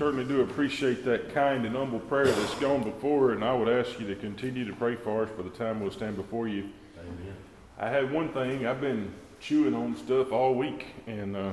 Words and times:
certainly 0.00 0.24
do 0.24 0.40
appreciate 0.40 1.04
that 1.04 1.34
kind 1.34 1.66
and 1.66 1.76
humble 1.76 1.98
prayer 1.98 2.24
that's 2.24 2.54
gone 2.54 2.82
before, 2.82 3.32
and 3.32 3.44
I 3.44 3.52
would 3.52 3.68
ask 3.68 4.00
you 4.00 4.06
to 4.06 4.14
continue 4.14 4.64
to 4.64 4.72
pray 4.72 4.96
for 4.96 5.24
us 5.24 5.28
for 5.36 5.42
the 5.42 5.50
time 5.50 5.78
we'll 5.78 5.90
stand 5.90 6.16
before 6.16 6.48
you. 6.48 6.70
Amen. 6.98 7.36
I 7.78 7.90
had 7.90 8.10
one 8.10 8.30
thing, 8.30 8.66
I've 8.66 8.80
been 8.80 9.12
chewing 9.40 9.74
on 9.74 9.94
stuff 9.98 10.32
all 10.32 10.54
week, 10.54 10.86
and 11.06 11.36
uh, 11.36 11.52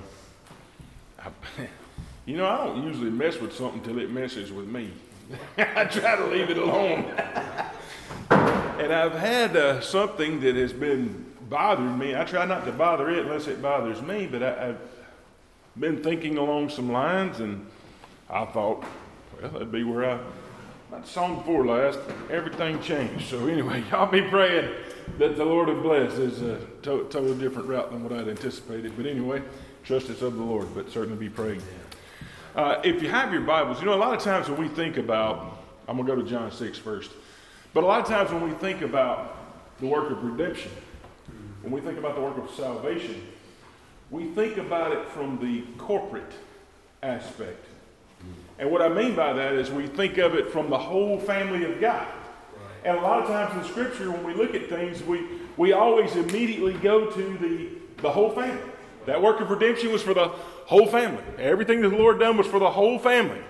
I, 1.19 1.29
you 2.25 2.37
know, 2.37 2.45
I 2.45 2.63
don't 2.63 2.83
usually 2.83 3.09
mess 3.09 3.37
with 3.37 3.51
something 3.51 3.81
until 3.81 3.99
it 3.99 4.11
messes 4.11 4.53
with 4.53 4.69
me. 4.69 4.91
I 5.57 5.83
try 5.83 6.15
to 6.15 6.27
leave 6.27 6.49
it 6.49 6.57
alone. 6.57 7.03
and 8.29 8.93
I've 8.93 9.19
had 9.19 9.57
uh, 9.57 9.81
something 9.81 10.39
that 10.39 10.55
has 10.55 10.71
been 10.71 11.33
bothering 11.49 11.97
me. 11.97 12.15
I 12.15 12.23
try 12.23 12.45
not 12.45 12.63
to 12.63 12.71
bother 12.71 13.09
it 13.09 13.25
unless 13.25 13.47
it 13.47 13.61
bothers 13.61 14.01
me, 14.01 14.25
but 14.25 14.41
I, 14.41 14.69
I've 14.69 14.79
been 15.77 16.01
thinking 16.01 16.37
along 16.37 16.69
some 16.69 16.93
lines, 16.93 17.41
and 17.41 17.67
I 18.29 18.45
thought, 18.45 18.83
well, 19.41 19.51
that'd 19.51 19.71
be 19.71 19.83
where 19.83 20.09
I, 20.09 20.19
that 20.91 21.07
song 21.07 21.37
before 21.37 21.65
last, 21.65 21.99
everything 22.29 22.81
changed. 22.81 23.29
So 23.29 23.47
anyway, 23.47 23.83
y'all 23.91 24.11
be 24.11 24.21
praying 24.21 24.73
that 25.17 25.37
the 25.37 25.45
Lord 25.45 25.69
will 25.69 25.81
bless. 25.81 26.13
Is 26.13 26.41
a 26.41 26.59
to- 26.83 27.07
totally 27.09 27.37
different 27.37 27.67
route 27.67 27.91
than 27.91 28.03
what 28.03 28.11
I'd 28.11 28.27
anticipated. 28.27 28.93
But 28.97 29.05
anyway, 29.05 29.41
trust 29.83 30.09
it's 30.09 30.21
of 30.21 30.35
the 30.35 30.43
Lord, 30.43 30.73
but 30.75 30.89
certainly 30.89 31.17
be 31.17 31.29
praying. 31.29 31.61
Uh, 32.55 32.81
if 32.83 33.03
you 33.03 33.09
have 33.09 33.31
your 33.31 33.41
Bibles, 33.41 33.79
you 33.79 33.85
know, 33.85 33.93
a 33.93 33.95
lot 33.95 34.15
of 34.15 34.23
times 34.23 34.49
when 34.49 34.59
we 34.59 34.67
think 34.67 34.97
about, 34.97 35.59
I'm 35.87 35.95
going 35.95 36.07
to 36.07 36.15
go 36.15 36.21
to 36.21 36.27
John 36.27 36.51
6 36.51 36.77
first, 36.79 37.11
but 37.73 37.83
a 37.83 37.87
lot 37.87 38.01
of 38.01 38.07
times 38.07 38.31
when 38.31 38.41
we 38.41 38.51
think 38.55 38.81
about 38.81 39.37
the 39.79 39.85
work 39.85 40.09
of 40.09 40.23
redemption, 40.23 40.71
when 41.61 41.71
we 41.71 41.81
think 41.81 41.99
about 41.99 42.15
the 42.15 42.21
work 42.21 42.37
of 42.37 42.49
salvation, 42.55 43.21
we 44.09 44.25
think 44.29 44.57
about 44.57 44.91
it 44.91 45.07
from 45.09 45.39
the 45.39 45.61
corporate 45.77 46.31
aspect. 47.03 47.66
And 48.59 48.71
what 48.71 48.81
I 48.81 48.89
mean 48.89 49.15
by 49.15 49.33
that 49.33 49.53
is 49.53 49.69
we 49.69 49.87
think 49.87 50.17
of 50.17 50.33
it 50.35 50.51
from 50.51 50.69
the 50.69 50.77
whole 50.77 51.19
family 51.19 51.63
of 51.65 51.79
God. 51.79 52.07
And 52.83 52.97
a 52.97 53.01
lot 53.01 53.21
of 53.21 53.27
times 53.27 53.65
in 53.65 53.71
Scripture, 53.71 54.11
when 54.11 54.23
we 54.23 54.33
look 54.33 54.55
at 54.55 54.69
things, 54.69 55.03
we, 55.03 55.25
we 55.57 55.73
always 55.73 56.15
immediately 56.15 56.73
go 56.73 57.11
to 57.11 57.37
the, 57.37 57.69
the 58.01 58.11
whole 58.11 58.31
family. 58.31 58.71
That 59.05 59.21
work 59.21 59.39
of 59.41 59.49
redemption 59.49 59.91
was 59.91 60.01
for 60.01 60.13
the 60.13 60.27
whole 60.27 60.87
family. 60.87 61.23
Everything 61.37 61.81
that 61.81 61.89
the 61.89 61.97
Lord 61.97 62.19
done 62.19 62.37
was 62.37 62.47
for 62.47 62.59
the 62.59 62.69
whole 62.69 62.99
family. 62.99 63.41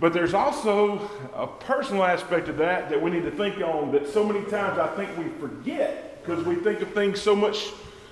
But 0.00 0.12
there's 0.12 0.34
also 0.34 1.08
a 1.34 1.46
personal 1.46 2.02
aspect 2.02 2.48
of 2.48 2.56
that 2.56 2.90
that 2.90 3.00
we 3.00 3.10
need 3.10 3.22
to 3.22 3.30
think 3.30 3.58
on 3.60 3.92
that 3.92 4.08
so 4.08 4.24
many 4.24 4.44
times 4.50 4.78
I 4.78 4.88
think 4.96 5.16
we 5.16 5.28
forget 5.40 6.24
because 6.24 6.44
we 6.44 6.56
think 6.56 6.80
of 6.80 6.92
things 6.92 7.20
so 7.20 7.36
much 7.36 7.70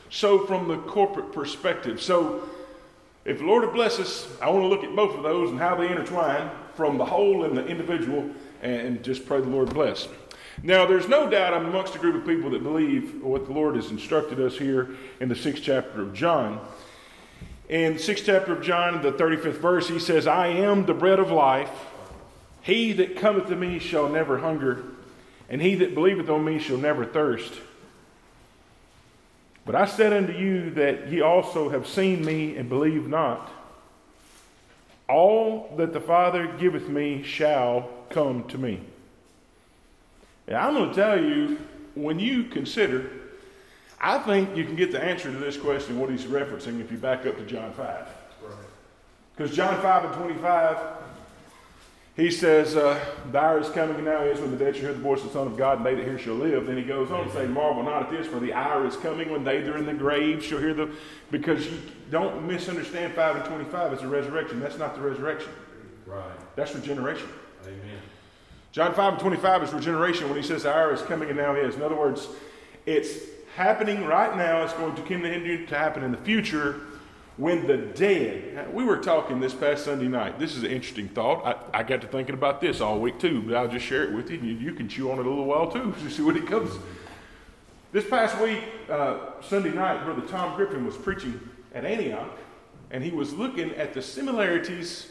so 0.09 0.47
from 0.47 0.69
the 0.69 0.79
corporate 0.79 1.33
perspective. 1.33 2.01
So 2.01 2.49
if 3.25 3.39
the 3.39 3.45
Lord 3.45 3.65
will 3.65 3.73
bless 3.73 3.99
us, 3.99 4.29
I 4.41 4.49
want 4.49 4.63
to 4.63 4.69
look 4.69 4.83
at 4.83 4.97
both 4.97 5.17
of 5.17 5.23
those 5.23 5.51
and 5.51 5.59
how 5.59 5.77
they 5.77 5.89
intertwine 5.89 6.51
from 6.75 6.97
the 6.97 7.05
whole 7.05 7.45
and 7.45 7.57
the 7.57 7.67
individual 7.67 8.31
and 8.63 9.03
just 9.03 9.27
pray 9.27 9.41
the 9.41 9.49
Lord 9.49 9.73
bless. 9.75 10.09
Now, 10.63 10.87
there's 10.87 11.09
no 11.09 11.29
doubt 11.29 11.55
I'm 11.55 11.67
amongst 11.67 11.95
a 11.95 11.99
group 11.99 12.17
of 12.17 12.27
people 12.27 12.51
that 12.51 12.63
believe 12.63 13.23
what 13.23 13.47
the 13.47 13.53
Lord 13.53 13.77
has 13.77 13.91
instructed 13.91 14.41
us 14.41 14.59
here 14.59 14.91
in 15.21 15.29
the 15.29 15.37
sixth 15.37 15.63
chapter 15.63 16.03
of 16.03 16.13
John. 16.13 16.61
In 17.69 17.95
the 17.95 17.99
sixth 17.99 18.25
chapter 18.27 18.53
of 18.53 18.63
John, 18.63 19.01
the 19.01 19.13
35th 19.13 19.59
verse, 19.59 19.89
he 19.89 19.99
says, 19.99 20.27
I 20.27 20.49
am 20.49 20.87
the 20.87 20.93
bread 20.93 21.19
of 21.19 21.31
life. 21.31 21.71
He 22.63 22.93
that 22.95 23.17
cometh 23.17 23.49
to 23.49 23.57
me 23.57 23.79
shall 23.79 24.09
never 24.09 24.39
hunger, 24.39 24.85
and 25.49 25.63
he 25.63 25.77
that 25.77 25.95
believeth 25.95 26.29
on 26.29 26.45
me 26.45 26.59
shall 26.59 26.77
never 26.77 27.07
thirst. 27.07 27.55
But 29.65 29.75
I 29.75 29.85
said 29.85 30.13
unto 30.13 30.33
you 30.33 30.71
that 30.71 31.09
ye 31.09 31.21
also 31.21 31.69
have 31.69 31.87
seen 31.87 32.25
me 32.25 32.57
and 32.57 32.69
believe 32.69 33.07
not. 33.09 33.51
All 35.09 35.73
that 35.77 35.93
the 35.93 36.01
Father 36.01 36.47
giveth 36.59 36.89
me 36.89 37.23
shall 37.23 37.91
come 38.11 38.45
to 38.49 38.59
me. 38.59 38.81
And 40.47 40.57
I'm 40.57 40.75
going 40.75 40.89
to 40.89 40.95
tell 40.95 41.23
you, 41.23 41.59
when 41.95 42.19
you 42.19 42.45
consider, 42.45 43.11
I 44.01 44.19
think 44.19 44.57
you 44.57 44.65
can 44.65 44.77
get 44.77 44.93
the 44.93 45.03
answer 45.03 45.31
to 45.31 45.37
this 45.37 45.57
question, 45.57 46.01
what 46.01 46.11
he's 46.11 46.25
referencing, 46.25 46.81
if 46.81 46.91
you 46.91 46.99
back 46.99 47.27
up 47.27 47.37
to 47.37 47.45
John 47.45 47.73
5. 47.73 48.07
Because 49.37 49.55
John 49.55 49.81
5 49.81 50.05
and 50.05 50.15
25, 50.15 50.77
he 52.17 52.31
says, 52.31 52.77
uh, 52.77 52.99
The 53.31 53.39
hour 53.39 53.61
is 53.61 53.69
coming 53.71 53.97
and 53.97 54.05
now 54.05 54.23
is 54.23 54.41
when 54.41 54.51
the 54.51 54.57
dead 54.57 54.75
shall 54.75 54.87
hear 54.87 54.93
the 54.93 55.01
voice 55.01 55.21
of 55.21 55.29
the 55.29 55.33
Son 55.33 55.47
of 55.47 55.57
God, 55.57 55.79
and 55.79 55.87
they 55.87 55.95
that 55.95 56.05
hear 56.05 56.19
shall 56.19 56.35
live. 56.35 56.67
Then 56.67 56.77
he 56.77 56.83
goes 56.83 57.11
on 57.11 57.27
to 57.27 57.33
say, 57.33 57.47
Marvel 57.47 57.83
not 57.83 58.03
at 58.05 58.11
this, 58.11 58.27
for 58.27 58.41
the 58.41 58.53
hour 58.53 58.87
is 58.87 58.97
coming 58.97 59.31
when 59.31 59.45
they 59.45 59.61
that 59.61 59.71
are 59.75 59.79
in 59.79 59.87
the 59.87 59.95
grave 59.95 60.45
shall 60.45 60.59
hear 60.59 60.75
the. 60.75 60.91
Because 61.31 61.67
you 61.67 61.81
don't 62.11 62.47
misunderstand 62.47 63.15
5 63.15 63.37
and 63.37 63.45
25 63.45 63.93
as 63.93 64.03
a 64.03 64.09
resurrection. 64.09 64.61
That's 64.61 64.79
not 64.79 64.95
the 64.95 65.01
resurrection, 65.01 65.51
Right. 66.07 66.23
that's 66.57 66.75
regeneration. 66.75 67.29
Amen. 67.65 67.99
John 68.73 68.95
5 68.95 69.13
and 69.15 69.21
25 69.21 69.63
is 69.65 69.73
regeneration 69.73 70.29
when 70.29 70.37
he 70.37 70.47
says 70.47 70.63
the 70.65 70.73
hour 70.75 70.93
is 70.93 71.03
coming 71.03 71.29
and 71.29 71.37
now 71.37 71.55
is. 71.55 71.75
In 71.75 71.83
other 71.83 71.97
words, 71.97 72.29
it's 72.87 73.19
happening 73.57 74.05
right 74.05 74.37
now. 74.37 74.63
It's 74.63 74.73
going 74.75 74.95
to 74.95 75.03
continue 75.03 75.67
to 75.67 75.77
happen 75.79 76.03
in 76.05 76.11
the 76.13 76.17
future 76.19 76.81
when 77.41 77.67
the 77.67 77.79
dead. 77.79 78.73
We 78.73 78.85
were 78.85 78.99
talking 78.99 79.41
this 79.41 79.55
past 79.55 79.87
Sunday 79.87 80.09
night. 80.09 80.39
This 80.39 80.57
is 80.57 80.63
an 80.63 80.71
interesting 80.71 81.09
thought. 81.09 81.43
I, 81.73 81.81
I 81.81 81.83
got 81.83 82.03
to 82.03 82.07
thinking 82.07 82.35
about 82.35 82.61
this 82.61 82.83
all 82.83 83.01
week 83.01 83.19
too, 83.19 83.41
but 83.41 83.57
I'll 83.57 83.67
just 83.67 83.87
share 83.87 84.05
it 84.05 84.13
with 84.13 84.31
you. 84.31 84.39
You, 84.39 84.55
you 84.57 84.75
can 84.75 84.91
chew 84.91 85.11
on 85.11 85.19
it 85.19 85.25
a 85.25 85.29
little 85.29 85.47
while 85.47 85.71
too 85.71 85.95
to 86.03 86.11
see 86.11 86.23
what 86.23 86.37
it 86.37 86.47
comes. 86.47 86.71
This 87.93 88.07
past 88.09 88.39
week, 88.41 88.63
uh, 88.91 89.41
Sunday 89.41 89.73
night, 89.73 90.05
Brother 90.05 90.21
Tom 90.29 90.55
Griffin 90.55 90.85
was 90.85 90.99
preaching 90.99 91.41
at 91.75 91.87
Antioch, 91.87 92.39
and 92.91 93.03
he 93.03 93.11
was 93.11 93.33
looking 93.33 93.71
at 93.75 93.95
the 93.95 94.03
similarities 94.03 95.09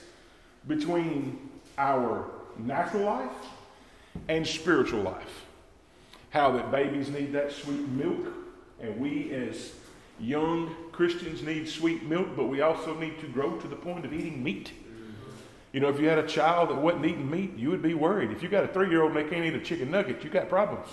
between 0.68 1.50
our 1.80 2.30
natural 2.60 3.06
life 3.06 3.32
and 4.28 4.46
spiritual 4.46 5.02
life. 5.02 5.46
How 6.30 6.52
that 6.52 6.70
babies 6.70 7.10
need 7.10 7.34
that 7.34 7.52
sweet 7.52 7.88
milk, 7.90 8.28
and 8.80 9.00
we 9.00 9.32
as 9.32 9.72
young 10.20 10.76
Christians 10.92 11.44
need 11.44 11.68
sweet 11.68 12.04
milk, 12.04 12.28
but 12.36 12.46
we 12.46 12.62
also 12.62 12.94
need 12.98 13.20
to 13.20 13.28
grow 13.28 13.58
to 13.58 13.68
the 13.68 13.76
point 13.76 14.06
of 14.06 14.14
eating 14.14 14.44
meat. 14.44 14.72
You 15.72 15.80
know, 15.80 15.90
if 15.90 16.00
you 16.00 16.10
had 16.10 16.18
a 16.18 16.28
child 16.28 16.70
that 16.70 16.78
wasn't 16.78 17.06
eating 17.06 17.30
meat, 17.30 17.56
you 17.56 17.70
would 17.70 17.82
be 17.82 17.94
worried. 17.94 18.32
If 18.32 18.42
you 18.42 18.50
got 18.50 18.64
a 18.64 18.68
three 18.68 18.90
year 18.90 19.04
old 19.04 19.16
and 19.16 19.26
they 19.26 19.30
can't 19.30 19.46
eat 19.46 19.54
a 19.54 19.60
chicken 19.60 19.92
nugget, 19.92 20.24
you 20.24 20.30
got 20.30 20.50
problems. 20.50 20.88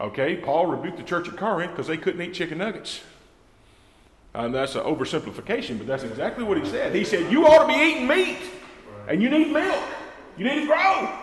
Okay, 0.00 0.36
Paul 0.36 0.66
rebuked 0.66 0.96
the 0.96 1.02
church 1.02 1.28
at 1.28 1.36
Corinth 1.36 1.72
because 1.72 1.86
they 1.86 1.98
couldn't 1.98 2.22
eat 2.22 2.32
chicken 2.32 2.58
nuggets. 2.58 3.02
Uh, 4.34 4.42
and 4.42 4.54
that's 4.54 4.76
an 4.76 4.82
oversimplification, 4.82 5.76
but 5.76 5.86
that's 5.86 6.04
exactly 6.04 6.44
what 6.44 6.56
he 6.56 6.64
said. 6.64 6.94
He 6.94 7.04
said, 7.04 7.30
You 7.30 7.46
ought 7.46 7.66
to 7.66 7.68
be 7.68 7.74
eating 7.74 8.06
meat, 8.06 8.38
and 9.08 9.20
you 9.20 9.28
need 9.28 9.52
milk. 9.52 9.82
You 10.38 10.44
need 10.44 10.60
to 10.60 10.66
grow. 10.66 11.18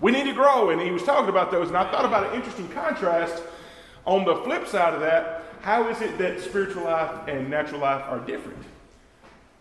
We 0.00 0.12
need 0.12 0.24
to 0.24 0.34
grow. 0.34 0.70
And 0.70 0.80
he 0.80 0.90
was 0.90 1.02
talking 1.02 1.30
about 1.30 1.50
those, 1.50 1.68
and 1.68 1.76
I 1.76 1.90
thought 1.90 2.04
about 2.04 2.28
an 2.28 2.34
interesting 2.34 2.68
contrast. 2.68 3.42
On 4.06 4.24
the 4.24 4.36
flip 4.36 4.68
side 4.68 4.92
of 4.92 5.00
that, 5.00 5.33
how 5.64 5.88
is 5.88 6.02
it 6.02 6.18
that 6.18 6.38
spiritual 6.40 6.84
life 6.84 7.26
and 7.26 7.48
natural 7.48 7.80
life 7.80 8.02
are 8.06 8.18
different? 8.18 8.62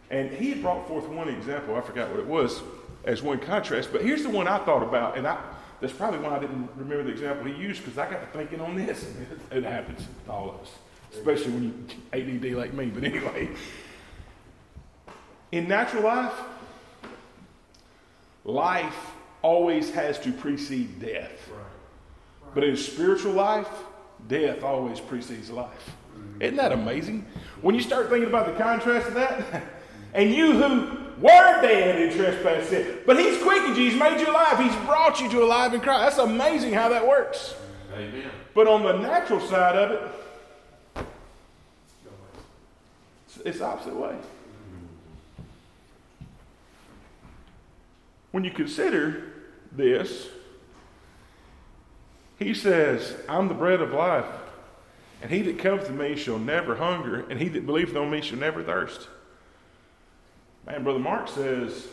And 0.10 0.30
he 0.32 0.50
had 0.50 0.62
brought 0.62 0.86
forth 0.86 1.08
one 1.08 1.30
example, 1.30 1.78
I 1.78 1.82
forgot 1.82 2.10
what 2.10 2.20
it 2.20 2.28
was, 2.28 2.62
as 3.06 3.22
one 3.22 3.40
contrast, 3.40 3.90
but 3.90 4.02
here's 4.02 4.22
the 4.22 4.30
one 4.30 4.46
I 4.46 4.58
thought 4.58 4.84
about, 4.84 5.18
and 5.18 5.26
I, 5.26 5.42
that's 5.80 5.94
probably 5.94 6.20
why 6.20 6.36
I 6.36 6.40
didn't 6.40 6.70
remember 6.76 7.06
the 7.06 7.12
example 7.12 7.46
he 7.46 7.54
used, 7.54 7.86
because 7.86 7.98
I 7.98 8.12
got 8.12 8.20
to 8.20 8.38
thinking 8.38 8.60
on 8.60 8.76
this. 8.76 9.14
It 9.52 9.64
happens 9.64 10.06
to 10.26 10.32
all 10.32 10.50
of 10.50 10.56
us, 10.60 10.72
especially 11.14 11.52
when 11.54 11.64
you 11.64 12.52
ADD 12.52 12.58
like 12.58 12.74
me, 12.74 12.88
but 12.88 13.06
anyway. 13.06 13.48
In 15.54 15.70
natural 15.70 16.04
life, 16.04 16.34
life 18.44 19.12
always 19.42 19.90
has 19.92 20.20
to 20.20 20.34
precede 20.34 21.00
death. 21.00 21.50
But 22.54 22.66
in 22.66 22.76
spiritual 22.76 23.32
life, 23.32 23.70
death 24.28 24.64
always 24.64 25.00
precedes 25.00 25.50
life. 25.50 25.92
Isn't 26.40 26.58
that 26.58 26.72
amazing? 26.72 27.26
When 27.62 27.76
you 27.76 27.82
start 27.82 28.10
thinking 28.10 28.30
about 28.30 28.48
the 28.48 28.62
contrast 28.62 29.08
of 29.08 29.14
that, 29.16 29.64
and 30.14 30.34
you 30.34 30.54
who 30.54 30.98
were 31.20 31.62
dead 31.62 32.02
in 32.02 32.18
trespass 32.18 32.70
sin, 32.70 33.00
but 33.06 33.18
He's 33.18 33.42
quickened 33.42 33.78
you, 33.78 33.90
He's 33.90 34.00
made 34.00 34.20
you 34.20 34.30
alive, 34.30 34.60
He's 34.60 34.76
brought 34.86 35.20
you 35.22 35.30
to 35.30 35.44
alive 35.44 35.74
in 35.74 35.82
Christ. 35.82 36.18
That's 36.18 36.30
amazing 36.30 36.74
how 36.74 36.90
that 36.90 37.08
works. 37.08 37.56
Amen. 37.94 38.30
But 38.54 38.68
on 38.68 38.84
the 38.84 38.94
natural 38.94 39.40
side 39.40 39.76
of 39.76 39.92
it, 39.92 41.06
it's, 43.28 43.38
it's 43.46 43.60
the 43.60 43.66
opposite 43.66 43.96
way. 43.96 44.16
When 48.32 48.44
you 48.44 48.52
consider 48.52 49.32
this, 49.72 50.28
he 52.40 52.54
says, 52.54 53.16
I'm 53.30 53.48
the 53.48 53.54
bread 53.54 53.82
of 53.82 53.92
life, 53.92 54.26
and 55.22 55.32
he 55.32 55.42
that 55.44 55.60
comes 55.60 55.86
to 55.86 55.92
me 55.92 56.16
shall 56.16 56.40
never 56.40 56.76
hunger, 56.76 57.26
and 57.30 57.40
he 57.40 57.48
that 57.50 57.66
believeth 57.66 57.96
on 57.96 58.10
me 58.10 58.22
shall 58.22 58.40
never 58.40 58.64
thirst. 58.64 59.08
Man, 60.66 60.84
Brother 60.84 61.00
Mark 61.00 61.28
says, 61.28 61.88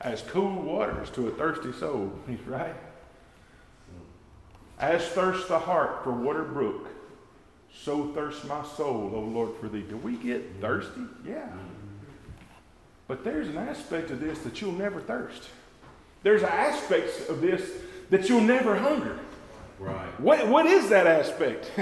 as 0.00 0.22
cool 0.22 0.62
waters 0.62 1.10
to 1.10 1.28
a 1.28 1.30
thirsty 1.30 1.72
soul. 1.72 2.12
He's 2.26 2.40
right. 2.46 2.74
As 4.78 5.06
thirsts 5.08 5.48
the 5.48 5.58
heart 5.58 6.02
for 6.02 6.12
water 6.12 6.42
brook, 6.42 6.88
so 7.72 8.08
thirsts 8.12 8.44
my 8.44 8.64
soul, 8.64 9.12
O 9.14 9.20
Lord, 9.20 9.50
for 9.60 9.68
thee. 9.68 9.82
Do 9.82 9.96
we 9.98 10.16
get 10.16 10.60
thirsty? 10.60 11.02
Yeah. 11.26 11.48
But 13.06 13.24
there's 13.24 13.48
an 13.48 13.58
aspect 13.58 14.10
of 14.10 14.20
this 14.20 14.38
that 14.40 14.60
you'll 14.60 14.72
never 14.72 15.00
thirst. 15.00 15.48
There's 16.22 16.42
aspects 16.42 17.28
of 17.28 17.40
this 17.40 17.70
that 18.10 18.28
you'll 18.28 18.40
never 18.40 18.76
hunger. 18.76 19.18
Right. 19.78 20.20
What, 20.20 20.46
what 20.48 20.66
is 20.66 20.88
that 20.90 21.06
aspect? 21.06 21.70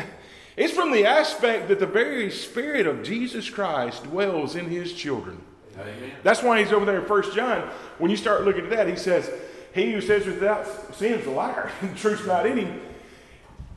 It's 0.58 0.74
from 0.74 0.90
the 0.90 1.06
aspect 1.06 1.68
that 1.68 1.78
the 1.78 1.86
very 1.86 2.32
Spirit 2.32 2.88
of 2.88 3.04
Jesus 3.04 3.48
Christ 3.48 4.02
dwells 4.02 4.56
in 4.56 4.68
His 4.68 4.92
children. 4.92 5.40
Amen. 5.78 6.10
That's 6.24 6.42
why 6.42 6.60
he's 6.60 6.72
over 6.72 6.84
there 6.84 6.98
in 6.98 7.08
1 7.08 7.32
John. 7.32 7.70
When 7.98 8.10
you 8.10 8.16
start 8.16 8.44
looking 8.44 8.64
at 8.64 8.70
that, 8.70 8.88
he 8.88 8.96
says, 8.96 9.30
He 9.72 9.92
who 9.92 10.00
says 10.00 10.26
without 10.26 10.66
sin 10.96 11.20
is 11.20 11.26
a 11.26 11.30
liar. 11.30 11.70
and 11.80 11.94
the 11.94 11.96
truth's 11.96 12.26
not 12.26 12.44
in 12.44 12.58
him. 12.58 12.80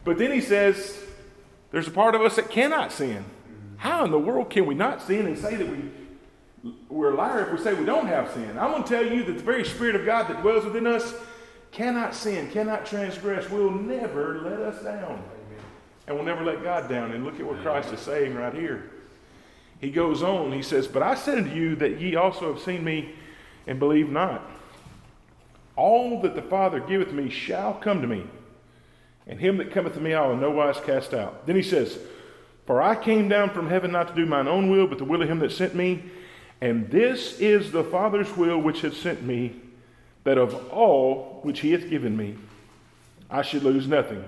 But 0.04 0.18
then 0.18 0.32
he 0.32 0.42
says, 0.42 1.00
There's 1.70 1.88
a 1.88 1.92
part 1.92 2.16
of 2.16 2.22
us 2.22 2.38
that 2.38 2.50
cannot 2.50 2.92
sin. 2.92 3.26
How 3.78 4.04
in 4.04 4.10
the 4.10 4.20
world 4.20 4.50
can 4.50 4.66
we 4.66 4.74
not 4.74 5.04
sin 5.04 5.28
and 5.28 5.38
say 5.38 5.56
that 5.56 5.68
we, 5.68 6.72
we're 6.90 7.14
a 7.14 7.16
liar 7.16 7.46
if 7.46 7.52
we 7.52 7.64
say 7.64 7.76
we 7.76 7.86
don't 7.86 8.08
have 8.08 8.32
sin? 8.32 8.58
I'm 8.58 8.72
going 8.72 8.84
to 8.84 8.90
tell 8.90 9.06
you 9.06 9.24
that 9.26 9.34
the 9.34 9.44
very 9.44 9.66
Spirit 9.66 9.96
of 9.96 10.04
God 10.04 10.28
that 10.30 10.42
dwells 10.42 10.66
within 10.66 10.88
us 10.88 11.14
cannot 11.72 12.16
sin, 12.16 12.50
cannot 12.52 12.86
transgress, 12.86 13.50
will 13.50 13.72
never 13.72 14.42
let 14.42 14.60
us 14.60 14.84
down. 14.84 15.24
And 16.08 16.18
will 16.18 16.26
never 16.26 16.44
let 16.44 16.64
God 16.64 16.90
down. 16.90 17.12
And 17.12 17.24
look 17.24 17.40
at 17.40 17.46
what 17.46 17.62
Christ 17.62 17.94
is 17.94 18.00
saying 18.00 18.36
right 18.36 18.54
here. 18.54 18.92
He 19.80 19.90
goes 19.90 20.22
on, 20.22 20.52
he 20.52 20.62
says, 20.62 20.88
But 20.88 21.02
I 21.02 21.16
said 21.16 21.40
unto 21.40 21.56
you 21.56 21.76
that 21.78 22.00
ye 22.00 22.16
also 22.16 22.54
have 22.54 22.62
seen 22.62 22.84
me 22.84 23.14
and 23.66 23.80
believe 23.80 24.10
not. 24.10 24.48
All 25.76 26.22
that 26.22 26.36
the 26.36 26.42
Father 26.42 26.80
giveth 26.80 27.12
me 27.12 27.30
shall 27.30 27.74
come 27.74 28.02
to 28.02 28.08
me, 28.08 28.26
and 29.26 29.40
him 29.40 29.58
that 29.58 29.72
cometh 29.72 29.96
to 29.96 30.00
me 30.00 30.14
I 30.14 30.28
will 30.28 30.38
no 30.38 30.52
wise 30.52 30.80
cast 30.80 31.14
out. 31.14 31.48
Then 31.48 31.56
he 31.56 31.64
says, 31.64 31.98
For 32.68 32.82
I 32.82 32.96
came 32.96 33.28
down 33.28 33.50
from 33.50 33.70
heaven 33.70 33.92
not 33.92 34.10
to 34.10 34.16
do 34.16 34.26
mine 34.26 34.48
own 34.48 34.70
will, 34.70 34.86
but 34.86 35.00
the 35.00 35.06
will 35.06 35.24
of 35.24 35.30
him 35.30 35.40
that 35.40 35.52
sent 35.52 35.74
me. 35.74 36.04
And 36.60 36.92
this 36.92 37.40
is 37.40 37.72
the 37.72 37.84
Father's 37.84 38.38
will 38.38 38.60
which 38.60 38.82
hath 38.82 38.96
sent 38.96 39.24
me, 39.24 39.56
that 40.24 40.38
of 40.38 40.70
all 40.70 41.40
which 41.44 41.62
he 41.62 41.72
hath 41.72 41.90
given 41.90 42.16
me, 42.16 42.36
I 43.30 43.42
should 43.42 43.64
lose 43.64 43.88
nothing, 43.88 44.24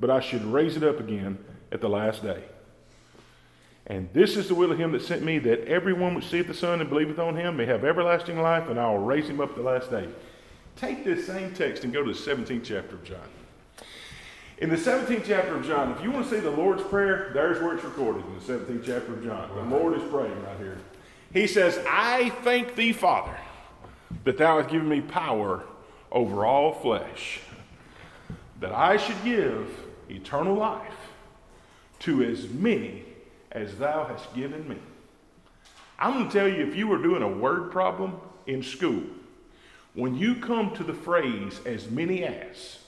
but 0.00 0.10
I 0.10 0.20
should 0.20 0.44
raise 0.44 0.76
it 0.76 0.82
up 0.82 1.00
again 1.00 1.38
at 1.70 1.80
the 1.80 1.88
last 1.88 2.22
day. 2.22 2.42
And 3.86 4.08
this 4.12 4.36
is 4.36 4.48
the 4.48 4.54
will 4.54 4.70
of 4.70 4.78
him 4.78 4.92
that 4.92 5.02
sent 5.02 5.22
me, 5.22 5.38
that 5.40 5.66
everyone 5.66 6.14
which 6.14 6.28
seeth 6.28 6.46
the 6.46 6.54
Son 6.54 6.80
and 6.80 6.90
believeth 6.90 7.18
on 7.18 7.36
him 7.36 7.56
may 7.56 7.64
have 7.64 7.84
everlasting 7.84 8.40
life, 8.40 8.68
and 8.68 8.78
I 8.78 8.90
will 8.90 8.98
raise 8.98 9.28
him 9.28 9.40
up 9.40 9.50
at 9.50 9.56
the 9.56 9.62
last 9.62 9.90
day. 9.90 10.08
Take 10.76 11.04
this 11.04 11.26
same 11.26 11.54
text 11.54 11.84
and 11.84 11.92
go 11.92 12.04
to 12.04 12.12
the 12.12 12.18
17th 12.18 12.64
chapter 12.64 12.96
of 12.96 13.04
John. 13.04 13.26
In 14.58 14.70
the 14.70 14.76
17th 14.76 15.24
chapter 15.26 15.54
of 15.54 15.66
John, 15.66 15.92
if 15.92 16.02
you 16.02 16.10
want 16.10 16.28
to 16.28 16.34
see 16.34 16.40
the 16.40 16.50
Lord's 16.50 16.82
Prayer, 16.82 17.30
there's 17.32 17.62
where 17.62 17.74
it's 17.74 17.84
recorded 17.84 18.24
in 18.26 18.34
the 18.38 18.40
17th 18.40 18.84
chapter 18.84 19.14
of 19.14 19.24
John. 19.24 19.48
The 19.54 19.76
Lord 19.76 19.94
is 19.94 20.02
praying 20.10 20.42
right 20.42 20.58
here. 20.58 20.78
He 21.32 21.46
says, 21.46 21.78
I 21.88 22.30
thank 22.42 22.74
thee, 22.74 22.92
Father, 22.92 23.36
that 24.24 24.38
thou 24.38 24.58
hast 24.58 24.70
given 24.70 24.88
me 24.88 25.00
power 25.00 25.64
over 26.10 26.44
all 26.44 26.72
flesh, 26.72 27.40
that 28.60 28.72
I 28.72 28.96
should 28.96 29.22
give 29.24 29.68
eternal 30.08 30.54
life 30.54 30.82
to 32.00 32.22
as 32.22 32.48
many 32.48 33.04
as 33.52 33.76
thou 33.76 34.04
hast 34.04 34.34
given 34.34 34.68
me. 34.68 34.76
I'm 35.98 36.14
going 36.14 36.28
to 36.28 36.32
tell 36.32 36.48
you 36.48 36.66
if 36.66 36.76
you 36.76 36.86
were 36.86 37.02
doing 37.02 37.22
a 37.22 37.28
word 37.28 37.70
problem 37.72 38.20
in 38.46 38.62
school, 38.62 39.02
when 39.94 40.14
you 40.14 40.36
come 40.36 40.74
to 40.76 40.84
the 40.84 40.94
phrase 40.94 41.60
as 41.66 41.90
many 41.90 42.24
as, 42.24 42.78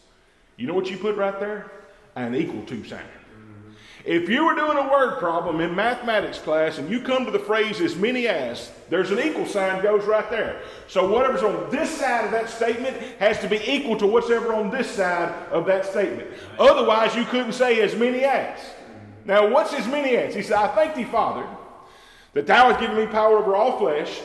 you 0.57 0.67
know 0.67 0.75
what 0.75 0.91
you 0.91 0.97
put 0.97 1.17
right 1.17 1.39
there? 1.41 1.71
An 2.15 2.35
equal 2.35 2.65
to 2.67 2.85
sign. 2.85 3.01
If 4.05 4.31
you 4.31 4.47
were 4.47 4.55
doing 4.55 4.79
a 4.79 4.91
word 4.91 5.19
problem 5.19 5.61
in 5.61 5.75
mathematics 5.75 6.39
class 6.39 6.79
and 6.79 6.89
you 6.89 7.03
come 7.03 7.27
to 7.27 7.31
the 7.31 7.39
phrase 7.39 7.81
as 7.81 7.97
many 7.97 8.29
as, 8.29 8.73
there's 8.89 9.11
an 9.11 9.21
equal 9.21 9.45
sign 9.45 9.83
goes 9.83 10.05
right 10.05 10.29
there. 10.31 10.63
So 10.89 11.11
whatever's 11.11 11.43
on 11.43 11.71
this 11.71 11.91
side 11.91 12.25
of 12.25 12.31
that 12.31 12.49
statement 12.49 12.97
has 13.19 13.39
to 13.41 13.49
be 13.49 13.61
equal 13.71 13.97
to 13.99 14.07
whatever 14.07 14.55
on 14.55 14.71
this 14.71 14.91
side 14.91 15.35
of 15.51 15.67
that 15.67 15.85
statement. 15.85 16.31
Otherwise, 16.59 17.15
you 17.15 17.25
couldn't 17.25 17.53
say 17.53 17.83
as 17.83 17.95
many 17.95 18.25
as. 18.25 18.59
Now, 19.27 19.49
what's 19.51 19.75
as 19.75 19.87
many 19.87 20.17
as? 20.17 20.35
He 20.35 20.43
said, 20.43 20.57
I 20.57 20.69
thank 20.69 20.95
thee, 20.95 21.05
Father, 21.05 21.47
that 22.33 22.47
thou 22.47 22.71
hast 22.71 22.81
given 22.81 22.97
me 22.97 23.07
power 23.07 23.39
over 23.39 23.55
all 23.55 23.79
flesh, 23.79 24.19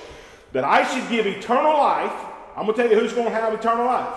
that 0.53 0.63
I 0.63 0.87
should 0.87 1.09
give 1.09 1.27
eternal 1.27 1.73
life. 1.73 2.13
I'm 2.55 2.65
going 2.65 2.77
to 2.77 2.83
tell 2.83 2.91
you 2.91 2.97
who's 2.97 3.11
going 3.11 3.27
to 3.27 3.33
have 3.33 3.53
eternal 3.53 3.85
life. 3.85 4.13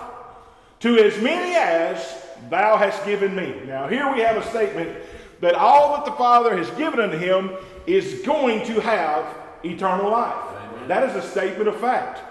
To 0.79 0.97
as 0.97 1.21
many 1.21 1.55
as 1.55 2.25
thou 2.49 2.77
hast 2.77 3.03
given 3.03 3.35
me. 3.35 3.61
Now, 3.65 3.89
here 3.89 4.09
we 4.13 4.21
have 4.21 4.37
a 4.37 4.49
statement 4.49 4.97
that 5.41 5.55
all 5.55 5.95
that 5.95 6.05
the 6.05 6.11
Father 6.13 6.55
has 6.57 6.69
given 6.71 6.99
unto 6.99 7.17
him 7.17 7.51
is 7.87 8.21
going 8.25 8.65
to 8.67 8.79
have 8.81 9.25
eternal 9.63 10.11
life. 10.11 10.35
Amen. 10.35 10.87
That 10.87 11.09
is 11.09 11.15
a 11.15 11.27
statement 11.27 11.67
of 11.67 11.79
fact. 11.79 12.21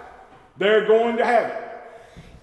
They're 0.57 0.85
going 0.85 1.17
to 1.17 1.25
have 1.25 1.49
it. 1.49 1.63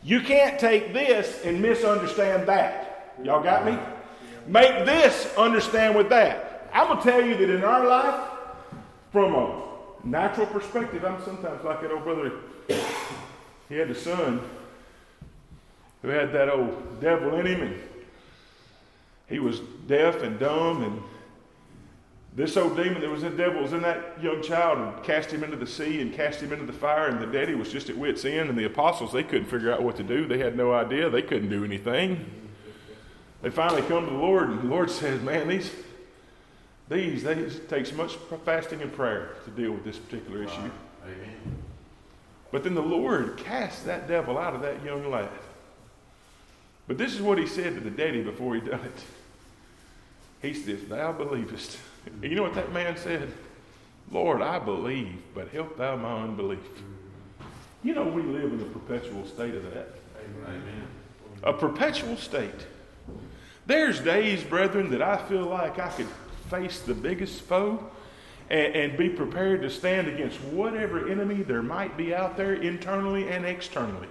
You 0.02 0.20
can't 0.20 0.58
take 0.58 0.92
this 0.92 1.44
and 1.44 1.60
misunderstand 1.60 2.48
that. 2.48 3.14
Y'all 3.22 3.42
got 3.42 3.66
me? 3.66 3.78
Make 4.46 4.86
this 4.86 5.32
understand 5.36 5.96
with 5.96 6.08
that. 6.10 6.68
I'm 6.72 6.88
going 6.88 7.02
to 7.02 7.10
tell 7.10 7.24
you 7.24 7.36
that 7.36 7.50
in 7.50 7.64
our 7.64 7.86
life, 7.86 8.30
from 9.10 9.34
a 9.34 9.62
natural 10.04 10.46
perspective, 10.46 11.04
I'm 11.04 11.22
sometimes 11.24 11.64
like 11.64 11.80
that 11.82 11.90
old 11.90 12.04
brother. 12.04 12.32
He 13.68 13.74
had 13.74 13.90
a 13.90 13.96
son 13.96 14.40
who 16.00 16.08
had 16.08 16.32
that 16.32 16.48
old 16.48 17.00
devil 17.00 17.34
in 17.40 17.46
him, 17.46 17.62
and 17.62 17.82
he 19.28 19.38
was 19.38 19.60
deaf 19.86 20.22
and 20.22 20.38
dumb, 20.38 20.82
and 20.82 21.02
this 22.34 22.56
old 22.56 22.76
demon 22.76 23.00
that 23.00 23.10
was 23.10 23.22
in 23.22 23.32
the 23.32 23.36
devil 23.36 23.62
was 23.62 23.72
in 23.72 23.82
that 23.82 24.22
young 24.22 24.42
child 24.42 24.78
and 24.78 25.02
cast 25.02 25.30
him 25.30 25.42
into 25.42 25.56
the 25.56 25.66
sea 25.66 26.00
and 26.00 26.12
cast 26.12 26.40
him 26.40 26.52
into 26.52 26.66
the 26.66 26.72
fire, 26.72 27.08
and 27.08 27.20
the 27.20 27.26
daddy 27.26 27.54
was 27.54 27.72
just 27.72 27.88
at 27.88 27.96
wit's 27.96 28.24
end, 28.24 28.50
and 28.50 28.58
the 28.58 28.66
apostles, 28.66 29.12
they 29.12 29.22
couldn't 29.22 29.46
figure 29.46 29.72
out 29.72 29.82
what 29.82 29.96
to 29.96 30.02
do. 30.02 30.26
They 30.26 30.38
had 30.38 30.56
no 30.56 30.72
idea. 30.72 31.08
They 31.08 31.22
couldn't 31.22 31.48
do 31.48 31.64
anything. 31.64 32.24
They 33.42 33.50
finally 33.50 33.82
come 33.82 34.04
to 34.04 34.10
the 34.10 34.18
Lord, 34.18 34.50
and 34.50 34.60
the 34.60 34.66
Lord 34.66 34.90
says, 34.90 35.22
Man, 35.22 35.48
these, 35.48 35.72
these, 36.88 37.22
they 37.22 37.48
takes 37.68 37.92
much 37.92 38.16
fasting 38.44 38.82
and 38.82 38.92
prayer 38.92 39.30
to 39.44 39.50
deal 39.50 39.72
with 39.72 39.84
this 39.84 39.98
particular 39.98 40.42
issue. 40.42 40.70
Amen. 41.04 41.56
But 42.52 42.64
then 42.64 42.74
the 42.74 42.82
Lord 42.82 43.36
cast 43.36 43.84
that 43.86 44.08
devil 44.08 44.38
out 44.38 44.54
of 44.54 44.62
that 44.62 44.84
young 44.84 45.10
lad. 45.10 45.28
But 46.86 46.98
this 46.98 47.14
is 47.14 47.20
what 47.20 47.38
he 47.38 47.46
said 47.46 47.74
to 47.74 47.80
the 47.80 47.90
daddy 47.90 48.22
before 48.22 48.54
he 48.54 48.60
done 48.60 48.80
it. 48.80 49.02
He 50.42 50.54
said, 50.54 50.74
If 50.74 50.88
thou 50.88 51.12
believest. 51.12 51.78
And 52.06 52.24
you 52.24 52.36
know 52.36 52.42
what 52.42 52.54
that 52.54 52.72
man 52.72 52.96
said? 52.96 53.32
Lord, 54.10 54.40
I 54.40 54.58
believe, 54.58 55.16
but 55.34 55.48
help 55.48 55.76
thou 55.76 55.96
my 55.96 56.22
unbelief. 56.22 56.60
You 57.82 57.94
know, 57.94 58.04
we 58.04 58.22
live 58.22 58.52
in 58.52 58.60
a 58.60 58.64
perpetual 58.64 59.26
state 59.26 59.54
of 59.54 59.64
that. 59.74 59.88
Amen. 60.46 60.86
A 61.42 61.52
perpetual 61.52 62.16
state. 62.16 62.66
There's 63.66 64.00
days, 64.00 64.44
brethren, 64.44 64.90
that 64.90 65.02
I 65.02 65.16
feel 65.16 65.46
like 65.46 65.78
I 65.78 65.88
could 65.88 66.08
face 66.50 66.80
the 66.80 66.94
biggest 66.94 67.42
foe 67.42 67.84
and, 68.48 68.74
and, 68.76 68.96
be 68.96 69.08
prepared 69.08 69.62
to 69.62 69.70
stand 69.70 70.06
against 70.06 70.40
whatever 70.42 71.08
enemy 71.08 71.42
there 71.42 71.62
might 71.62 71.96
be 71.96 72.14
out 72.14 72.36
there 72.36 72.54
internally 72.54 73.28
and 73.28 73.44
externally. 73.44 74.06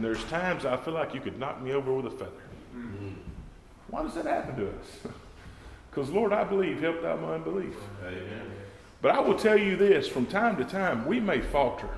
And 0.00 0.06
there's 0.06 0.24
times 0.30 0.64
I 0.64 0.78
feel 0.78 0.94
like 0.94 1.12
you 1.12 1.20
could 1.20 1.38
knock 1.38 1.60
me 1.60 1.72
over 1.72 1.92
with 1.92 2.06
a 2.06 2.10
feather. 2.10 2.30
Mm-hmm. 2.74 3.10
Why 3.88 4.02
does 4.02 4.14
that 4.14 4.24
happen 4.24 4.56
to 4.56 4.68
us? 4.68 5.12
Because, 5.90 6.08
Lord, 6.08 6.32
I 6.32 6.44
believe, 6.44 6.80
help 6.80 7.02
thou 7.02 7.16
my 7.16 7.34
unbelief. 7.34 7.74
Amen. 8.06 8.50
But 9.02 9.10
I 9.10 9.18
will 9.18 9.36
tell 9.36 9.58
you 9.58 9.76
this 9.76 10.06
from 10.06 10.24
time 10.24 10.56
to 10.58 10.64
time, 10.64 11.04
we 11.04 11.18
may 11.18 11.40
falter. 11.40 11.88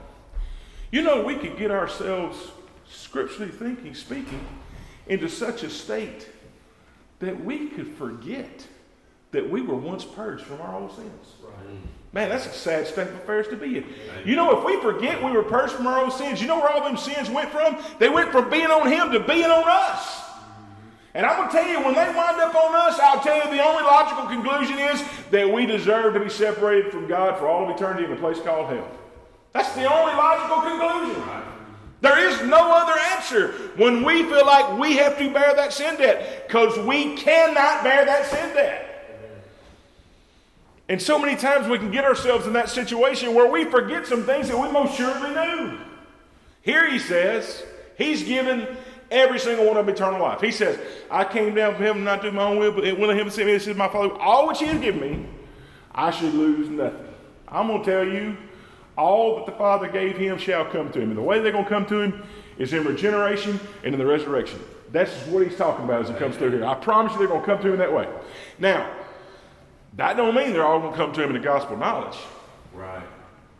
You 0.90 1.02
know, 1.02 1.22
we 1.22 1.36
could 1.36 1.58
get 1.58 1.70
ourselves, 1.70 2.52
scripturally 2.88 3.52
thinking, 3.52 3.94
speaking, 3.94 4.40
into 5.06 5.28
such 5.28 5.62
a 5.62 5.68
state 5.68 6.26
that 7.18 7.44
we 7.44 7.68
could 7.68 7.88
forget 7.88 8.66
that 9.32 9.48
we 9.48 9.60
were 9.60 9.74
once 9.74 10.04
purged 10.04 10.44
from 10.44 10.60
our 10.60 10.80
old 10.80 10.94
sins. 10.94 11.34
Right. 11.42 11.76
Man, 12.12 12.28
that's 12.28 12.46
a 12.46 12.50
sad 12.50 12.86
state 12.86 13.08
of 13.08 13.14
affairs 13.14 13.48
to 13.48 13.56
be 13.56 13.78
in. 13.78 13.84
You 14.24 14.36
know, 14.36 14.58
if 14.58 14.64
we 14.64 14.78
forget 14.80 15.22
we 15.22 15.32
were 15.32 15.42
purged 15.42 15.72
from 15.72 15.86
our 15.86 16.04
old 16.04 16.12
sins, 16.12 16.40
you 16.42 16.46
know 16.46 16.58
where 16.58 16.68
all 16.68 16.84
them 16.84 16.98
sins 16.98 17.30
went 17.30 17.50
from? 17.50 17.82
They 17.98 18.10
went 18.10 18.30
from 18.30 18.50
being 18.50 18.66
on 18.66 18.90
Him 18.90 19.10
to 19.12 19.20
being 19.20 19.46
on 19.46 19.64
us. 19.66 20.20
And 21.14 21.26
I'm 21.26 21.36
going 21.36 21.48
to 21.50 21.54
tell 21.54 21.68
you, 21.68 21.84
when 21.84 21.94
they 21.94 22.14
wind 22.14 22.40
up 22.40 22.54
on 22.54 22.74
us, 22.74 22.98
I'll 23.00 23.20
tell 23.20 23.36
you 23.36 23.56
the 23.56 23.62
only 23.62 23.82
logical 23.82 24.26
conclusion 24.26 24.78
is 24.78 25.02
that 25.30 25.50
we 25.50 25.66
deserve 25.66 26.14
to 26.14 26.20
be 26.20 26.30
separated 26.30 26.90
from 26.90 27.06
God 27.06 27.38
for 27.38 27.48
all 27.48 27.68
of 27.68 27.76
eternity 27.76 28.04
in 28.04 28.12
a 28.12 28.16
place 28.16 28.40
called 28.40 28.68
hell. 28.68 28.88
That's 29.52 29.74
the 29.74 29.90
only 29.90 30.14
logical 30.14 30.62
conclusion. 30.62 31.22
There 32.00 32.18
is 32.18 32.48
no 32.48 32.72
other 32.72 32.98
answer 33.14 33.52
when 33.76 34.02
we 34.02 34.22
feel 34.24 34.44
like 34.44 34.78
we 34.78 34.96
have 34.96 35.16
to 35.18 35.32
bear 35.32 35.54
that 35.54 35.72
sin 35.72 35.96
debt 35.96 36.48
because 36.48 36.78
we 36.78 37.16
cannot 37.16 37.84
bear 37.84 38.04
that 38.04 38.26
sin 38.26 38.54
debt. 38.54 38.91
And 40.88 41.00
so 41.00 41.18
many 41.18 41.36
times 41.36 41.68
we 41.68 41.78
can 41.78 41.90
get 41.90 42.04
ourselves 42.04 42.46
in 42.46 42.52
that 42.54 42.68
situation 42.68 43.34
where 43.34 43.50
we 43.50 43.64
forget 43.64 44.06
some 44.06 44.24
things 44.24 44.48
that 44.48 44.58
we 44.58 44.70
most 44.70 44.96
surely 44.96 45.30
knew. 45.30 45.78
Here 46.62 46.90
he 46.90 46.98
says, 46.98 47.64
He's 47.96 48.22
given 48.22 48.66
every 49.10 49.38
single 49.38 49.66
one 49.66 49.76
of 49.76 49.88
eternal 49.88 50.20
life. 50.20 50.40
He 50.40 50.50
says, 50.50 50.78
I 51.10 51.24
came 51.24 51.54
down 51.54 51.74
from 51.74 51.84
heaven 51.84 52.04
not 52.04 52.22
to 52.22 52.30
do 52.30 52.36
my 52.36 52.44
own 52.44 52.58
will, 52.58 52.72
but 52.72 52.84
will 52.98 53.10
of 53.10 53.18
him 53.18 53.30
sent 53.30 53.46
me. 53.46 53.52
This 53.52 53.66
is 53.66 53.76
my 53.76 53.88
Father. 53.88 54.14
All 54.14 54.48
which 54.48 54.58
he 54.58 54.66
has 54.66 54.80
given 54.80 55.00
me, 55.00 55.26
I 55.94 56.10
should 56.10 56.34
lose 56.34 56.68
nothing. 56.68 57.06
I'm 57.46 57.68
going 57.68 57.84
to 57.84 57.90
tell 57.90 58.04
you, 58.04 58.36
All 58.96 59.36
that 59.36 59.46
the 59.46 59.52
Father 59.52 59.88
gave 59.88 60.16
him 60.16 60.38
shall 60.38 60.64
come 60.64 60.90
to 60.92 61.00
him. 61.00 61.10
And 61.10 61.18
the 61.18 61.22
way 61.22 61.40
they're 61.40 61.52
going 61.52 61.64
to 61.64 61.70
come 61.70 61.86
to 61.86 62.00
him 62.00 62.22
is 62.58 62.72
in 62.72 62.84
regeneration 62.84 63.60
and 63.84 63.94
in 63.94 63.98
the 63.98 64.06
resurrection. 64.06 64.60
That's 64.90 65.12
what 65.28 65.46
he's 65.46 65.56
talking 65.56 65.84
about 65.84 66.02
as 66.02 66.08
he 66.08 66.14
comes 66.14 66.36
through 66.36 66.50
here. 66.50 66.64
I 66.64 66.74
promise 66.74 67.12
you 67.12 67.18
they're 67.18 67.28
going 67.28 67.40
to 67.40 67.46
come 67.46 67.62
to 67.62 67.72
him 67.72 67.78
that 67.78 67.92
way. 67.92 68.08
Now, 68.58 68.90
that 69.94 70.16
don't 70.16 70.34
mean 70.34 70.52
they're 70.52 70.66
all 70.66 70.80
going 70.80 70.92
to 70.92 70.96
come 70.96 71.12
to 71.12 71.22
him 71.22 71.30
in 71.30 71.34
the 71.34 71.46
gospel 71.46 71.76
knowledge. 71.76 72.18
Right. 72.72 73.02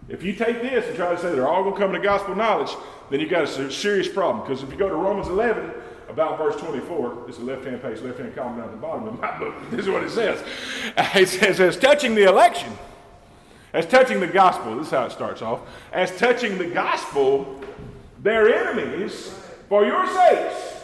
If 0.09 0.23
you 0.23 0.33
take 0.33 0.63
this 0.63 0.87
and 0.87 0.97
try 0.97 1.15
to 1.15 1.21
say 1.21 1.33
they're 1.33 1.49
all 1.49 1.63
going 1.63 1.75
to 1.75 1.81
come 1.81 1.93
to 1.93 2.01
gospel 2.01 2.35
knowledge, 2.35 2.75
then 3.11 3.21
you've 3.21 3.31
got 3.31 3.45
a 3.45 3.71
serious 3.71 4.09
problem. 4.09 4.45
Because 4.45 4.63
if 4.63 4.71
you 4.71 4.77
go 4.77 4.89
to 4.89 4.95
Romans 4.95 5.29
11, 5.29 5.71
about 6.09 6.39
verse 6.39 6.57
24, 6.57 7.25
this 7.27 7.37
is 7.37 7.41
the 7.41 7.47
left 7.47 7.65
hand 7.65 7.83
page, 7.83 8.01
left 8.01 8.19
hand 8.19 8.35
column 8.35 8.57
down 8.57 8.67
at 8.67 8.71
the 8.73 8.77
bottom 8.77 9.07
of 9.09 9.21
my 9.21 9.39
book. 9.39 9.55
This 9.71 9.81
is 9.81 9.89
what 9.89 10.03
it 10.03 10.11
says. 10.11 10.43
It 11.15 11.29
says, 11.29 11.61
as 11.61 11.77
touching 11.77 12.15
the 12.15 12.25
election, 12.25 12.73
as 13.73 13.87
touching 13.87 14.21
the 14.21 14.27
gospel, 14.27 14.77
this 14.77 14.87
is 14.87 14.93
how 14.93 15.05
it 15.05 15.13
starts 15.13 15.41
off. 15.41 15.61
As 15.93 16.17
touching 16.19 16.59
the 16.59 16.67
gospel, 16.67 17.61
they're 18.23 18.53
enemies 18.53 19.35
for 19.69 19.85
your 19.85 20.07
sakes. 20.07 20.81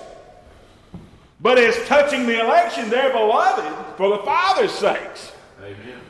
But 1.40 1.58
as 1.58 1.76
touching 1.86 2.26
the 2.26 2.40
election, 2.40 2.88
they're 2.88 3.12
beloved 3.12 3.96
for 3.96 4.08
the 4.10 4.22
Father's 4.24 4.72
sakes. 4.72 5.32
Amen. 5.68 6.00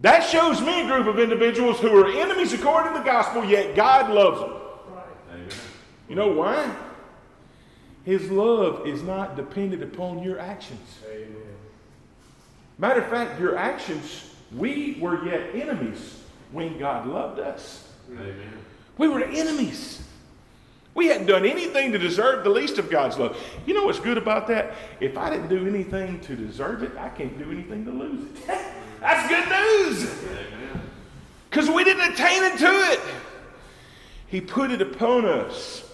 That 0.00 0.20
shows 0.20 0.60
me 0.60 0.82
a 0.82 0.86
group 0.86 1.06
of 1.06 1.18
individuals 1.18 1.80
who 1.80 1.96
are 1.98 2.08
enemies 2.08 2.52
according 2.52 2.92
to 2.92 2.98
the 2.98 3.04
gospel, 3.04 3.44
yet 3.44 3.74
God 3.74 4.10
loves 4.10 4.40
them. 4.40 4.52
Amen. 5.32 5.48
You 6.08 6.16
know 6.16 6.28
why? 6.28 6.74
His 8.04 8.30
love 8.30 8.86
is 8.86 9.02
not 9.02 9.36
dependent 9.36 9.82
upon 9.82 10.22
your 10.22 10.38
actions. 10.38 10.98
Amen. 11.10 11.36
Matter 12.78 13.02
of 13.02 13.10
fact, 13.10 13.38
your 13.38 13.56
actions, 13.56 14.34
we 14.56 14.96
were 15.00 15.24
yet 15.26 15.54
enemies 15.54 16.22
when 16.50 16.78
God 16.78 17.06
loved 17.06 17.38
us. 17.38 17.92
Amen. 18.10 18.58
We 18.96 19.08
were 19.08 19.22
enemies. 19.22 20.02
We 20.94 21.06
hadn't 21.06 21.26
done 21.26 21.46
anything 21.46 21.92
to 21.92 21.98
deserve 21.98 22.42
the 22.44 22.50
least 22.50 22.78
of 22.78 22.90
God's 22.90 23.16
love. 23.16 23.36
You 23.64 23.74
know 23.74 23.84
what's 23.84 24.00
good 24.00 24.18
about 24.18 24.48
that? 24.48 24.74
If 24.98 25.16
I 25.16 25.30
didn't 25.30 25.48
do 25.48 25.66
anything 25.66 26.20
to 26.20 26.34
deserve 26.34 26.82
it, 26.82 26.92
I 26.98 27.08
can't 27.10 27.38
do 27.38 27.50
anything 27.50 27.84
to 27.84 27.90
lose 27.90 28.24
it. 28.24 28.46
That's 29.00 29.28
good 29.28 29.48
news. 29.48 30.14
Because 31.48 31.70
we 31.70 31.84
didn't 31.84 32.12
attain 32.12 32.44
into 32.44 32.66
it. 32.66 33.00
He 34.26 34.40
put 34.40 34.70
it 34.70 34.82
upon 34.82 35.24
us. 35.24 35.84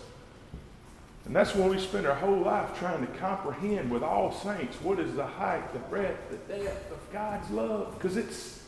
And 1.25 1.35
that's 1.35 1.57
when 1.57 1.69
we 1.69 1.79
spend 1.79 2.07
our 2.07 2.15
whole 2.15 2.39
life 2.39 2.79
trying 2.79 3.05
to 3.05 3.13
comprehend 3.15 3.91
with 3.91 4.03
all 4.03 4.33
saints 4.33 4.77
what 4.83 5.01
is 5.01 5.15
the 5.15 5.27
height, 5.27 5.73
the 5.73 5.81
breadth, 5.81 6.31
the 6.31 6.37
depth 6.55 6.93
of 6.93 7.13
God's 7.13 7.51
love. 7.51 7.95
Because 7.95 8.17
it's 8.17 8.63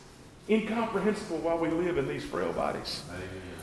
incomprehensible 0.49 1.37
while 1.37 1.57
we 1.57 1.69
live 1.69 1.97
in 1.97 2.07
these 2.07 2.25
frail 2.25 2.51
bodies. 2.51 3.03
Amen. 3.09 3.58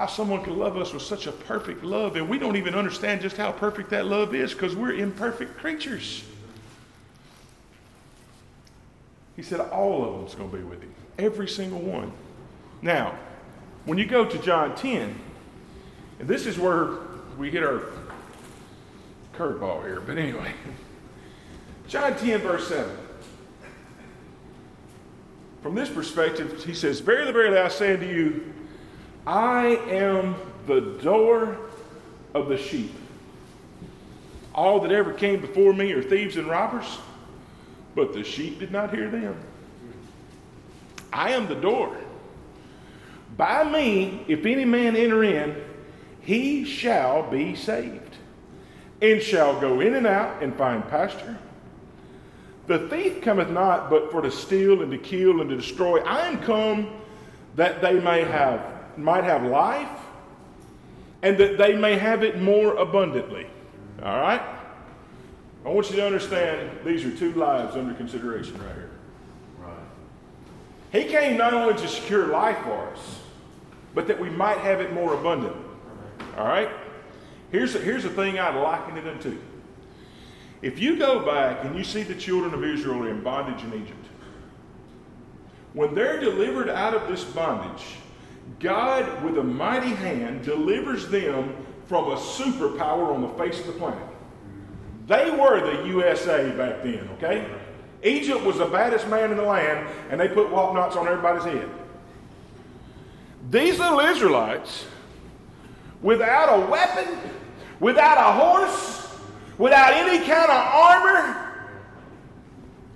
How 0.00 0.06
someone 0.06 0.42
can 0.42 0.58
love 0.58 0.78
us 0.78 0.94
with 0.94 1.02
such 1.02 1.26
a 1.26 1.32
perfect 1.32 1.84
love, 1.84 2.16
and 2.16 2.26
we 2.26 2.38
don't 2.38 2.56
even 2.56 2.74
understand 2.74 3.20
just 3.20 3.36
how 3.36 3.52
perfect 3.52 3.90
that 3.90 4.06
love 4.06 4.34
is 4.34 4.54
because 4.54 4.74
we're 4.74 4.94
imperfect 4.94 5.58
creatures. 5.58 6.24
He 9.36 9.42
said 9.42 9.60
all 9.60 10.02
of 10.02 10.14
them's 10.14 10.34
going 10.34 10.50
to 10.50 10.56
be 10.56 10.62
with 10.62 10.80
him, 10.80 10.94
every 11.18 11.46
single 11.46 11.80
one. 11.80 12.12
Now, 12.80 13.14
when 13.84 13.98
you 13.98 14.06
go 14.06 14.24
to 14.24 14.38
John 14.38 14.74
10, 14.74 15.14
and 16.20 16.26
this 16.26 16.46
is 16.46 16.58
where 16.58 16.92
we 17.36 17.50
hit 17.50 17.62
our 17.62 17.82
curveball 19.34 19.82
here, 19.82 20.00
but 20.00 20.16
anyway. 20.16 20.54
John 21.88 22.16
10, 22.16 22.40
verse 22.40 22.68
7. 22.68 22.90
From 25.62 25.74
this 25.74 25.90
perspective, 25.90 26.64
he 26.64 26.72
says, 26.72 27.00
Verily, 27.00 27.32
verily, 27.32 27.58
I 27.58 27.68
say 27.68 27.92
unto 27.92 28.06
you, 28.06 28.54
I 29.26 29.66
am 29.88 30.34
the 30.66 30.80
door 31.02 31.56
of 32.34 32.48
the 32.48 32.56
sheep. 32.56 32.94
All 34.54 34.80
that 34.80 34.92
ever 34.92 35.12
came 35.12 35.40
before 35.40 35.72
me 35.72 35.92
are 35.92 36.02
thieves 36.02 36.36
and 36.36 36.48
robbers, 36.48 36.98
but 37.94 38.12
the 38.12 38.24
sheep 38.24 38.58
did 38.58 38.72
not 38.72 38.94
hear 38.94 39.08
them. 39.10 39.36
I 41.12 41.32
am 41.32 41.48
the 41.48 41.54
door. 41.54 41.96
By 43.36 43.64
me, 43.64 44.24
if 44.28 44.44
any 44.44 44.64
man 44.64 44.96
enter 44.96 45.24
in, 45.24 45.56
he 46.20 46.64
shall 46.64 47.28
be 47.30 47.54
saved, 47.54 48.16
and 49.00 49.22
shall 49.22 49.58
go 49.60 49.80
in 49.80 49.94
and 49.94 50.06
out 50.06 50.42
and 50.42 50.54
find 50.54 50.86
pasture. 50.88 51.38
The 52.66 52.88
thief 52.88 53.22
cometh 53.22 53.50
not 53.50 53.90
but 53.90 54.10
for 54.12 54.22
to 54.22 54.30
steal 54.30 54.82
and 54.82 54.90
to 54.92 54.98
kill 54.98 55.40
and 55.40 55.50
to 55.50 55.56
destroy. 55.56 56.00
I 56.00 56.28
am 56.28 56.40
come 56.42 56.88
that 57.56 57.80
they 57.80 57.98
may 57.98 58.22
have 58.22 58.79
might 59.00 59.24
have 59.24 59.44
life 59.44 59.88
and 61.22 61.36
that 61.38 61.58
they 61.58 61.74
may 61.74 61.96
have 61.96 62.22
it 62.22 62.40
more 62.40 62.76
abundantly. 62.76 63.46
All 64.02 64.20
right? 64.20 64.42
I 65.64 65.68
want 65.68 65.90
you 65.90 65.96
to 65.96 66.06
understand 66.06 66.78
these 66.84 67.04
are 67.04 67.14
two 67.14 67.32
lives 67.32 67.76
under 67.76 67.92
consideration 67.94 68.54
right 68.54 68.74
here. 68.74 68.90
Right. 69.58 69.74
He 70.92 71.04
came 71.04 71.36
not 71.36 71.52
only 71.52 71.74
to 71.74 71.88
secure 71.88 72.28
life 72.28 72.58
for 72.64 72.88
us, 72.92 73.20
but 73.94 74.06
that 74.06 74.18
we 74.18 74.30
might 74.30 74.58
have 74.58 74.80
it 74.80 74.94
more 74.94 75.14
abundantly. 75.14 75.62
All 76.38 76.46
right? 76.46 76.70
Here's, 77.50 77.74
here's 77.74 78.04
the 78.04 78.10
thing 78.10 78.38
I'd 78.38 78.54
liken 78.54 78.96
it 78.96 79.06
unto. 79.06 79.36
If 80.62 80.78
you 80.78 80.98
go 80.98 81.24
back 81.24 81.64
and 81.64 81.76
you 81.76 81.84
see 81.84 82.02
the 82.02 82.14
children 82.14 82.54
of 82.54 82.64
Israel 82.64 83.06
in 83.06 83.22
bondage 83.22 83.62
in 83.64 83.74
Egypt, 83.74 84.06
when 85.72 85.94
they're 85.94 86.20
delivered 86.20 86.68
out 86.68 86.94
of 86.94 87.08
this 87.08 87.24
bondage, 87.24 87.84
God, 88.58 89.22
with 89.22 89.38
a 89.38 89.42
mighty 89.42 89.88
hand, 89.88 90.44
delivers 90.44 91.08
them 91.08 91.54
from 91.86 92.10
a 92.10 92.16
superpower 92.16 93.14
on 93.14 93.22
the 93.22 93.28
face 93.28 93.58
of 93.60 93.66
the 93.66 93.72
planet. 93.72 94.02
They 95.06 95.30
were 95.30 95.60
the 95.60 95.88
USA 95.88 96.50
back 96.56 96.82
then, 96.82 97.08
okay? 97.16 97.46
Egypt 98.02 98.44
was 98.44 98.58
the 98.58 98.66
baddest 98.66 99.08
man 99.08 99.30
in 99.30 99.36
the 99.36 99.42
land, 99.42 99.88
and 100.08 100.20
they 100.20 100.28
put 100.28 100.50
walk 100.50 100.74
knots 100.74 100.96
on 100.96 101.06
everybody's 101.06 101.44
head. 101.44 101.68
These 103.50 103.78
little 103.78 104.00
Israelites, 104.00 104.86
without 106.00 106.62
a 106.62 106.66
weapon, 106.66 107.18
without 107.80 108.18
a 108.18 108.32
horse, 108.32 109.08
without 109.58 109.92
any 109.92 110.18
kind 110.18 110.50
of 110.50 110.50
armor, 110.50 111.46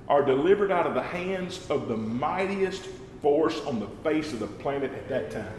are 0.08 0.25
delivered 0.25 0.70
out 0.70 0.87
of 0.87 0.94
the 0.94 1.02
hands 1.02 1.68
of 1.70 1.88
the 1.88 1.96
mightiest 1.96 2.87
force 3.25 3.59
on 3.62 3.81
the 3.81 3.88
face 4.02 4.35
of 4.35 4.38
the 4.38 4.47
planet 4.47 4.93
at 4.93 5.09
that 5.09 5.31
time. 5.31 5.54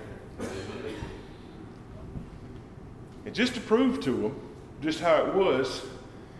And 3.25 3.34
just 3.34 3.55
to 3.55 3.60
prove 3.60 4.00
to 4.01 4.12
them 4.12 4.39
just 4.84 5.00
how 5.00 5.25
it 5.25 5.34
was, 5.34 5.81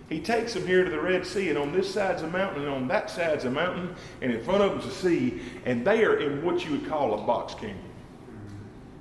he 0.08 0.20
takes 0.20 0.54
them 0.54 0.68
here 0.68 0.84
to 0.84 0.92
the 0.92 1.02
Red 1.02 1.26
Sea, 1.26 1.50
and 1.50 1.58
on 1.58 1.72
this 1.72 1.92
side's 1.92 2.22
a 2.22 2.28
mountain, 2.28 2.62
and 2.62 2.72
on 2.72 2.88
that 2.90 3.10
side's 3.10 3.46
a 3.46 3.50
mountain, 3.50 3.96
and 4.22 4.32
in 4.32 4.44
front 4.44 4.62
of 4.62 4.74
them's 4.74 4.86
a 4.86 4.92
sea, 4.92 5.42
and 5.66 5.84
they 5.84 6.06
are 6.06 6.20
in 6.20 6.46
what 6.46 6.64
you 6.64 6.74
would 6.74 6.88
call 6.88 7.16
a 7.16 7.26
box 7.26 7.56
canyon. 7.56 7.80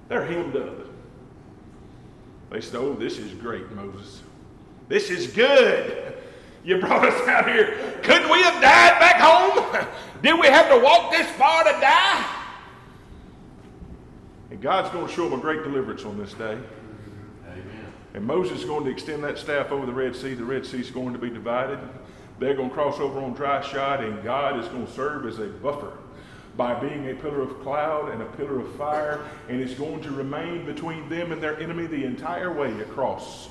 They're 0.09 0.25
hemmed 0.25 0.57
up. 0.57 0.78
They 2.49 2.62
said, 2.62 2.76
Oh, 2.76 2.95
this 2.95 3.19
is 3.19 3.35
great, 3.35 3.71
Moses. 3.73 4.23
This 4.88 5.11
is 5.11 5.26
good. 5.26 6.16
You 6.64 6.78
brought 6.78 7.07
us 7.07 7.28
out 7.28 7.52
here. 7.52 8.00
Couldn't 8.02 8.31
we 8.31 8.40
have 8.40 8.62
died 8.62 8.99
back 8.99 9.21
home? 9.21 9.87
Did 10.25 10.40
we 10.40 10.47
have 10.47 10.71
to 10.71 10.78
walk 10.78 11.11
this 11.11 11.28
far 11.33 11.64
to 11.64 11.71
die? 11.83 12.35
And 14.50 14.59
God's 14.59 14.88
going 14.88 15.07
to 15.07 15.12
show 15.12 15.28
them 15.28 15.38
a 15.38 15.43
great 15.43 15.62
deliverance 15.62 16.04
on 16.07 16.16
this 16.16 16.33
day. 16.33 16.59
Amen. 17.47 17.93
And 18.14 18.25
Moses 18.25 18.61
is 18.61 18.64
going 18.64 18.87
to 18.87 18.90
extend 18.90 19.23
that 19.25 19.37
staff 19.37 19.71
over 19.71 19.85
the 19.85 19.93
Red 19.93 20.16
Sea. 20.16 20.33
The 20.33 20.43
Red 20.43 20.64
Sea 20.64 20.81
is 20.81 20.90
going 20.90 21.12
to 21.12 21.19
be 21.19 21.28
divided. 21.28 21.78
They're 22.38 22.54
going 22.54 22.71
to 22.71 22.75
cross 22.75 23.00
over 23.00 23.21
on 23.21 23.35
dry 23.35 23.61
shod, 23.61 24.02
and 24.02 24.25
God 24.25 24.59
is 24.59 24.66
going 24.69 24.87
to 24.87 24.93
serve 24.93 25.26
as 25.26 25.40
a 25.40 25.49
buffer 25.49 25.93
by 26.57 26.73
being 26.73 27.11
a 27.11 27.14
pillar 27.14 27.43
of 27.43 27.61
cloud 27.62 28.11
and 28.11 28.23
a 28.23 28.26
pillar 28.26 28.61
of 28.61 28.75
fire, 28.76 29.23
and 29.50 29.61
it's 29.61 29.75
going 29.75 30.02
to 30.04 30.11
remain 30.11 30.64
between 30.64 31.07
them 31.11 31.33
and 31.33 31.43
their 31.43 31.61
enemy 31.61 31.87
the 31.87 32.02
entire 32.02 32.50
way 32.50 32.73
across 32.81 33.50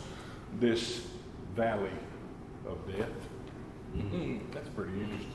this 0.59 1.05
valley 1.55 1.91
of 2.67 2.79
death. 2.87 3.09
Mm-hmm. 3.95 4.37
That's 4.51 4.69
pretty 4.69 4.93
interesting. 4.93 5.32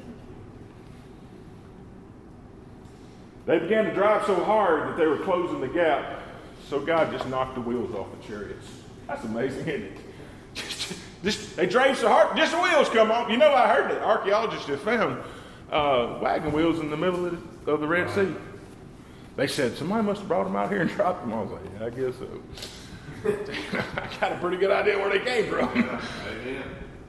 They 3.48 3.58
began 3.58 3.86
to 3.86 3.94
drive 3.94 4.26
so 4.26 4.44
hard 4.44 4.90
that 4.90 4.98
they 4.98 5.06
were 5.06 5.16
closing 5.16 5.62
the 5.62 5.68
gap, 5.68 6.20
so 6.68 6.78
God 6.78 7.10
just 7.10 7.26
knocked 7.30 7.54
the 7.54 7.62
wheels 7.62 7.94
off 7.94 8.06
the 8.20 8.28
chariots. 8.28 8.66
That's 9.06 9.24
amazing, 9.24 9.66
isn't 9.66 9.82
it? 9.84 9.98
Just, 10.54 10.98
just, 11.22 11.56
they 11.56 11.66
drove 11.66 11.96
so 11.96 12.08
hard, 12.08 12.36
just 12.36 12.52
the 12.52 12.60
wheels 12.60 12.88
come 12.88 13.10
off. 13.10 13.30
You 13.30 13.36
know, 13.36 13.52
I 13.52 13.68
heard 13.68 13.90
that 13.90 14.02
archaeologists 14.02 14.66
have 14.66 14.80
found 14.80 15.22
uh, 15.70 16.18
wagon 16.20 16.52
wheels 16.52 16.78
in 16.80 16.90
the 16.90 16.96
middle 16.96 17.26
of 17.26 17.64
the, 17.64 17.72
of 17.72 17.80
the 17.80 17.86
Red 17.86 18.10
Sea. 18.10 18.34
They 19.36 19.46
said 19.46 19.76
somebody 19.76 20.04
must 20.04 20.20
have 20.20 20.28
brought 20.28 20.44
them 20.44 20.56
out 20.56 20.70
here 20.70 20.80
and 20.80 20.90
dropped 20.96 21.22
them. 21.22 21.32
I 21.32 21.42
was 21.42 21.52
like, 21.52 21.62
yeah, 21.78 21.86
I 21.86 21.90
guess 21.90 22.14
so. 22.18 22.42
I 24.00 24.20
got 24.20 24.32
a 24.32 24.38
pretty 24.40 24.56
good 24.56 24.70
idea 24.70 24.98
where 24.98 25.10
they 25.10 25.24
came 25.24 25.48
from. 25.48 25.68
Amen. 25.68 26.62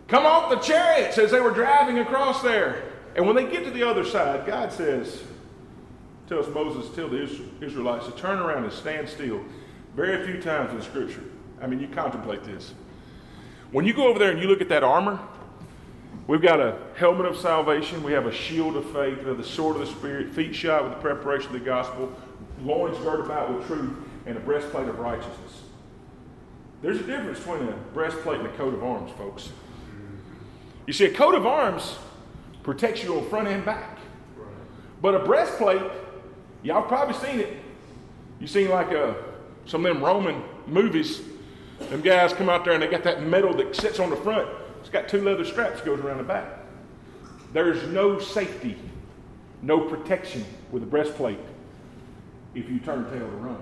Come 0.08 0.26
off 0.26 0.50
the 0.50 0.58
chariots 0.58 1.18
as 1.18 1.32
they 1.32 1.40
were 1.40 1.52
driving 1.52 2.00
across 2.00 2.42
there. 2.42 2.84
And 3.16 3.26
when 3.26 3.36
they 3.36 3.46
get 3.50 3.64
to 3.66 3.72
the 3.72 3.84
other 3.84 4.06
side, 4.06 4.46
God 4.46 4.72
says, 4.72 5.24
tells 6.30 6.48
Moses, 6.50 6.96
tell 6.96 7.10
the 7.10 7.28
Israelites 7.62 8.06
to 8.06 8.12
turn 8.14 8.40
around 8.40 8.64
and 8.64 8.72
stand 8.72 9.10
still. 9.10 9.42
Very 9.96 10.26
few 10.26 10.40
times 10.42 10.72
in 10.72 10.82
Scripture. 10.82 11.24
I 11.60 11.68
mean, 11.68 11.80
you 11.80 11.88
contemplate 11.88 12.44
this. 12.44 12.74
When 13.72 13.86
you 13.86 13.94
go 13.94 14.08
over 14.08 14.20
there 14.20 14.32
and 14.32 14.40
you 14.40 14.48
look 14.48 14.62
at 14.62 14.70
that 14.70 14.84
armor, 14.84 15.20
we've 16.28 16.42
got 16.42 16.60
a 16.60 16.78
helmet 16.96 17.26
of 17.26 17.36
salvation, 17.36 18.04
we 18.04 18.14
have 18.14 18.28
a 18.28 18.32
shield 18.32 18.76
of 18.76 18.86
faith, 18.92 19.18
we 19.20 19.26
have 19.26 19.38
the 19.38 19.44
sword 19.44 19.76
of 19.76 19.82
the 19.82 19.94
Spirit, 19.94 20.30
feet 20.30 20.56
shod 20.56 20.84
with 20.84 20.94
the 20.94 21.00
preparation 21.00 21.48
of 21.48 21.54
the 21.54 21.66
gospel, 21.66 22.14
loins 22.62 22.98
girded 23.00 23.26
about 23.26 23.54
with 23.54 23.68
truth, 23.68 23.92
and 24.26 24.38
a 24.38 24.40
breastplate 24.40 24.88
of 24.88 25.00
righteousness. 25.00 25.64
There's 26.82 27.00
a 27.00 27.04
difference 27.04 27.40
between 27.40 27.68
a 27.68 27.76
breastplate 27.94 28.40
and 28.40 28.48
a 28.48 28.52
coat 28.54 28.74
of 28.74 28.84
arms, 28.84 29.12
folks. 29.18 29.52
You 30.88 30.94
see, 30.94 31.06
a 31.06 31.14
coat 31.14 31.36
of 31.36 31.46
arms 31.46 31.98
protects 32.64 33.04
you 33.04 33.18
on 33.18 33.30
front 33.30 33.48
and 33.48 33.66
back. 33.66 33.98
But 35.02 35.16
a 35.16 35.20
breastplate, 35.20 35.82
y'all 36.64 36.84
probably 36.84 37.16
seen 37.16 37.40
it. 37.40 37.58
You've 38.40 38.50
seen 38.50 38.70
like 38.70 38.92
uh, 38.92 39.14
some 39.66 39.86
of 39.86 39.94
them 39.94 40.04
Roman 40.04 40.42
movies. 40.68 41.22
Them 41.90 42.02
guys 42.02 42.34
come 42.34 42.50
out 42.50 42.66
there 42.66 42.74
and 42.74 42.84
they 42.84 42.88
got 42.88 43.04
that 43.04 43.24
metal 43.24 43.54
that 43.56 43.76
sits 43.76 44.00
on 44.00 44.10
the 44.10 44.16
front. 44.18 44.50
It's 44.80 44.90
got 44.90 45.08
two 45.08 45.22
leather 45.22 45.46
straps 45.46 45.82
goes 45.82 46.00
around 46.00 46.18
the 46.18 46.24
back. 46.24 46.60
There's 47.54 47.88
no 47.90 48.20
safety, 48.20 48.78
no 49.62 49.80
protection 49.82 50.46
with 50.72 50.84
a 50.84 50.86
breastplate 50.86 51.40
if 52.56 52.70
you 52.70 52.80
turn 52.80 53.06
tail 53.06 53.20
to 53.20 53.26
run. 53.26 53.62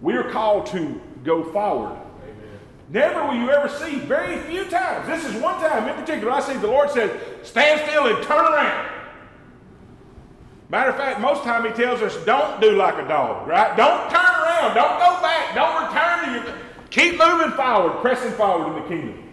We 0.00 0.14
are 0.14 0.30
called 0.30 0.66
to 0.66 1.00
go 1.22 1.44
forward. 1.52 1.98
Amen. 2.22 2.58
Never 2.90 3.24
will 3.26 3.34
you 3.34 3.50
ever 3.50 3.68
see, 3.68 3.98
very 4.00 4.38
few 4.42 4.64
times. 4.66 5.06
This 5.06 5.24
is 5.24 5.40
one 5.40 5.58
time 5.60 5.88
in 5.88 5.94
particular, 5.94 6.32
I 6.32 6.40
see 6.40 6.54
the 6.54 6.66
Lord 6.66 6.90
said, 6.90 7.18
stand 7.42 7.80
still 7.88 8.14
and 8.14 8.22
turn 8.24 8.44
around. 8.44 8.93
Matter 10.70 10.90
of 10.90 10.96
fact, 10.96 11.20
most 11.20 11.44
time 11.44 11.64
he 11.64 11.72
tells 11.72 12.00
us, 12.00 12.16
don't 12.24 12.60
do 12.60 12.72
like 12.72 12.94
a 12.94 13.06
dog, 13.06 13.46
right? 13.46 13.76
Don't 13.76 14.10
turn 14.10 14.20
around, 14.20 14.74
don't 14.74 14.98
go 14.98 15.20
back, 15.20 15.54
don't 15.54 15.86
return 15.86 16.24
to 16.24 16.48
your. 16.48 16.58
Keep 16.90 17.18
moving 17.18 17.50
forward, 17.52 18.00
pressing 18.00 18.32
forward 18.32 18.76
in 18.76 18.82
the 18.82 18.88
kingdom. 18.88 19.24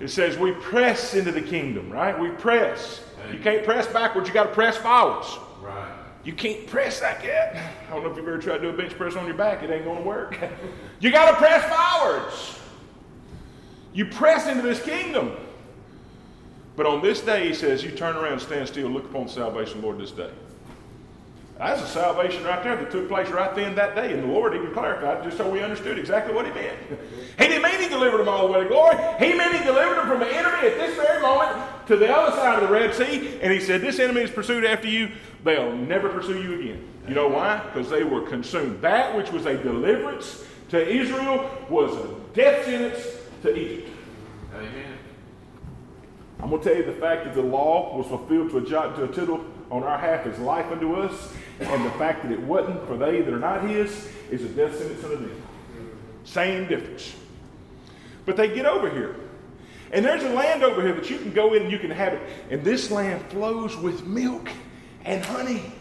It 0.00 0.08
says 0.08 0.36
we 0.36 0.52
press 0.52 1.14
into 1.14 1.32
the 1.32 1.40
kingdom, 1.40 1.90
right? 1.90 2.18
We 2.18 2.28
press. 2.30 3.02
You 3.32 3.38
can't 3.38 3.64
press 3.64 3.86
backwards, 3.86 4.28
you 4.28 4.34
got 4.34 4.44
to 4.44 4.52
press 4.52 4.76
forwards. 4.76 5.38
Right. 5.62 5.92
You 6.24 6.32
can't 6.32 6.66
press 6.66 7.00
like 7.00 7.22
that. 7.22 7.56
I 7.86 7.90
don't 7.94 8.02
know 8.02 8.10
if 8.10 8.16
you've 8.16 8.26
ever 8.26 8.38
tried 8.38 8.58
to 8.58 8.62
do 8.62 8.68
a 8.70 8.72
bench 8.72 8.92
press 8.94 9.16
on 9.16 9.26
your 9.26 9.36
back, 9.36 9.62
it 9.62 9.70
ain't 9.70 9.84
going 9.84 9.98
to 9.98 10.04
work. 10.04 10.38
you 11.00 11.10
got 11.10 11.30
to 11.30 11.36
press 11.36 11.64
forwards. 11.72 12.58
You 13.92 14.06
press 14.06 14.48
into 14.48 14.62
this 14.62 14.82
kingdom. 14.82 15.36
But 16.76 16.86
on 16.86 17.02
this 17.02 17.20
day, 17.20 17.48
he 17.48 17.54
says, 17.54 17.84
you 17.84 17.90
turn 17.90 18.16
around, 18.16 18.40
stand 18.40 18.68
still, 18.68 18.88
look 18.88 19.04
upon 19.04 19.28
salvation, 19.28 19.80
Lord, 19.82 19.98
this 19.98 20.10
day. 20.10 20.30
That's 21.58 21.82
a 21.82 21.86
salvation 21.86 22.42
right 22.42 22.62
there 22.64 22.74
that 22.74 22.90
took 22.90 23.06
place 23.06 23.28
right 23.28 23.54
then 23.54 23.76
that 23.76 23.94
day. 23.94 24.12
And 24.12 24.24
the 24.24 24.26
Lord 24.26 24.54
even 24.54 24.72
clarified 24.72 25.22
just 25.22 25.36
so 25.36 25.48
we 25.48 25.62
understood 25.62 25.98
exactly 26.00 26.34
what 26.34 26.46
he 26.46 26.52
meant. 26.52 26.76
he 27.38 27.46
didn't 27.46 27.62
mean 27.62 27.80
he 27.80 27.88
delivered 27.88 28.18
them 28.18 28.28
all 28.28 28.48
the 28.48 28.52
way 28.52 28.62
to 28.64 28.68
glory. 28.68 28.96
He 29.20 29.34
meant 29.34 29.54
he 29.54 29.64
delivered 29.64 29.96
them 29.96 30.08
from 30.08 30.18
the 30.18 30.34
enemy 30.34 30.68
at 30.68 30.78
this 30.78 30.96
very 30.96 31.22
moment 31.22 31.86
to 31.86 31.96
the 31.96 32.12
other 32.12 32.34
side 32.36 32.60
of 32.60 32.68
the 32.68 32.74
Red 32.74 32.92
Sea. 32.92 33.38
And 33.40 33.52
he 33.52 33.60
said, 33.60 33.82
This 33.82 34.00
enemy 34.00 34.22
is 34.22 34.30
pursued 34.30 34.64
after 34.64 34.88
you. 34.88 35.12
They'll 35.44 35.76
never 35.76 36.08
pursue 36.08 36.42
you 36.42 36.60
again. 36.60 36.88
You 37.06 37.14
know 37.14 37.28
why? 37.28 37.58
Because 37.58 37.88
they 37.88 38.02
were 38.02 38.22
consumed. 38.22 38.80
That 38.80 39.16
which 39.16 39.30
was 39.30 39.46
a 39.46 39.56
deliverance 39.56 40.44
to 40.70 40.88
Israel 40.88 41.48
was 41.68 41.94
a 41.94 42.08
death 42.34 42.64
sentence 42.64 43.06
to 43.42 43.56
Egypt. 43.56 43.90
Amen. 44.56 44.93
I'm 46.44 46.50
going 46.50 46.60
to 46.60 46.68
tell 46.68 46.76
you 46.76 46.84
the 46.84 47.00
fact 47.00 47.24
that 47.24 47.32
the 47.32 47.40
law 47.40 47.96
was 47.96 48.06
fulfilled 48.06 48.50
to 48.50 48.58
a 48.58 48.60
jot 48.60 48.96
to 48.96 49.04
a 49.04 49.08
tittle 49.08 49.42
on 49.70 49.82
our 49.82 49.96
half 49.96 50.26
is 50.26 50.38
life 50.38 50.70
unto 50.70 50.94
us, 50.94 51.32
and 51.58 51.86
the 51.86 51.90
fact 51.92 52.22
that 52.22 52.30
it 52.30 52.40
wasn't 52.40 52.86
for 52.86 52.98
they 52.98 53.22
that 53.22 53.32
are 53.32 53.38
not 53.38 53.66
his 53.66 54.10
is 54.30 54.44
a 54.44 54.48
death 54.48 54.76
sentence 54.76 55.02
unto 55.02 55.16
them. 55.16 55.42
Same 56.24 56.68
difference. 56.68 57.16
But 58.26 58.36
they 58.36 58.54
get 58.54 58.66
over 58.66 58.90
here. 58.90 59.16
And 59.90 60.04
there's 60.04 60.22
a 60.22 60.28
land 60.34 60.62
over 60.62 60.82
here 60.82 60.92
that 60.92 61.08
you 61.08 61.16
can 61.16 61.32
go 61.32 61.54
in 61.54 61.62
and 61.62 61.72
you 61.72 61.78
can 61.78 61.90
have 61.90 62.12
it. 62.12 62.20
And 62.50 62.62
this 62.62 62.90
land 62.90 63.24
flows 63.30 63.74
with 63.78 64.06
milk 64.06 64.50
and 65.06 65.24
honey. 65.24 65.72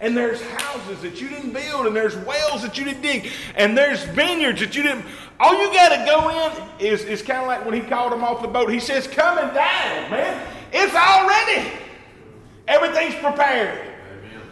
And 0.00 0.16
there's 0.16 0.40
houses 0.40 1.02
that 1.02 1.20
you 1.20 1.28
didn't 1.28 1.52
build, 1.52 1.86
and 1.86 1.96
there's 1.96 2.16
wells 2.18 2.62
that 2.62 2.78
you 2.78 2.84
didn't 2.84 3.02
dig, 3.02 3.30
and 3.56 3.76
there's 3.76 4.04
vineyards 4.04 4.60
that 4.60 4.76
you 4.76 4.84
didn't. 4.84 5.04
All 5.40 5.60
you 5.60 5.72
got 5.72 5.88
to 5.88 6.04
go 6.04 6.28
in 6.28 6.86
is, 6.86 7.04
is 7.04 7.20
kind 7.20 7.40
of 7.40 7.48
like 7.48 7.64
when 7.64 7.74
he 7.74 7.80
called 7.80 8.12
them 8.12 8.22
off 8.22 8.40
the 8.40 8.48
boat. 8.48 8.70
He 8.70 8.78
says, 8.78 9.08
Come 9.08 9.38
and 9.38 9.48
dine, 9.48 10.10
man. 10.10 10.46
It's 10.72 10.94
all 10.94 11.28
ready. 11.28 11.72
Everything's 12.68 13.14
prepared. 13.14 13.78
Amen. 13.78 14.42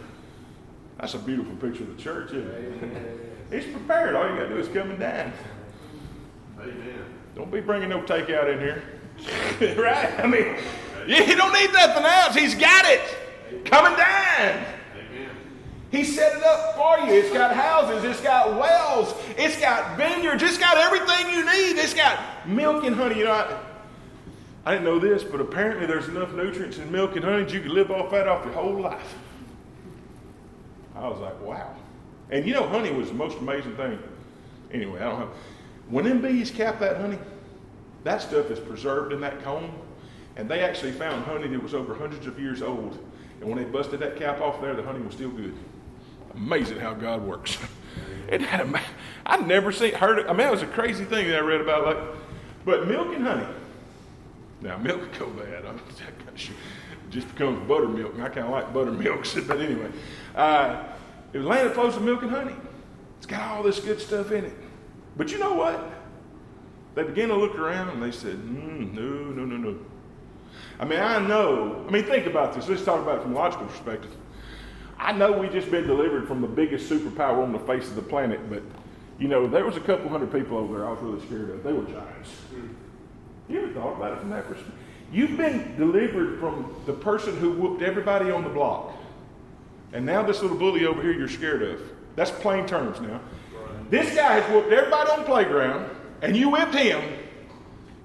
That's 0.97 1.13
a 1.13 1.19
beautiful 1.19 1.55
picture 1.55 1.83
of 1.83 1.95
the 1.95 2.01
church, 2.01 2.33
isn't 2.33 2.49
it? 2.49 3.35
it's 3.51 3.67
prepared. 3.67 4.15
All 4.15 4.29
you 4.29 4.35
got 4.35 4.43
to 4.43 4.49
do 4.49 4.57
is 4.57 4.67
come 4.67 4.91
and 4.91 4.99
dine. 4.99 5.31
Amen. 6.59 7.05
Don't 7.35 7.51
be 7.51 7.61
bringing 7.61 7.89
no 7.89 8.01
takeout 8.01 8.51
in 8.51 8.59
here. 8.59 8.83
right? 9.77 10.19
I 10.19 10.27
mean, 10.27 10.55
you 11.07 11.35
don't 11.35 11.53
need 11.53 11.71
nothing 11.71 12.03
else. 12.03 12.35
He's 12.35 12.55
got 12.55 12.85
it. 12.85 13.65
Come 13.65 13.85
and 13.85 13.95
dine. 13.97 14.76
He 15.91 16.03
set 16.03 16.35
it 16.35 16.43
up 16.43 16.75
for 16.75 17.05
you. 17.05 17.13
It's 17.13 17.31
got 17.31 17.55
houses, 17.55 18.03
it's 18.03 18.21
got 18.21 18.59
wells, 18.59 19.13
it's 19.37 19.59
got 19.59 19.97
vineyards, 19.97 20.43
it's 20.43 20.57
got 20.57 20.77
everything 20.77 21.33
you 21.33 21.45
need. 21.45 21.79
It's 21.79 21.93
got 21.93 22.19
milk 22.47 22.83
and 22.83 22.95
honey. 22.95 23.19
You 23.19 23.25
know, 23.25 23.31
I, 23.31 23.57
I 24.65 24.71
didn't 24.73 24.85
know 24.85 24.99
this, 24.99 25.23
but 25.23 25.39
apparently 25.39 25.85
there's 25.85 26.09
enough 26.09 26.33
nutrients 26.33 26.77
in 26.77 26.91
milk 26.91 27.15
and 27.15 27.23
honey 27.23 27.43
that 27.43 27.53
you 27.53 27.61
could 27.61 27.71
live 27.71 27.89
off 27.89 28.11
that 28.11 28.27
off 28.27 28.43
your 28.43 28.53
whole 28.53 28.81
life. 28.81 29.15
I 30.93 31.07
was 31.07 31.19
like, 31.19 31.39
wow. 31.41 31.73
And 32.31 32.45
you 32.45 32.53
know, 32.53 32.67
honey 32.67 32.91
was 32.91 33.07
the 33.07 33.13
most 33.13 33.37
amazing 33.37 33.75
thing. 33.77 33.97
Anyway, 34.73 34.99
I 34.99 35.05
don't 35.05 35.19
know. 35.21 35.29
When 35.89 36.03
them 36.03 36.21
bees 36.21 36.51
cap 36.51 36.79
that 36.79 36.97
honey, 36.97 37.19
that 38.03 38.21
stuff 38.21 38.51
is 38.51 38.59
preserved 38.59 39.13
in 39.13 39.21
that 39.21 39.41
comb. 39.41 39.71
And 40.35 40.49
they 40.49 40.59
actually 40.59 40.91
found 40.91 41.23
honey 41.23 41.47
that 41.47 41.63
was 41.63 41.73
over 41.73 41.95
hundreds 41.95 42.27
of 42.27 42.39
years 42.39 42.61
old. 42.61 42.97
And 43.39 43.49
when 43.49 43.57
they 43.57 43.63
busted 43.63 43.99
that 44.01 44.17
cap 44.17 44.41
off 44.41 44.61
there, 44.61 44.75
the 44.75 44.83
honey 44.83 45.01
was 45.01 45.13
still 45.13 45.31
good. 45.31 45.55
Amazing 46.37 46.79
how 46.79 46.93
God 46.93 47.21
works. 47.23 47.57
it 48.29 48.41
had 48.41 48.61
a, 48.61 48.81
I'd 49.25 49.47
never 49.47 49.71
seen, 49.71 49.93
heard 49.93 50.19
it. 50.19 50.27
I 50.27 50.33
mean, 50.33 50.47
it 50.47 50.51
was 50.51 50.61
a 50.61 50.67
crazy 50.67 51.03
thing 51.03 51.27
that 51.27 51.37
I 51.37 51.41
read 51.41 51.61
about. 51.61 51.85
Like, 51.85 51.97
but 52.63 52.87
milk 52.87 53.13
and 53.15 53.25
honey. 53.25 53.47
Now, 54.61 54.77
milk 54.77 55.01
go 55.17 55.27
bad. 55.27 55.65
I'm, 55.65 55.79
just 57.09 57.27
becomes 57.29 57.67
buttermilk, 57.67 58.13
and 58.13 58.23
I 58.23 58.29
kind 58.29 58.45
of 58.45 58.51
like 58.51 58.73
buttermilk. 58.73 59.25
But 59.47 59.59
anyway, 59.61 59.89
uh, 60.35 60.83
it 61.33 61.39
was 61.39 61.47
land 61.47 61.67
that 61.67 61.73
flows 61.73 61.95
with 61.95 62.03
milk 62.03 62.21
and 62.21 62.31
honey. 62.31 62.55
It's 63.17 63.25
got 63.25 63.41
all 63.41 63.63
this 63.63 63.79
good 63.79 63.99
stuff 63.99 64.31
in 64.31 64.45
it. 64.45 64.53
But 65.15 65.31
you 65.31 65.39
know 65.39 65.55
what? 65.55 65.91
They 66.95 67.03
began 67.03 67.29
to 67.29 67.35
look 67.35 67.55
around 67.55 67.89
and 67.89 68.01
they 68.01 68.11
said, 68.11 68.37
mm, 68.37 68.93
no, 68.93 69.01
no, 69.01 69.45
no, 69.45 69.57
no. 69.57 69.77
I 70.79 70.85
mean, 70.85 70.99
I 70.99 71.19
know. 71.19 71.85
I 71.87 71.91
mean, 71.91 72.03
think 72.03 72.27
about 72.27 72.53
this. 72.53 72.67
Let's 72.67 72.83
talk 72.83 73.01
about 73.01 73.19
it 73.19 73.21
from 73.23 73.33
a 73.33 73.35
logical 73.35 73.67
perspective. 73.67 74.11
I 74.99 75.11
know 75.11 75.31
we 75.31 75.47
just 75.49 75.69
been 75.69 75.85
delivered 75.85 76.27
from 76.27 76.41
the 76.41 76.47
biggest 76.47 76.89
superpower 76.89 77.43
on 77.43 77.51
the 77.51 77.59
face 77.59 77.87
of 77.87 77.95
the 77.95 78.01
planet, 78.01 78.49
but 78.49 78.63
you 79.19 79.27
know, 79.27 79.47
there 79.47 79.65
was 79.65 79.77
a 79.77 79.81
couple 79.81 80.09
hundred 80.09 80.31
people 80.31 80.57
over 80.57 80.77
there 80.77 80.87
I 80.87 80.91
was 80.91 81.01
really 81.01 81.25
scared 81.25 81.49
of. 81.49 81.63
They 81.63 81.73
were 81.73 81.85
giants. 81.85 82.29
Hmm. 82.29 82.67
You 83.49 83.63
ever 83.63 83.73
thought 83.73 83.95
about 83.95 84.13
it 84.13 84.19
from 84.19 84.29
that 84.31 84.47
perspective? 84.47 84.73
You've 85.11 85.37
been 85.37 85.75
delivered 85.77 86.39
from 86.39 86.75
the 86.85 86.93
person 86.93 87.37
who 87.37 87.51
whooped 87.51 87.81
everybody 87.81 88.29
on 88.29 88.43
the 88.43 88.49
block. 88.49 88.93
And 89.93 90.05
now 90.05 90.21
this 90.21 90.41
little 90.41 90.57
bully 90.57 90.85
over 90.85 91.01
here 91.01 91.13
you're 91.13 91.29
scared 91.29 91.61
of. 91.61 91.81
That's 92.15 92.31
plain 92.31 92.65
terms 92.65 92.99
now. 92.99 93.21
Right. 93.53 93.91
This 93.91 94.13
guy 94.13 94.39
has 94.39 94.51
whooped 94.51 94.71
everybody 94.71 95.11
on 95.11 95.19
the 95.19 95.25
playground, 95.25 95.89
and 96.21 96.35
you 96.35 96.49
whipped 96.49 96.75
him. 96.75 97.01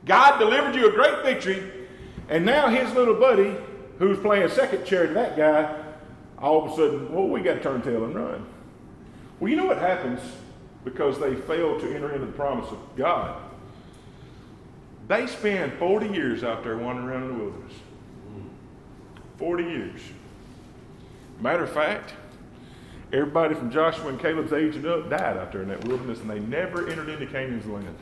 God 0.04 0.38
delivered 0.38 0.74
you 0.74 0.88
a 0.88 0.92
great 0.92 1.24
victory, 1.24 1.88
and 2.28 2.44
now 2.44 2.68
his 2.68 2.92
little 2.94 3.14
buddy, 3.14 3.56
who's 3.98 4.18
playing 4.18 4.48
second 4.48 4.84
chair 4.84 5.06
to 5.08 5.14
that 5.14 5.36
guy, 5.36 5.81
all 6.42 6.64
of 6.64 6.72
a 6.72 6.76
sudden, 6.76 7.14
well, 7.14 7.28
we 7.28 7.40
got 7.40 7.54
to 7.54 7.60
turn 7.60 7.80
tail 7.82 8.04
and 8.04 8.14
run. 8.14 8.44
Well, 9.38 9.48
you 9.48 9.56
know 9.56 9.66
what 9.66 9.78
happens 9.78 10.20
because 10.84 11.18
they 11.20 11.36
failed 11.36 11.80
to 11.80 11.94
enter 11.94 12.12
into 12.12 12.26
the 12.26 12.32
promise 12.32 12.70
of 12.70 12.78
God? 12.96 13.40
They 15.06 15.26
spend 15.28 15.72
40 15.74 16.08
years 16.08 16.42
out 16.42 16.64
there 16.64 16.76
wandering 16.76 17.08
around 17.08 17.22
in 17.24 17.38
the 17.38 17.44
wilderness. 17.44 17.72
40 19.38 19.64
years. 19.64 20.00
Matter 21.40 21.64
of 21.64 21.70
fact, 21.70 22.14
everybody 23.12 23.54
from 23.54 23.70
Joshua 23.70 24.08
and 24.08 24.20
Caleb's 24.20 24.52
age 24.52 24.76
and 24.76 24.86
up 24.86 25.10
died 25.10 25.36
out 25.36 25.52
there 25.52 25.62
in 25.62 25.68
that 25.68 25.84
wilderness, 25.84 26.20
and 26.20 26.30
they 26.30 26.40
never 26.40 26.88
entered 26.88 27.08
into 27.08 27.26
Canaan's 27.26 27.66
land. 27.66 27.96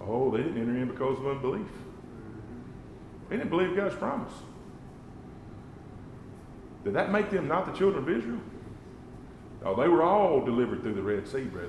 Oh, 0.00 0.30
they 0.30 0.38
didn't 0.38 0.58
enter 0.58 0.76
in 0.76 0.88
because 0.88 1.18
of 1.18 1.26
unbelief. 1.26 1.66
They 3.28 3.36
didn't 3.36 3.50
believe 3.50 3.76
God's 3.76 3.94
promise. 3.94 4.32
Did 6.88 6.94
that 6.94 7.12
make 7.12 7.28
them 7.28 7.46
not 7.46 7.66
the 7.66 7.78
children 7.78 8.02
of 8.02 8.08
Israel? 8.08 8.40
Oh, 9.62 9.76
they 9.76 9.88
were 9.88 10.02
all 10.02 10.42
delivered 10.42 10.80
through 10.80 10.94
the 10.94 11.02
Red 11.02 11.28
Sea, 11.28 11.42
brother. 11.42 11.68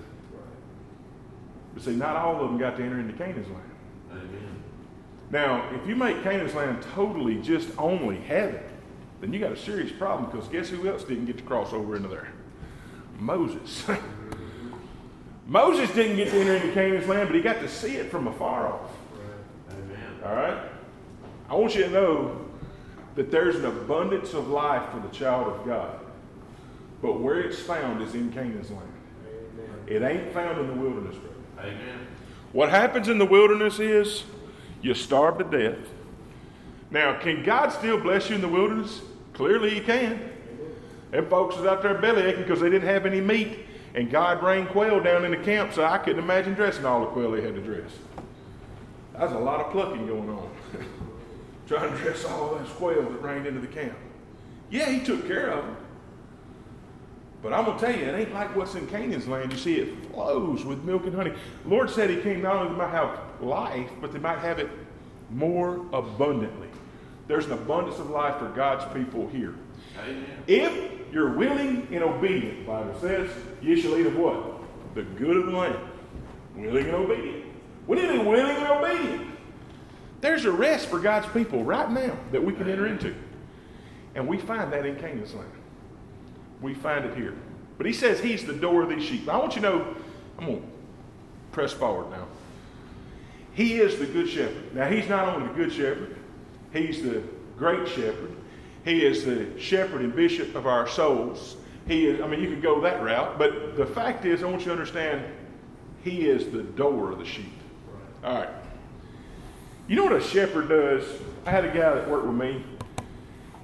But 1.74 1.84
see, 1.84 1.92
not 1.92 2.16
all 2.16 2.42
of 2.42 2.50
them 2.50 2.58
got 2.58 2.78
to 2.78 2.84
enter 2.86 3.02
into 3.02 3.12
Canaan's 3.12 3.50
land. 3.50 3.72
Amen. 4.12 4.64
Now, 5.30 5.70
if 5.76 5.86
you 5.86 5.98
make 5.98 6.24
Canaan's 6.24 6.54
land 6.54 6.82
totally 6.96 7.36
just 7.42 7.68
only 7.78 8.16
heaven, 8.22 8.64
then 9.20 9.34
you 9.34 9.42
got 9.42 9.52
a 9.52 9.58
serious 9.58 9.92
problem 9.92 10.32
because 10.32 10.48
guess 10.48 10.70
who 10.70 10.88
else 10.88 11.04
didn't 11.04 11.26
get 11.26 11.38
to 11.40 11.44
cross 11.44 11.74
over 11.74 11.98
into 11.98 12.08
there? 12.08 12.30
Moses. 13.20 13.84
Moses 15.48 15.94
didn't 15.94 16.16
get 16.16 16.30
to 16.30 16.40
enter 16.40 16.56
into 16.56 16.74
Canaan's 16.74 17.10
land, 17.10 17.28
but 17.28 17.36
he 17.36 17.42
got 17.42 17.60
to 17.60 17.68
see 17.68 17.98
it 17.98 18.10
from 18.10 18.28
afar 18.28 18.68
off. 18.72 18.92
Amen. 19.70 20.20
All 20.24 20.34
right? 20.34 20.70
I 21.50 21.56
want 21.56 21.76
you 21.76 21.84
to 21.84 21.90
know 21.90 22.49
that 23.20 23.32
there's 23.32 23.56
an 23.56 23.66
abundance 23.66 24.34
of 24.34 24.48
life 24.48 24.92
for 24.94 25.02
the 25.02 25.10
child 25.10 25.54
of 25.54 25.66
God. 25.66 26.00
But 27.02 27.20
where 27.20 27.42
it's 27.42 27.60
found 27.60 28.02
is 28.02 28.16
in 28.16 28.32
Canaan's 28.32 28.72
land. 28.72 28.94
It 29.88 30.02
ain't 30.04 30.32
found 30.32 30.58
in 30.58 30.68
the 30.68 30.74
wilderness, 30.74 31.18
brother. 31.18 31.70
Amen. 31.70 32.08
What 32.54 32.70
happens 32.70 33.10
in 33.10 33.18
the 33.18 33.26
wilderness 33.26 33.78
is 33.78 34.24
you 34.82 34.94
starve 34.94 35.38
to 35.40 35.44
death. 35.44 35.86
Now, 36.92 37.20
can 37.20 37.44
God 37.44 37.74
still 37.74 38.00
bless 38.00 38.30
you 38.30 38.36
in 38.36 38.42
the 38.42 38.48
wilderness? 38.48 39.02
Clearly, 39.34 39.72
He 39.72 39.82
can. 39.82 40.32
Them 41.12 41.28
folks 41.28 41.58
was 41.58 41.66
out 41.66 41.82
there 41.82 41.96
belly 41.96 42.22
aching 42.22 42.44
because 42.44 42.62
they 42.62 42.70
didn't 42.70 42.88
have 42.88 43.06
any 43.06 43.20
meat, 43.20 43.66
and 43.96 44.10
God 44.10 44.42
rained 44.42 44.70
quail 44.70 45.02
down 45.02 45.26
in 45.26 45.32
the 45.32 45.44
camp, 45.44 45.74
so 45.74 45.84
I 45.84 45.98
couldn't 45.98 46.24
imagine 46.24 46.54
dressing 46.54 46.86
all 46.86 47.02
the 47.02 47.08
quail 47.08 47.32
they 47.32 47.42
had 47.42 47.56
to 47.56 47.62
dress. 47.62 47.92
That's 49.12 49.34
a 49.34 49.40
lot 49.40 49.60
of 49.60 49.74
plucking 49.74 50.08
going 50.08 50.30
on. 50.30 50.50
Trying 51.70 51.92
to 51.92 51.98
dress 52.00 52.26
all 52.26 52.56
those 52.56 52.68
quail 52.70 53.04
that 53.04 53.22
rained 53.22 53.46
into 53.46 53.62
the 53.62 53.68
camp. 53.68 53.96
Yeah, 54.72 54.90
He 54.90 55.06
took 55.06 55.28
care 55.28 55.52
of 55.52 55.64
them. 55.64 55.78
But 57.44 57.54
I'm 57.54 57.66
going 57.66 57.78
to 57.78 57.86
tell 57.86 57.96
you, 57.96 58.06
it 58.06 58.20
ain't 58.20 58.34
like 58.34 58.56
what's 58.56 58.74
in 58.74 58.88
Canaan's 58.88 59.28
land. 59.28 59.52
You 59.52 59.58
see, 59.60 59.76
it 59.76 60.12
flows 60.12 60.66
with 60.66 60.84
milk 60.84 61.06
and 61.06 61.14
honey. 61.14 61.32
The 61.64 61.70
Lord 61.70 61.92
said 61.92 62.10
He 62.10 62.18
came 62.18 62.42
not 62.42 62.56
only 62.56 62.76
to 62.76 62.88
have 62.88 63.20
life, 63.40 63.88
but 64.02 64.12
they 64.12 64.18
might 64.18 64.40
have 64.40 64.58
it 64.58 64.68
more 65.30 65.86
abundantly. 65.94 66.70
There's 67.28 67.46
an 67.46 67.52
abundance 67.52 68.00
of 68.00 68.10
life 68.10 68.40
for 68.40 68.50
God's 68.50 68.92
people 68.92 69.30
here. 69.30 69.54
Amen. 70.00 70.26
If 70.48 71.14
you're 71.14 71.34
willing 71.34 71.88
and 71.92 72.04
obedient, 72.04 72.62
the 72.62 72.66
Bible 72.66 73.00
says, 73.00 73.30
you 73.62 73.80
shall 73.80 73.96
eat 73.96 74.08
of 74.08 74.18
what? 74.18 74.60
The 74.96 75.04
good 75.04 75.38
of 75.38 75.46
the 75.46 75.52
land. 75.52 75.78
Willing 76.56 76.86
and 76.86 76.96
obedient. 76.96 77.46
We 77.86 77.98
need 77.98 78.08
to 78.08 78.14
be 78.14 78.26
willing 78.26 78.58
and 78.58 78.68
obedient. 78.68 79.39
There's 80.22 80.46
a 80.46 80.52
rest 80.52 80.88
for 80.88 81.00
God's 81.00 81.28
people 81.28 81.64
right 81.64 81.90
now 81.90 82.18
that 82.32 82.44
we 82.44 82.54
can 82.54 82.70
enter 82.70 82.88
into. 82.88 83.16
And 84.16 84.28
we 84.28 84.38
find 84.38 84.72
that 84.74 84.86
in 84.86 84.96
Canaan's 84.98 85.34
land. 85.34 85.52
We 86.62 86.74
find 86.74 87.06
it 87.06 87.16
here. 87.16 87.34
But 87.78 87.86
he 87.86 87.94
says 87.94 88.20
he's 88.20 88.46
the 88.46 88.54
door 88.54 88.84
of 88.84 88.90
these 88.90 89.04
sheep. 89.04 89.30
I 89.30 89.38
want 89.38 89.56
you 89.56 89.62
to 89.62 89.70
know, 89.70 89.96
I'm 90.38 90.46
going 90.46 90.62
to 90.62 90.68
press 91.52 91.72
forward 91.72 92.12
now. 92.12 92.28
He 93.54 93.80
is 93.80 93.98
the 93.98 94.06
good 94.06 94.30
shepherd. 94.30 94.76
Now, 94.76 94.90
he's 94.90 95.08
not 95.08 95.28
only 95.30 95.48
the 95.48 95.54
good 95.54 95.72
shepherd, 95.72 96.16
he's 96.74 97.02
the 97.02 97.24
great 97.58 97.88
shepherd. 97.88 98.36
He 98.84 99.06
is 99.06 99.26
the 99.26 99.60
shepherd 99.60 100.02
and 100.02 100.16
bishop 100.16 100.56
of 100.56 100.66
our 100.68 100.88
souls. 100.88 101.58
He 101.88 102.08
is, 102.08 102.22
I 102.22 102.28
mean, 102.28 102.42
you 102.42 102.50
could 102.50 102.62
go 102.62 102.82
that 102.82 103.02
route, 103.02 103.38
but 103.38 103.76
the 103.76 103.86
fact 103.86 104.26
is, 104.26 104.44
I 104.44 104.48
want 104.48 104.62
you 104.62 104.68
to 104.68 104.72
understand, 104.72 105.24
he 106.04 106.28
is 106.30 106.52
the 106.52 106.64
door 106.64 107.12
of 107.12 107.20
the 107.20 107.26
sheep. 107.26 107.52
All 108.24 108.36
right. 108.36 108.50
You 109.90 109.96
know 109.96 110.04
what 110.04 110.16
a 110.16 110.22
shepherd 110.22 110.70
does? 110.70 111.04
I 111.48 111.50
had 111.50 111.66
a 111.66 111.70
guy 111.70 111.96
that 111.96 112.08
worked 112.08 112.28
with 112.28 112.36
me, 112.36 112.64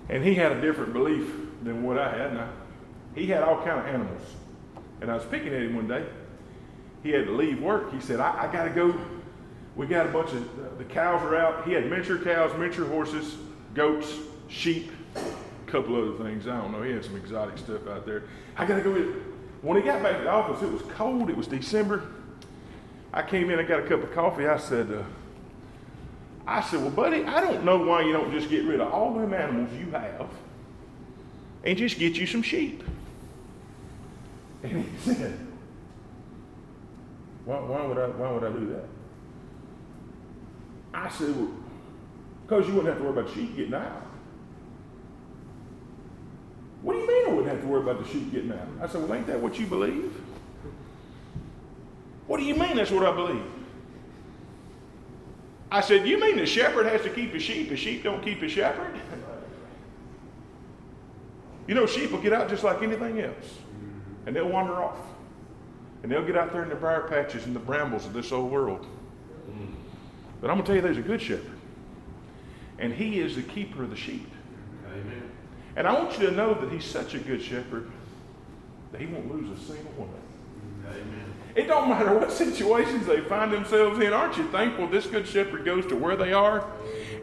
and 0.09 0.23
he 0.23 0.33
had 0.33 0.53
a 0.53 0.59
different 0.59 0.91
belief 0.91 1.31
than 1.61 1.83
what 1.83 1.99
I 1.99 2.17
had. 2.17 2.49
He 3.13 3.27
had 3.27 3.43
all 3.43 3.57
kind 3.57 3.79
of 3.79 3.85
animals, 3.85 4.23
and 5.01 5.11
I 5.11 5.13
was 5.13 5.23
picking 5.25 5.53
at 5.53 5.61
him 5.61 5.75
one 5.75 5.87
day. 5.87 6.03
He 7.03 7.11
had 7.11 7.27
to 7.27 7.31
leave 7.31 7.61
work. 7.61 7.93
He 7.93 8.01
said, 8.01 8.19
"I, 8.19 8.47
I 8.47 8.51
got 8.51 8.63
to 8.63 8.71
go. 8.71 8.99
We 9.75 9.85
got 9.85 10.07
a 10.07 10.09
bunch 10.09 10.31
of 10.31 10.79
the 10.79 10.83
cows 10.85 11.21
are 11.21 11.35
out. 11.35 11.63
He 11.67 11.73
had 11.73 11.87
miniature 11.91 12.17
cows, 12.17 12.57
miniature 12.57 12.87
horses, 12.87 13.35
goats, 13.75 14.11
sheep, 14.47 14.91
a 15.15 15.71
couple 15.71 15.95
other 15.95 16.23
things. 16.23 16.47
I 16.47 16.59
don't 16.59 16.71
know. 16.71 16.81
He 16.81 16.91
had 16.91 17.05
some 17.05 17.17
exotic 17.17 17.59
stuff 17.59 17.87
out 17.87 18.07
there. 18.07 18.23
I 18.57 18.65
got 18.65 18.77
to 18.77 18.81
go. 18.81 18.93
When 19.61 19.77
he 19.77 19.83
got 19.83 20.01
back 20.01 20.17
to 20.17 20.23
the 20.23 20.31
office, 20.31 20.63
it 20.63 20.71
was 20.71 20.81
cold. 20.93 21.29
It 21.29 21.37
was 21.37 21.45
December. 21.45 22.01
I 23.13 23.21
came 23.21 23.51
in. 23.51 23.59
I 23.59 23.63
got 23.63 23.81
a 23.81 23.87
cup 23.87 24.01
of 24.01 24.11
coffee. 24.11 24.47
I 24.47 24.57
said." 24.57 24.91
Uh, 24.91 25.03
I 26.47 26.61
said, 26.61 26.81
Well, 26.81 26.91
buddy, 26.91 27.23
I 27.23 27.41
don't 27.41 27.63
know 27.63 27.77
why 27.77 28.01
you 28.01 28.13
don't 28.13 28.31
just 28.31 28.49
get 28.49 28.65
rid 28.65 28.79
of 28.79 28.91
all 28.91 29.13
them 29.13 29.33
animals 29.33 29.71
you 29.73 29.89
have 29.91 30.29
and 31.63 31.77
just 31.77 31.97
get 31.97 32.15
you 32.15 32.27
some 32.27 32.43
sheep. 32.43 32.83
And 34.63 34.85
he 34.85 34.99
said, 35.13 35.37
Why, 37.45 37.59
why, 37.59 37.85
would, 37.85 37.97
I, 37.97 38.07
why 38.07 38.31
would 38.31 38.43
I 38.43 38.51
do 38.51 38.67
that? 38.67 38.85
I 40.93 41.09
said, 41.09 41.35
Well, 41.35 41.51
because 42.45 42.67
you 42.67 42.75
wouldn't 42.75 42.93
have 42.93 42.97
to 42.99 43.03
worry 43.09 43.19
about 43.19 43.33
sheep 43.33 43.55
getting 43.55 43.73
out. 43.73 44.03
What 46.83 46.93
do 46.93 46.99
you 46.99 47.07
mean 47.07 47.25
I 47.25 47.29
wouldn't 47.29 47.49
have 47.49 47.61
to 47.61 47.67
worry 47.67 47.81
about 47.81 48.03
the 48.03 48.09
sheep 48.11 48.31
getting 48.31 48.51
out? 48.51 48.67
I 48.81 48.87
said, 48.87 49.01
Well, 49.01 49.15
ain't 49.15 49.25
that 49.27 49.39
what 49.39 49.57
you 49.59 49.65
believe? 49.65 50.13
What 52.27 52.37
do 52.37 52.43
you 52.43 52.55
mean 52.55 52.75
that's 52.75 52.91
what 52.91 53.05
I 53.05 53.15
believe? 53.15 53.43
I 55.75 55.81
said, 55.81 56.07
You 56.07 56.17
mean 56.17 56.37
the 56.37 56.45
shepherd 56.45 56.85
has 56.85 57.01
to 57.01 57.09
keep 57.09 57.33
his 57.33 57.43
sheep? 57.43 57.67
The 57.67 57.75
sheep 57.75 58.01
don't 58.01 58.23
keep 58.23 58.39
his 58.39 58.53
shepherd? 58.53 58.97
You 61.67 61.75
know, 61.75 61.85
sheep 61.85 62.11
will 62.11 62.21
get 62.21 62.31
out 62.31 62.47
just 62.47 62.63
like 62.63 62.81
anything 62.81 63.19
else, 63.19 63.55
and 64.25 64.33
they'll 64.33 64.47
wander 64.47 64.81
off. 64.81 64.97
And 66.01 66.09
they'll 66.09 66.25
get 66.25 66.37
out 66.37 66.53
there 66.53 66.63
in 66.63 66.69
the 66.69 66.75
briar 66.75 67.01
patches 67.01 67.45
and 67.45 67.53
the 67.53 67.59
brambles 67.59 68.05
of 68.05 68.13
this 68.13 68.31
old 68.31 68.51
world. 68.51 68.87
But 70.39 70.49
I'm 70.49 70.55
going 70.55 70.65
to 70.65 70.67
tell 70.67 70.75
you, 70.77 70.81
there's 70.81 70.97
a 70.97 71.01
good 71.01 71.21
shepherd, 71.21 71.57
and 72.79 72.93
he 72.93 73.19
is 73.19 73.35
the 73.35 73.41
keeper 73.41 73.83
of 73.83 73.89
the 73.89 73.97
sheep. 73.97 74.31
Amen. 74.87 75.29
And 75.75 75.87
I 75.87 75.93
want 75.93 76.17
you 76.17 76.27
to 76.27 76.31
know 76.31 76.53
that 76.53 76.71
he's 76.71 76.85
such 76.85 77.15
a 77.15 77.19
good 77.19 77.41
shepherd 77.41 77.91
that 78.93 79.01
he 79.01 79.07
won't 79.07 79.29
lose 79.29 79.59
a 79.59 79.61
single 79.61 79.91
one. 79.97 80.09
Amen. 80.87 81.33
It 81.55 81.67
don't 81.67 81.87
matter 81.87 82.13
what 82.13 82.33
situations 82.33 83.05
they 83.05 83.21
find 83.21 83.51
themselves 83.51 83.99
in. 83.99 84.11
Aren't 84.11 84.37
you 84.37 84.45
thankful 84.49 84.87
this 84.87 85.07
good 85.07 85.25
shepherd 85.25 85.63
goes 85.63 85.85
to 85.87 85.95
where 85.95 86.17
they 86.17 86.33
are 86.33 86.67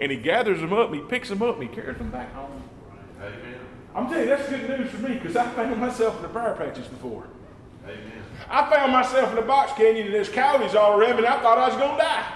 and 0.00 0.10
he 0.10 0.16
gathers 0.16 0.60
them 0.60 0.72
up 0.72 0.90
and 0.90 1.02
he 1.02 1.06
picks 1.06 1.28
them 1.28 1.42
up 1.42 1.60
and 1.60 1.68
he 1.68 1.74
carries 1.74 1.98
them 1.98 2.10
back 2.10 2.32
home? 2.32 2.62
Amen. 3.20 3.60
I'm 3.94 4.06
telling 4.06 4.22
you, 4.22 4.28
that's 4.28 4.48
good 4.48 4.80
news 4.80 4.90
for 4.90 5.06
me 5.06 5.14
because 5.14 5.36
I 5.36 5.46
found 5.50 5.78
myself 5.78 6.16
in 6.16 6.22
the 6.22 6.28
briar 6.28 6.54
patches 6.56 6.86
before. 6.88 7.26
Amen. 7.84 8.22
I 8.48 8.70
found 8.70 8.92
myself 8.92 9.32
in 9.32 9.38
a 9.38 9.42
box 9.42 9.72
canyon 9.72 10.06
and 10.06 10.14
there's 10.14 10.30
coyotes 10.30 10.74
all 10.74 10.98
around 10.98 11.12
me 11.12 11.18
and 11.18 11.26
I 11.26 11.42
thought 11.42 11.58
I 11.58 11.68
was 11.68 11.76
going 11.76 11.98
to 11.98 12.02
die. 12.02 12.32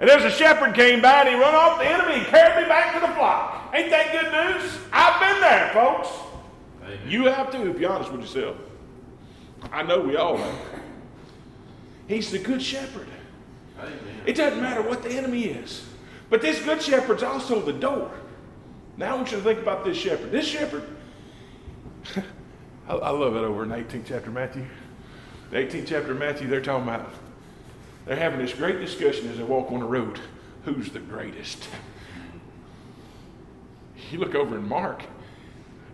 And 0.00 0.10
there's 0.10 0.24
a 0.24 0.30
shepherd 0.30 0.74
came 0.74 1.00
by 1.00 1.20
and 1.20 1.28
he 1.28 1.34
run 1.36 1.54
off 1.54 1.78
the 1.78 1.86
enemy 1.86 2.14
and 2.14 2.26
carried 2.26 2.64
me 2.64 2.68
back 2.68 2.94
to 2.94 3.00
the 3.00 3.12
flock. 3.14 3.70
Ain't 3.72 3.90
that 3.90 4.10
good 4.10 4.32
news? 4.32 4.76
I've 4.92 5.20
been 5.20 5.40
there, 5.40 5.70
folks. 5.72 6.08
Amen. 6.82 6.98
You 7.06 7.26
have 7.26 7.52
too, 7.52 7.70
if 7.70 7.78
you're 7.78 7.92
honest 7.92 8.10
with 8.10 8.22
yourself. 8.22 8.56
I 9.72 9.82
know 9.82 10.00
we 10.00 10.16
all 10.16 10.36
have. 10.36 10.58
He's 12.08 12.30
the 12.30 12.38
good 12.38 12.62
shepherd. 12.62 13.06
Amen. 13.78 13.98
It 14.26 14.34
doesn't 14.34 14.60
matter 14.60 14.82
what 14.82 15.02
the 15.02 15.10
enemy 15.10 15.44
is. 15.44 15.86
But 16.28 16.42
this 16.42 16.62
good 16.62 16.82
shepherd's 16.82 17.22
also 17.22 17.60
the 17.60 17.72
door. 17.72 18.10
Now 18.96 19.14
I 19.14 19.16
want 19.16 19.30
you 19.30 19.38
to 19.38 19.42
think 19.42 19.60
about 19.60 19.84
this 19.84 19.96
shepherd. 19.96 20.30
This 20.30 20.46
shepherd, 20.46 20.84
I, 22.88 22.94
I 22.94 23.10
love 23.10 23.36
it 23.36 23.40
over 23.40 23.62
in 23.62 23.70
18th 23.70 24.04
chapter 24.06 24.28
of 24.28 24.34
Matthew. 24.34 24.66
The 25.50 25.56
18th 25.56 25.86
chapter 25.86 26.12
of 26.12 26.18
Matthew, 26.18 26.48
they're 26.48 26.60
talking 26.60 26.88
about, 26.88 27.10
they're 28.06 28.16
having 28.16 28.38
this 28.38 28.54
great 28.54 28.78
discussion 28.78 29.28
as 29.30 29.38
they 29.38 29.42
walk 29.42 29.72
on 29.72 29.80
the 29.80 29.86
road. 29.86 30.20
Who's 30.64 30.90
the 30.90 31.00
greatest? 31.00 31.68
You 34.10 34.18
look 34.18 34.34
over 34.34 34.56
in 34.56 34.68
Mark, 34.68 35.04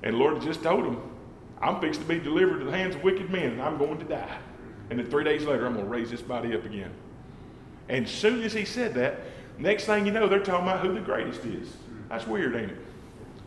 and 0.02 0.14
the 0.14 0.18
Lord 0.18 0.40
just 0.42 0.62
told 0.62 0.84
him, 0.84 1.00
I'm 1.60 1.80
fixed 1.80 2.00
to 2.00 2.06
be 2.06 2.18
delivered 2.18 2.58
to 2.58 2.64
the 2.64 2.72
hands 2.72 2.94
of 2.94 3.02
wicked 3.02 3.30
men, 3.30 3.52
and 3.52 3.62
I'm 3.62 3.78
going 3.78 3.98
to 3.98 4.04
die. 4.04 4.38
And 4.90 4.98
then 4.98 5.06
three 5.06 5.24
days 5.24 5.44
later, 5.44 5.66
I'm 5.66 5.74
going 5.74 5.86
to 5.86 5.90
raise 5.90 6.10
this 6.10 6.22
body 6.22 6.54
up 6.54 6.64
again. 6.64 6.92
And 7.88 8.08
soon 8.08 8.42
as 8.42 8.52
he 8.52 8.64
said 8.64 8.94
that, 8.94 9.20
next 9.58 9.84
thing 9.84 10.06
you 10.06 10.12
know, 10.12 10.28
they're 10.28 10.40
talking 10.40 10.66
about 10.68 10.80
who 10.80 10.92
the 10.94 11.00
greatest 11.00 11.44
is. 11.44 11.76
That's 12.08 12.26
weird, 12.26 12.54
ain't 12.54 12.72
it? 12.72 12.78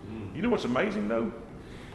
Hmm. 0.08 0.36
You 0.36 0.42
know 0.42 0.50
what's 0.50 0.66
amazing, 0.66 1.08
though? 1.08 1.32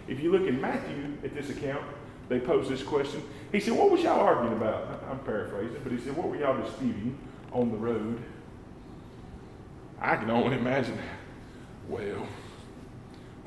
If 0.07 0.21
you 0.21 0.31
look 0.31 0.47
in 0.47 0.61
Matthew 0.61 1.17
at 1.25 1.35
this 1.35 1.51
account, 1.51 1.85
they 2.29 2.41
pose 2.41 2.69
this 2.69 2.83
question. 2.83 3.23
He 3.53 3.61
said, 3.61 3.75
What 3.75 3.91
was 3.91 4.03
y'all 4.03 4.21
arguing 4.21 4.55
about? 4.55 5.03
I'm 5.11 5.19
paraphrasing, 5.21 5.81
but 5.83 5.93
he 5.93 5.99
said, 5.99 6.17
What 6.17 6.29
were 6.29 6.37
y'all 6.37 6.61
disputing 6.63 7.19
on 7.53 7.71
the 7.71 7.77
road? 7.77 8.23
I 10.01 10.17
can 10.17 10.31
only 10.31 10.57
imagine. 10.57 10.99
Well, 11.89 12.27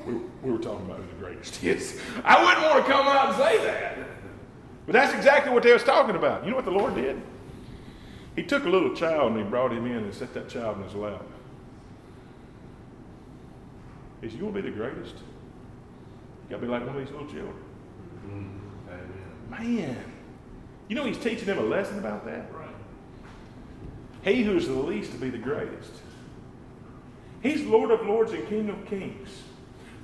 we, 0.08 0.14
we 0.42 0.50
were 0.50 0.58
talking 0.58 0.86
about 0.86 0.98
who 0.98 1.06
the 1.06 1.24
greatest 1.24 1.62
is. 1.64 2.00
I 2.24 2.42
wouldn't 2.42 2.62
want 2.62 2.84
to 2.84 2.92
come 2.92 3.06
out 3.06 3.28
and 3.28 3.36
say 3.36 3.64
that. 3.64 3.98
But 4.86 4.94
that's 4.94 5.14
exactly 5.14 5.52
what 5.52 5.62
they 5.62 5.72
was 5.72 5.84
talking 5.84 6.16
about. 6.16 6.44
You 6.44 6.50
know 6.50 6.56
what 6.56 6.64
the 6.64 6.70
Lord 6.70 6.94
did? 6.94 7.20
He 8.34 8.42
took 8.42 8.64
a 8.64 8.68
little 8.68 8.94
child 8.94 9.32
and 9.32 9.40
he 9.40 9.44
brought 9.44 9.72
him 9.72 9.84
in 9.84 9.96
and 9.96 10.14
set 10.14 10.32
that 10.34 10.48
child 10.48 10.78
in 10.78 10.84
his 10.84 10.94
lap. 10.94 11.24
He 14.20 14.28
said, 14.28 14.38
You 14.38 14.44
want 14.44 14.56
to 14.56 14.62
be 14.62 14.70
the 14.70 14.76
greatest? 14.76 15.14
You 15.14 16.50
got 16.50 16.56
to 16.56 16.62
be 16.62 16.68
like 16.68 16.86
one 16.86 16.96
of 16.96 17.04
these 17.04 17.12
little 17.12 17.26
children. 17.26 17.54
Mm-hmm. 18.26 18.88
Amen. 19.50 19.76
Man, 19.76 20.12
you 20.88 20.96
know 20.96 21.04
he's 21.04 21.18
teaching 21.18 21.44
them 21.44 21.58
a 21.58 21.62
lesson 21.62 21.98
about 21.98 22.24
that? 22.24 22.52
Right. 22.54 22.68
He 24.22 24.42
who 24.42 24.56
is 24.56 24.66
the 24.66 24.72
least 24.72 25.12
to 25.12 25.18
be 25.18 25.30
the 25.30 25.38
greatest. 25.38 25.92
He's 27.42 27.62
Lord 27.64 27.90
of 27.90 28.06
lords 28.06 28.32
and 28.32 28.48
King 28.48 28.68
of 28.70 28.84
kings. 28.86 29.42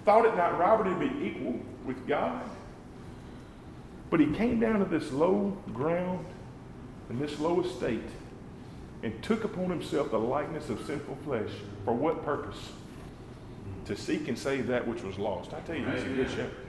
Thought 0.05 0.27
it 0.27 0.37
not 0.37 0.59
robbery 0.59 0.91
to 0.93 1.01
be 1.01 1.27
equal 1.27 1.61
with 1.87 2.07
God. 2.07 2.43
But 4.11 4.21
he 4.21 4.27
came 4.27 4.61
down 4.61 4.79
to 4.79 4.85
this 4.85 5.11
low 5.13 5.57
ground 5.73 6.27
and 7.09 7.21
this 7.21 7.39
low 7.39 7.63
estate 7.63 8.03
and 9.03 9.23
took 9.23 9.45
upon 9.45 9.71
himself 9.71 10.11
the 10.11 10.19
likeness 10.19 10.71
of 10.71 10.85
sinful 10.87 11.19
flesh. 11.25 11.51
For 11.85 11.95
what 11.95 12.25
purpose? 12.25 12.71
To 13.87 13.97
seek 13.97 14.29
and 14.29 14.39
save 14.39 14.67
that 14.69 14.87
which 14.87 15.03
was 15.03 15.19
lost. 15.19 15.53
I 15.53 15.61
tell 15.61 15.77
you, 15.77 15.85
he's 15.85 16.03
a 16.03 16.07
good 16.07 16.31
shepherd. 16.31 16.67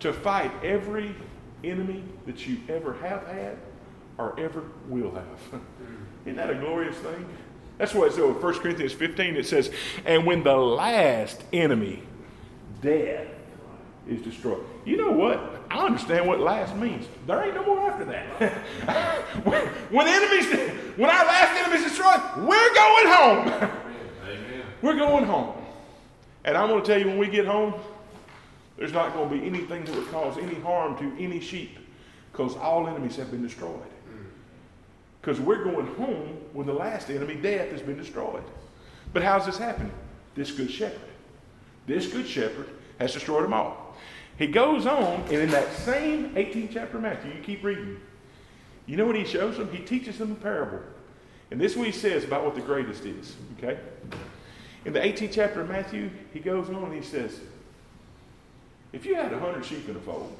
To 0.00 0.12
fight 0.12 0.52
every 0.62 1.14
enemy 1.64 2.04
that 2.26 2.46
you 2.46 2.58
ever 2.68 2.94
have 2.94 3.26
had 3.26 3.56
or 4.18 4.38
ever 4.38 4.62
will 4.88 5.12
have. 5.12 5.60
Isn't 6.24 6.36
that 6.36 6.50
a 6.50 6.54
glorious 6.54 6.96
thing? 6.96 7.26
That's 7.78 7.92
what 7.94 8.08
it 8.08 8.12
says 8.12 8.24
in 8.24 8.40
1 8.40 8.54
Corinthians 8.54 8.92
15. 8.92 9.36
It 9.36 9.46
says, 9.46 9.70
And 10.04 10.24
when 10.26 10.42
the 10.42 10.56
last 10.56 11.42
enemy, 11.52 12.02
death, 12.80 13.28
is 14.08 14.22
destroyed. 14.22 14.64
You 14.84 14.96
know 14.96 15.10
what? 15.10 15.62
I 15.70 15.84
understand 15.84 16.26
what 16.26 16.40
last 16.40 16.76
means. 16.76 17.06
There 17.26 17.42
ain't 17.42 17.54
no 17.54 17.64
more 17.64 17.90
after 17.90 18.04
that. 18.04 18.52
when, 19.44 19.66
when 19.90 20.06
enemies, 20.06 20.46
when 20.96 21.10
our 21.10 21.26
last 21.26 21.60
enemy 21.60 21.78
is 21.78 21.84
destroyed, 21.84 22.20
we're 22.36 22.74
going 22.74 23.06
home. 23.08 23.48
Amen. 23.48 24.62
we're 24.80 24.96
going 24.96 25.24
home. 25.24 25.54
And 26.44 26.56
I'm 26.56 26.68
going 26.68 26.82
to 26.82 26.86
tell 26.86 27.00
you, 27.00 27.08
when 27.08 27.18
we 27.18 27.26
get 27.26 27.46
home, 27.46 27.74
there's 28.78 28.92
not 28.92 29.12
going 29.12 29.28
to 29.28 29.36
be 29.36 29.44
anything 29.44 29.84
that 29.84 29.94
would 29.94 30.08
cause 30.08 30.38
any 30.38 30.54
harm 30.60 30.96
to 30.98 31.22
any 31.22 31.40
sheep 31.40 31.78
because 32.30 32.56
all 32.56 32.86
enemies 32.86 33.16
have 33.16 33.30
been 33.30 33.42
destroyed. 33.42 33.80
Because 35.26 35.40
we're 35.40 35.64
going 35.64 35.88
home 35.96 36.38
when 36.52 36.68
the 36.68 36.72
last 36.72 37.10
enemy, 37.10 37.34
death, 37.34 37.72
has 37.72 37.82
been 37.82 37.96
destroyed. 37.96 38.44
But 39.12 39.24
how's 39.24 39.44
this 39.44 39.58
happening? 39.58 39.90
This 40.36 40.52
good 40.52 40.70
shepherd. 40.70 41.00
This 41.84 42.06
good 42.06 42.28
shepherd 42.28 42.68
has 43.00 43.12
destroyed 43.12 43.42
them 43.42 43.52
all. 43.52 43.96
He 44.38 44.46
goes 44.46 44.86
on, 44.86 45.22
and 45.22 45.32
in 45.32 45.50
that 45.50 45.72
same 45.72 46.30
18th 46.36 46.70
chapter 46.74 46.98
of 46.98 47.02
Matthew, 47.02 47.32
you 47.32 47.42
keep 47.42 47.64
reading. 47.64 48.00
You 48.86 48.96
know 48.96 49.04
what 49.04 49.16
he 49.16 49.24
shows 49.24 49.56
them? 49.56 49.68
He 49.72 49.82
teaches 49.82 50.16
them 50.16 50.30
a 50.30 50.36
parable. 50.36 50.78
And 51.50 51.60
this 51.60 51.72
is 51.72 51.78
what 51.78 51.88
he 51.88 51.92
says 51.92 52.22
about 52.22 52.44
what 52.44 52.54
the 52.54 52.60
greatest 52.60 53.04
is. 53.04 53.34
Okay? 53.58 53.80
In 54.84 54.92
the 54.92 55.00
18th 55.00 55.32
chapter 55.32 55.62
of 55.62 55.68
Matthew, 55.68 56.08
he 56.32 56.38
goes 56.38 56.68
on 56.68 56.84
and 56.84 56.94
he 56.94 57.02
says, 57.02 57.40
If 58.92 59.04
you 59.04 59.16
had 59.16 59.32
100 59.32 59.64
sheep 59.64 59.88
in 59.88 59.96
a 59.96 60.00
fold, 60.00 60.36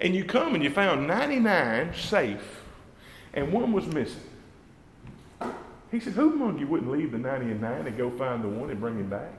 and 0.00 0.12
you 0.12 0.24
come 0.24 0.56
and 0.56 0.64
you 0.64 0.70
found 0.70 1.06
99 1.06 1.94
safe, 1.94 2.59
and 3.34 3.52
one 3.52 3.72
was 3.72 3.86
missing, 3.86 4.22
he 5.90 6.00
said, 6.00 6.12
Who 6.14 6.32
among 6.32 6.58
you 6.58 6.66
wouldn't 6.66 6.90
leave 6.90 7.12
the 7.12 7.18
99 7.18 7.86
and 7.86 7.96
go 7.96 8.10
find 8.10 8.42
the 8.42 8.48
one 8.48 8.70
and 8.70 8.80
bring 8.80 8.96
him 8.96 9.08
back? 9.08 9.32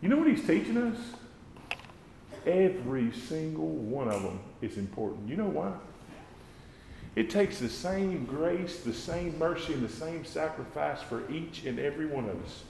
You 0.00 0.08
know 0.08 0.16
what 0.16 0.28
he's 0.28 0.46
teaching 0.46 0.76
us? 0.76 0.98
Every 2.46 3.12
single 3.12 3.68
one 3.68 4.08
of 4.08 4.22
them 4.22 4.40
is 4.62 4.78
important. 4.78 5.28
You 5.28 5.36
know 5.36 5.48
why? 5.48 5.72
It 7.16 7.28
takes 7.28 7.58
the 7.58 7.68
same 7.68 8.24
grace, 8.24 8.80
the 8.80 8.94
same 8.94 9.38
mercy, 9.38 9.74
and 9.74 9.82
the 9.82 9.92
same 9.92 10.24
sacrifice 10.24 11.02
for 11.02 11.28
each 11.30 11.64
and 11.64 11.78
every 11.78 12.06
one 12.06 12.24
of 12.28 12.42
us. 12.42 12.62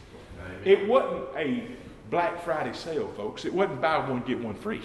Amen. 0.45 0.61
It 0.65 0.89
wasn't 0.89 1.25
a 1.37 1.67
Black 2.11 2.43
Friday 2.43 2.73
sale, 2.73 3.13
folks. 3.17 3.45
It 3.45 3.53
wasn't 3.53 3.81
buy 3.81 3.99
one, 4.09 4.23
get 4.23 4.41
one 4.41 4.55
free. 4.55 4.81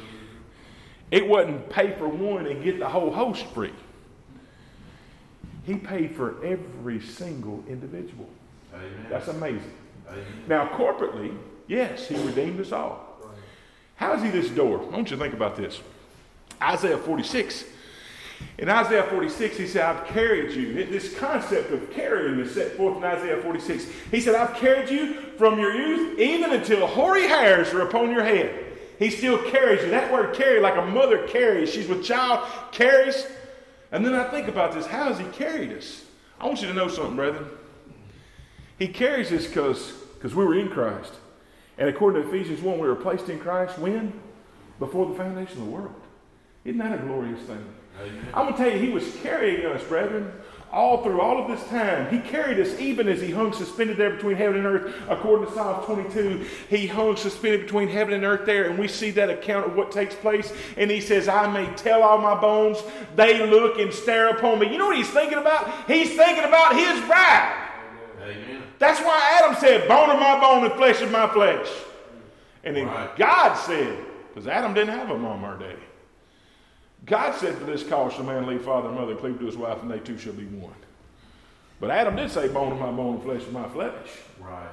It 1.10 1.28
wasn't 1.28 1.70
pay 1.70 1.94
for 1.98 2.08
one 2.08 2.46
and 2.46 2.64
get 2.64 2.80
the 2.80 2.90
whole 2.90 3.12
host 3.12 3.46
free. 3.48 3.74
He 5.66 5.76
paid 5.76 6.16
for 6.16 6.44
every 6.44 7.02
single 7.02 7.64
individual. 7.68 8.30
Amen. 8.74 9.08
That's 9.10 9.28
amazing. 9.28 9.74
Amen. 10.08 10.24
Now, 10.48 10.68
corporately, 10.68 11.36
yes, 11.68 12.08
he 12.08 12.16
redeemed 12.16 12.60
us 12.60 12.72
all. 12.72 13.18
How 13.96 14.14
is 14.14 14.22
he 14.22 14.30
this 14.30 14.50
door? 14.50 14.82
I 14.82 14.96
want 14.96 15.10
you 15.10 15.18
to 15.18 15.22
think 15.22 15.34
about 15.34 15.56
this. 15.56 15.82
Isaiah 16.62 16.98
46. 16.98 17.64
In 18.58 18.70
Isaiah 18.70 19.04
46, 19.04 19.58
he 19.58 19.68
said, 19.68 19.84
I've 19.84 20.08
carried 20.08 20.52
you. 20.52 20.86
This 20.86 21.18
concept 21.18 21.72
of 21.72 21.90
carrying 21.92 22.40
is 22.40 22.54
set 22.54 22.74
forth 22.74 22.98
in 22.98 23.04
Isaiah 23.04 23.42
46. 23.42 23.88
He 24.12 24.20
said, 24.20 24.36
I've 24.36 24.56
carried 24.56 24.90
you 24.90 25.14
from 25.38 25.60
your 25.60 25.74
youth 25.74 26.20
even 26.20 26.52
until 26.52 26.86
hoary 26.86 27.28
hairs 27.28 27.74
are 27.74 27.82
upon 27.82 28.12
your 28.12 28.24
head. 28.24 28.64
He 29.00 29.10
still 29.10 29.38
carries 29.50 29.84
you. 29.84 29.90
That 29.90 30.12
word 30.12 30.36
carry, 30.36 30.60
like 30.60 30.78
a 30.78 30.86
mother 30.86 31.28
carries. 31.28 31.72
She's 31.72 31.88
with 31.88 32.04
child, 32.04 32.48
carries. 32.72 33.26
And 33.96 34.06
then 34.06 34.14
I 34.14 34.26
think 34.26 34.50
about 34.50 34.74
this. 34.74 34.86
How 34.86 35.06
has 35.06 35.20
he 35.20 35.24
carried 35.28 35.72
us? 35.72 36.04
I 36.38 36.48
want 36.48 36.62
you 36.62 36.68
to 36.68 36.74
know 36.74 36.90
something, 36.90 37.16
brethren. 37.16 37.48
He 38.78 38.90
carries 38.90 39.32
us 39.32 39.48
because 39.48 40.36
we 40.36 40.44
were 40.44 40.60
in 40.60 40.68
Christ. 40.68 41.14
And 41.78 41.88
according 41.88 42.22
to 42.22 42.28
Ephesians 42.28 42.62
1, 42.62 42.78
we 42.78 42.90
were 42.90 42.96
placed 42.98 43.30
in 43.30 43.40
Christ 43.40 43.80
when? 43.80 44.12
Before 44.80 45.06
the 45.06 45.16
foundation 45.16 45.60
of 45.60 45.66
the 45.68 45.72
world. 45.72 46.02
Isn't 46.66 46.78
that 46.80 47.00
a 47.00 47.04
glorious 47.04 47.40
thing? 47.44 47.66
Amen. 48.02 48.28
I'm 48.34 48.48
going 48.48 48.58
to 48.58 48.64
tell 48.66 48.70
you, 48.70 48.86
he 48.86 48.92
was 48.92 49.16
carrying 49.24 49.66
us, 49.66 49.82
brethren, 49.86 50.30
all 50.76 51.02
through 51.02 51.22
all 51.22 51.42
of 51.42 51.48
this 51.48 51.66
time. 51.70 52.10
He 52.10 52.20
carried 52.20 52.60
us 52.60 52.78
even 52.80 53.08
as 53.08 53.22
he 53.22 53.32
hung 53.32 53.54
suspended 53.54 53.96
there 53.96 54.12
between 54.12 54.36
heaven 54.36 54.58
and 54.58 54.66
earth. 54.66 54.94
According 55.10 55.48
to 55.48 55.54
Psalm 55.54 55.86
22, 55.86 56.46
he 56.70 56.86
hung 56.86 57.16
suspended 57.16 57.62
between 57.62 57.88
heaven 57.88 58.14
and 58.14 58.26
earth 58.26 58.46
there, 58.46 58.70
and 58.70 58.78
we 58.78 58.90
see 58.90 59.10
that 59.12 59.30
account 59.30 59.68
of 59.68 59.76
what 59.76 59.92
takes 59.92 60.14
place. 60.14 60.52
And 60.76 60.92
he 60.92 61.00
says, 61.00 61.30
I 61.30 61.48
may 61.52 61.74
tell 61.76 62.04
all 62.04 62.18
my 62.18 62.40
bones, 62.40 62.78
they 63.16 63.50
look 63.50 63.80
and 63.80 63.94
stare 63.94 64.30
upon 64.30 64.60
me. 64.60 64.72
You 64.72 64.78
know 64.78 64.88
what 64.88 64.98
he's 64.98 65.10
thinking 65.10 65.38
about? 65.38 65.88
He's 65.88 66.14
thinking 66.14 66.44
about 66.44 66.76
his 66.76 67.00
bride. 67.08 67.70
Amen. 68.22 68.64
That's 68.78 69.00
why 69.00 69.40
Adam 69.42 69.56
said, 69.58 69.88
Bone 69.88 70.10
of 70.10 70.20
my 70.20 70.40
bone 70.40 70.66
and 70.66 70.74
flesh 70.74 71.02
of 71.02 71.10
my 71.10 71.28
flesh. 71.32 71.70
And 72.66 72.76
then 72.76 72.88
Right. 72.88 73.16
God 73.16 73.54
said, 73.56 73.98
because 74.34 74.48
Adam 74.48 74.74
didn't 74.74 74.98
have 74.98 75.10
a 75.10 75.18
mom 75.18 75.46
or 75.46 75.58
daddy. 75.58 75.80
God 77.06 77.36
said, 77.36 77.56
For 77.58 77.66
this 77.66 77.84
cause 77.84 78.14
shall 78.14 78.24
man 78.24 78.48
leave 78.48 78.64
father 78.64 78.88
and 78.90 78.98
mother 78.98 79.16
cleave 79.16 79.40
to 79.40 79.46
his 79.46 79.58
wife, 79.58 79.82
and 79.82 79.92
they 79.92 80.00
two 80.00 80.18
shall 80.18 80.34
be 80.34 80.46
one. 80.46 80.74
But 81.80 81.92
Adam 81.92 82.16
did 82.16 82.32
say, 82.32 82.48
Bone 82.48 82.72
of 82.72 82.80
my 82.80 82.92
bone 82.92 83.16
and 83.16 83.24
flesh 83.24 83.42
of 83.44 83.54
my 83.54 83.68
flesh. 83.70 83.94
Right. 84.40 84.70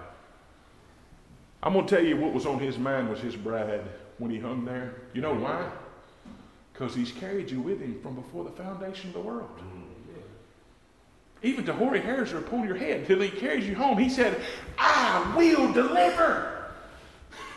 I'm 1.63 1.75
going 1.75 1.87
to 1.87 1.95
tell 1.97 2.05
you 2.05 2.17
what 2.17 2.33
was 2.33 2.47
on 2.47 2.59
his 2.59 2.79
mind 2.79 3.09
was 3.09 3.21
his 3.21 3.37
bride 3.37 3.83
when 4.19 4.31
he 4.31 4.39
hung 4.39 4.65
there. 4.65 4.95
You 5.13 5.21
know 5.21 5.35
why? 5.35 5.69
Because 6.73 6.95
he's 6.95 7.13
carried 7.13 7.51
you 7.51 7.61
with 7.61 7.81
him 7.81 8.01
from 8.03 8.15
before 8.15 8.45
the 8.45 8.51
foundation 8.51 9.09
of 9.11 9.15
the 9.15 9.21
world. 9.21 9.51
Mm, 9.59 10.23
Even 11.43 11.65
the 11.65 11.73
hoary 11.73 12.01
hairs 12.01 12.33
are 12.33 12.39
upon 12.39 12.67
your 12.67 12.77
head 12.77 13.07
till 13.07 13.21
he 13.21 13.29
carries 13.29 13.67
you 13.67 13.75
home. 13.77 13.99
He 13.99 14.09
said, 14.09 14.41
I 14.79 15.35
will 15.37 15.73
deliver. 15.73 16.73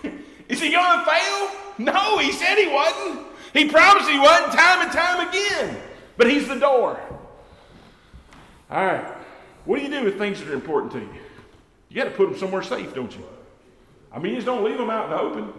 Is 0.50 0.62
he 0.62 0.72
going 0.72 1.00
to 1.00 1.06
fail? 1.06 1.50
No, 1.78 2.18
he 2.20 2.32
said 2.32 2.58
he 2.58 2.68
wasn't. 2.68 3.26
He 3.56 3.70
promised 3.70 4.10
he 4.10 4.20
wasn't 4.20 4.52
time 4.52 4.82
and 4.82 4.92
time 4.92 5.30
again. 5.30 5.78
But 6.18 6.30
he's 6.30 6.48
the 6.48 6.60
door. 6.60 7.00
All 8.70 8.86
right. 8.86 9.06
What 9.64 9.78
do 9.78 9.84
you 9.84 9.90
do 9.90 10.04
with 10.04 10.18
things 10.18 10.40
that 10.40 10.50
are 10.50 10.54
important 10.54 10.92
to 10.94 11.00
you? 11.00 11.10
You 11.90 11.96
got 11.96 12.06
to 12.06 12.12
put 12.12 12.30
them 12.30 12.38
somewhere 12.38 12.62
safe, 12.62 12.94
don't 12.94 13.16
you? 13.16 13.24
I 14.12 14.20
mean, 14.20 14.32
you 14.32 14.38
just 14.38 14.46
don't 14.46 14.64
leave 14.64 14.78
them 14.78 14.90
out 14.90 15.06
in 15.06 15.12
the 15.12 15.20
open. 15.20 15.54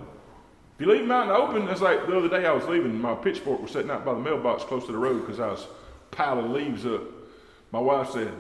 If 0.75 0.81
you 0.87 0.93
leave 0.93 1.01
them 1.01 1.11
out 1.11 1.23
in 1.23 1.29
the 1.29 1.35
open, 1.35 1.65
that's 1.65 1.81
like 1.81 2.07
the 2.07 2.17
other 2.17 2.29
day 2.29 2.47
I 2.47 2.53
was 2.53 2.67
leaving. 2.67 3.01
My 3.01 3.15
pitchfork 3.15 3.63
was 3.63 3.71
sitting 3.71 3.91
out 3.91 4.05
by 4.05 4.13
the 4.13 4.21
mailbox 4.21 4.65
close 4.65 4.85
to 4.87 4.93
the 4.93 4.99
road 4.99 5.21
because 5.21 5.41
I 5.41 5.49
was 5.49 5.67
piling 6.11 6.53
leaves 6.53 6.85
up. 6.85 7.01
My 7.73 7.81
wife 7.81 8.11
said, 8.11 8.31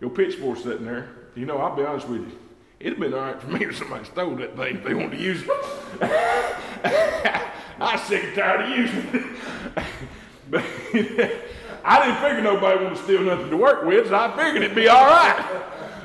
Your 0.00 0.10
pitchfork's 0.10 0.62
sitting 0.62 0.84
there. 0.84 1.10
You 1.34 1.46
know, 1.46 1.58
I'll 1.58 1.74
be 1.74 1.82
honest 1.82 2.08
with 2.08 2.20
you. 2.20 2.38
It'd 2.80 2.98
been 2.98 3.12
all 3.12 3.20
right 3.20 3.40
for 3.40 3.48
me 3.48 3.66
if 3.66 3.76
somebody 3.76 4.04
stole 4.06 4.36
that 4.36 4.56
thing 4.56 4.76
if 4.76 4.84
they 4.84 4.94
wanted 4.94 5.18
to 5.18 5.22
use 5.22 5.42
it. 5.42 5.50
I 7.78 7.96
sick 8.08 8.24
and 8.24 8.34
tired 8.34 8.62
of 8.62 8.78
using 8.78 9.06
it. 9.12 9.84
but 10.50 10.64
I 11.84 12.06
didn't 12.06 12.22
figure 12.22 12.40
nobody 12.40 12.88
to 12.88 12.96
steal 12.96 13.20
nothing 13.20 13.50
to 13.50 13.56
work 13.58 13.84
with, 13.84 14.08
so 14.08 14.14
I 14.14 14.34
figured 14.34 14.62
it'd 14.62 14.74
be 14.74 14.88
all 14.88 15.04
right. 15.04 15.62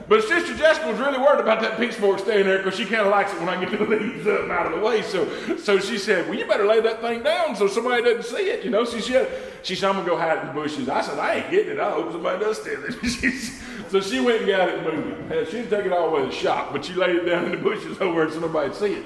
But 0.07 0.23
Sister 0.23 0.55
Jessica 0.55 0.87
was 0.87 0.99
really 0.99 1.17
worried 1.17 1.39
about 1.39 1.61
that 1.61 1.77
pitchfork 1.77 2.19
staying 2.19 2.45
there 2.45 2.59
because 2.59 2.77
she 2.77 2.85
kind 2.85 3.01
of 3.01 3.07
likes 3.07 3.33
it 3.33 3.39
when 3.39 3.49
I 3.49 3.63
get 3.63 3.71
the 3.71 3.85
leaves 3.95 4.27
up 4.27 4.41
and 4.41 4.51
out 4.51 4.67
of 4.67 4.73
the 4.73 4.85
way. 4.85 5.01
So, 5.01 5.57
so 5.57 5.79
she 5.79 5.97
said, 5.97 6.29
"Well, 6.29 6.37
you 6.37 6.45
better 6.45 6.65
lay 6.65 6.79
that 6.81 7.01
thing 7.01 7.23
down 7.23 7.55
so 7.55 7.67
somebody 7.67 8.03
doesn't 8.03 8.23
see 8.23 8.49
it." 8.49 8.63
You 8.63 8.69
know, 8.69 8.85
she 8.85 9.01
said, 9.01 9.27
"She 9.63 9.73
said 9.75 9.89
I'm 9.89 9.95
gonna 9.95 10.07
go 10.07 10.17
hide 10.17 10.37
it 10.37 10.41
in 10.41 10.47
the 10.47 10.53
bushes." 10.53 10.89
I 10.89 11.01
said, 11.01 11.17
"I 11.17 11.35
ain't 11.35 11.49
getting 11.49 11.73
it. 11.73 11.79
I 11.79 11.91
hope 11.91 12.11
somebody 12.11 12.39
does 12.39 12.61
steal 12.61 12.83
it." 12.83 12.95
So 13.87 14.01
she 14.01 14.19
went 14.19 14.39
and 14.39 14.47
got 14.47 14.67
it 14.67 14.79
and 14.79 14.83
moved 14.83 15.31
it. 15.31 15.45
She 15.45 15.57
didn't 15.57 15.69
take 15.69 15.85
it 15.85 15.93
all 15.93 16.09
the 16.09 16.15
way 16.15 16.21
to 16.21 16.27
the 16.27 16.33
shop, 16.33 16.73
but 16.73 16.83
she 16.83 16.93
laid 16.93 17.17
it 17.17 17.25
down 17.25 17.45
in 17.45 17.51
the 17.51 17.57
bushes 17.57 18.01
over 18.01 18.29
so 18.31 18.39
nobody'd 18.39 18.73
see 18.73 18.93
it. 18.93 19.05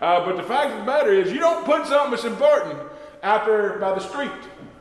Uh, 0.00 0.24
but 0.24 0.36
the 0.36 0.42
fact 0.42 0.72
of 0.72 0.80
the 0.80 0.84
matter 0.84 1.12
is, 1.12 1.32
you 1.32 1.38
don't 1.38 1.64
put 1.64 1.86
something 1.86 2.10
that's 2.10 2.24
important 2.24 2.78
out 3.22 3.46
there 3.46 3.78
by 3.78 3.94
the 3.94 4.00
street 4.00 4.30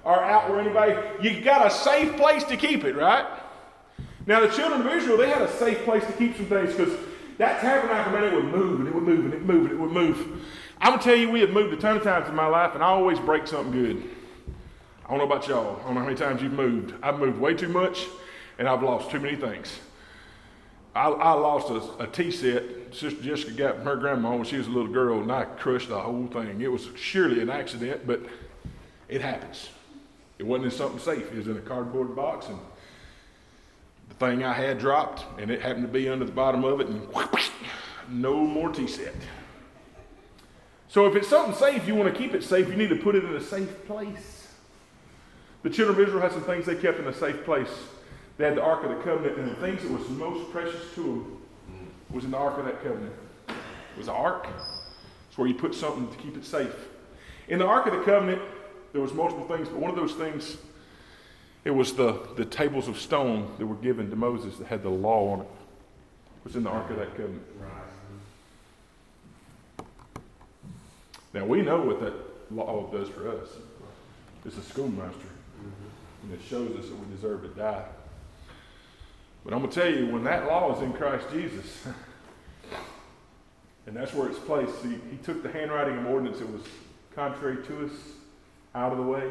or 0.04 0.24
out 0.24 0.50
where 0.50 0.60
anybody. 0.60 0.96
You 1.22 1.42
got 1.42 1.66
a 1.66 1.70
safe 1.70 2.16
place 2.18 2.44
to 2.46 2.58
keep 2.58 2.84
it, 2.84 2.96
right? 2.96 3.26
Now, 4.28 4.42
the 4.42 4.50
children 4.50 4.86
of 4.86 4.94
Israel, 4.94 5.18
they 5.18 5.30
had 5.30 5.42
a 5.42 5.52
safe 5.54 5.84
place 5.86 6.06
to 6.06 6.14
keep 6.14 6.36
some 6.38 6.46
things 6.46 6.76
because 6.76 6.94
that 7.38 7.62
tabernacle, 7.62 8.12
man, 8.12 8.26
it 8.26 8.34
would 8.34 8.46
move 8.46 8.80
and 8.82 8.88
it 8.88 8.94
would 8.94 9.04
move 9.04 9.26
and 9.26 9.34
it 9.34 9.38
would 9.40 9.48
move 9.48 9.64
and 9.64 9.72
it 9.72 9.80
would 9.80 9.92
move. 9.92 10.44
I'm 10.80 10.92
going 10.92 11.00
to 11.00 11.06
tell 11.06 11.16
you, 11.16 11.32
we 11.32 11.40
have 11.40 11.50
moved 11.50 11.74
a 11.74 11.78
ton 11.78 11.98
of 11.98 12.04
times 12.04 12.28
in 12.28 12.36
my 12.36 12.48
life 12.48 12.76
and 12.76 12.84
I 12.84 12.88
always 12.88 13.20
break 13.20 13.48
something 13.48 13.72
good. 13.72 14.04
I 15.06 15.10
don't 15.10 15.20
know 15.20 15.24
about 15.24 15.48
y'all. 15.48 15.80
I 15.80 15.86
don't 15.86 15.96
know 15.96 16.02
how 16.02 16.06
many 16.06 16.18
times 16.18 16.42
you've 16.42 16.54
moved. 16.54 16.94
I've 17.02 17.18
moved 17.20 17.40
way 17.40 17.54
too 17.54 17.70
much 17.70 18.06
and 18.60 18.68
I've 18.68 18.84
lost 18.84 19.10
too 19.10 19.20
many 19.20 19.38
things. 19.38 19.80
I, 20.94 21.08
I 21.08 21.32
lost 21.34 21.70
a, 21.70 22.04
a 22.04 22.08
tea 22.08 22.32
set 22.32 22.64
Sister 22.92 23.22
Jessica 23.22 23.52
got 23.52 23.76
from 23.78 23.86
her 23.86 23.96
grandma 23.96 24.36
when 24.36 24.46
she 24.46 24.58
was 24.58 24.68
a 24.68 24.70
little 24.72 24.92
girl, 24.92 25.22
and 25.22 25.32
I 25.32 25.46
crushed 25.46 25.90
the 25.90 26.00
whole 26.00 26.28
thing. 26.28 26.62
It 26.62 26.72
was 26.72 26.88
surely 26.96 27.42
an 27.42 27.50
accident, 27.50 28.08
but 28.08 28.22
it 29.10 29.22
happens. 29.22 29.70
It 30.40 30.44
wasn't 30.46 30.72
in 30.72 30.78
something 30.78 31.00
safe. 31.00 31.32
It 31.32 31.36
was 31.36 31.48
in 31.48 31.58
a 31.58 31.62
cardboard 31.62 32.16
box, 32.16 32.48
and 32.48 32.58
the 34.10 34.16
thing 34.16 34.44
I 34.44 34.54
had 34.54 34.80
dropped, 34.80 35.26
and 35.40 35.52
it 35.52 35.62
happened 35.62 35.86
to 35.86 35.92
be 35.92 36.10
under 36.10 36.26
the 36.26 36.32
bottom 36.32 36.64
of 36.64 36.82
it, 36.82 36.88
and 36.88 37.02
whoosh, 37.14 37.50
no 38.10 38.36
more 38.36 38.72
tea 38.72 38.88
set. 38.88 39.16
So 40.88 41.06
if 41.06 41.16
it's 41.16 41.28
something 41.28 41.54
safe, 41.54 41.88
you 41.88 41.96
want 41.96 42.14
to 42.14 42.18
keep 42.18 42.34
it 42.34 42.44
safe, 42.44 42.68
you 42.68 42.76
need 42.76 42.90
to 42.90 42.96
put 42.96 43.16
it 43.16 43.24
in 43.24 43.36
a 43.36 43.42
safe 43.42 43.86
place. 43.86 44.48
The 45.64 45.70
children 45.70 46.00
of 46.00 46.08
Israel 46.08 46.22
had 46.22 46.32
some 46.32 46.44
things 46.44 46.66
they 46.66 46.76
kept 46.76 47.00
in 47.00 47.08
a 47.08 47.14
safe 47.14 47.44
place. 47.44 47.70
They 48.38 48.46
had 48.46 48.56
the 48.56 48.64
Ark 48.64 48.84
of 48.84 48.90
the 48.90 49.04
Covenant, 49.04 49.38
and 49.38 49.52
the 49.52 49.56
things 49.56 49.82
that 49.82 49.92
was 49.92 50.08
most 50.10 50.52
precious 50.52 50.94
to 50.96 51.02
them 51.02 51.42
was 52.10 52.24
in 52.24 52.32
the 52.32 52.38
Ark 52.38 52.58
of 52.58 52.66
that 52.66 52.82
Covenant. 52.84 53.14
It 53.50 53.98
was 53.98 54.08
an 54.08 54.16
ark. 54.16 54.48
It's 55.28 55.38
where 55.38 55.48
you 55.48 55.56
put 55.56 55.74
something 55.74 56.08
to 56.10 56.18
keep 56.18 56.38
it 56.38 56.46
safe. 56.46 56.74
In 57.48 57.60
the 57.60 57.66
Ark 57.66 57.88
of 57.88 57.94
the 57.94 58.04
Covenant, 58.04 58.42
there 58.94 59.02
was 59.02 59.14
multiple 59.14 59.46
things, 59.46 59.68
but 59.68 59.80
one 59.80 59.90
of 59.90 59.98
those 59.98 60.14
things, 60.14 60.58
it 61.68 61.76
was 61.76 61.96
the, 61.96 62.18
the 62.38 62.46
tables 62.46 62.88
of 62.88 62.98
stone 62.98 63.54
that 63.58 63.66
were 63.66 63.76
given 63.76 64.10
to 64.10 64.16
Moses 64.16 64.56
that 64.58 64.68
had 64.68 64.84
the 64.84 64.90
law 64.90 65.34
on 65.34 65.42
it. 65.42 65.44
It 65.44 66.46
was 66.46 66.56
in 66.56 66.64
the 66.64 66.70
Ark 66.70 66.90
of 66.90 66.96
that 66.96 67.10
Covenant. 67.18 67.44
Now 71.34 71.44
we 71.44 71.62
know 71.62 71.82
what 71.82 72.00
that 72.00 72.14
law 72.52 72.90
does 72.90 73.10
for 73.10 73.30
us. 73.30 73.50
It's 74.46 74.56
a 74.56 74.62
schoolmaster. 74.62 75.28
And 76.24 76.34
it 76.34 76.40
shows 76.50 76.74
us 76.80 76.88
that 76.88 76.96
we 76.96 77.14
deserve 77.14 77.42
to 77.42 77.50
die. 77.50 77.84
But 79.44 79.54
I'm 79.54 79.60
going 79.60 79.70
to 79.70 79.82
tell 79.82 79.94
you, 79.94 80.08
when 80.08 80.24
that 80.24 80.48
law 80.48 80.74
is 80.74 80.82
in 80.82 80.94
Christ 80.94 81.26
Jesus, 81.34 81.86
and 83.88 83.94
that's 83.94 84.14
where 84.14 84.30
it's 84.30 84.40
placed, 84.40 84.74
he, 84.84 84.92
he 85.12 85.18
took 85.22 85.44
the 85.44 85.52
handwriting 85.52 85.98
of 85.98 86.06
ordinance 86.06 86.40
that 86.40 86.50
was 86.50 86.62
contrary 87.14 87.58
to 87.66 87.88
us 87.88 87.92
out 88.74 88.94
of 88.94 89.00
the 89.00 89.04
way. 89.04 89.30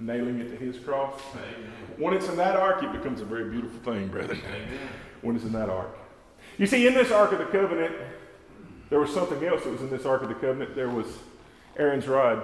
Nailing 0.00 0.40
it 0.40 0.50
to 0.50 0.56
his 0.56 0.78
cross. 0.78 1.20
Amen. 1.34 1.72
When 1.96 2.14
it's 2.14 2.28
in 2.28 2.36
that 2.36 2.56
ark, 2.56 2.82
it 2.82 2.92
becomes 2.92 3.20
a 3.20 3.24
very 3.24 3.50
beautiful 3.50 3.78
thing, 3.80 4.08
brethren. 4.08 4.40
Amen. 4.46 4.78
When 5.22 5.36
it's 5.36 5.44
in 5.44 5.52
that 5.52 5.68
ark. 5.68 5.96
You 6.58 6.66
see, 6.66 6.86
in 6.86 6.94
this 6.94 7.12
Ark 7.12 7.32
of 7.32 7.38
the 7.38 7.46
Covenant, 7.46 7.94
there 8.90 8.98
was 8.98 9.12
something 9.12 9.44
else 9.44 9.62
that 9.64 9.70
was 9.70 9.80
in 9.80 9.90
this 9.90 10.04
Ark 10.04 10.22
of 10.22 10.28
the 10.28 10.34
Covenant. 10.34 10.74
There 10.74 10.88
was 10.88 11.06
Aaron's 11.76 12.08
rod. 12.08 12.42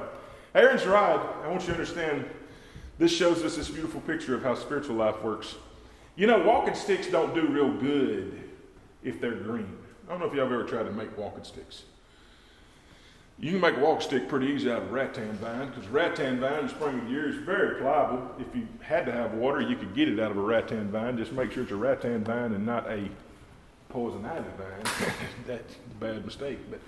Aaron's 0.55 0.87
rod, 0.87 1.21
I 1.45 1.49
want 1.49 1.63
you 1.63 1.69
to 1.69 1.73
understand, 1.73 2.25
this 2.99 3.13
shows 3.13 3.43
us 3.43 3.57
this 3.57 3.69
beautiful 3.69 4.01
picture 4.03 4.35
of 4.37 4.43
how 4.43 4.55
spiritual 4.55 4.95
life 4.97 5.21
works. 5.23 5.57
You 6.15 6.29
know, 6.29 6.39
walking 6.39 6.75
sticks 6.75 7.09
don't 7.09 7.35
do 7.35 7.49
real 7.49 7.73
good 7.73 8.41
if 9.03 9.21
they're 9.21 9.35
green. 9.35 9.77
I 10.07 10.11
don't 10.11 10.21
know 10.21 10.27
if 10.27 10.33
y'all 10.33 10.45
have 10.45 10.53
ever 10.53 10.65
tried 10.65 10.85
to 10.85 10.93
make 10.93 11.17
walking 11.19 11.43
sticks. 11.43 11.85
You 13.39 13.51
can 13.51 13.61
make 13.61 13.77
a 13.77 13.81
walking 13.81 14.07
stick 14.07 14.29
pretty 14.29 14.47
easy 14.47 14.71
out 14.71 14.83
of 14.83 14.93
rattan 14.93 15.33
vine 15.33 15.69
because 15.69 15.89
rattan 15.89 16.39
vine 16.39 16.61
in 16.61 16.67
the 16.67 16.73
spring 16.73 17.01
of 17.01 17.05
the 17.05 17.11
year 17.11 17.29
is 17.29 17.37
very 17.37 17.81
pliable. 17.81 18.31
If 18.39 18.55
you 18.55 18.69
had 18.81 19.07
to 19.07 19.13
have 19.13 19.35
water, 19.35 19.61
you 19.61 19.75
could 19.77 19.95
get 19.95 20.09
it 20.09 20.21
out 20.21 20.31
of 20.31 20.37
a 20.37 20.41
rattan 20.41 20.91
vine. 20.91 21.17
Just 21.17 21.33
make 21.33 21.51
sure 21.51 21.65
it's 21.65 21.73
a 21.73 21.77
rattan 21.77 22.23
vine 22.23 22.55
and 22.55 22.65
not 22.65 22.89
a 22.89 23.09
poison 23.89 24.25
ivy 24.25 24.45
vine. 24.57 25.13
That's 25.47 25.75
a 25.75 25.95
bad 26.05 26.25
mistake. 26.25 26.59
But 26.71 26.81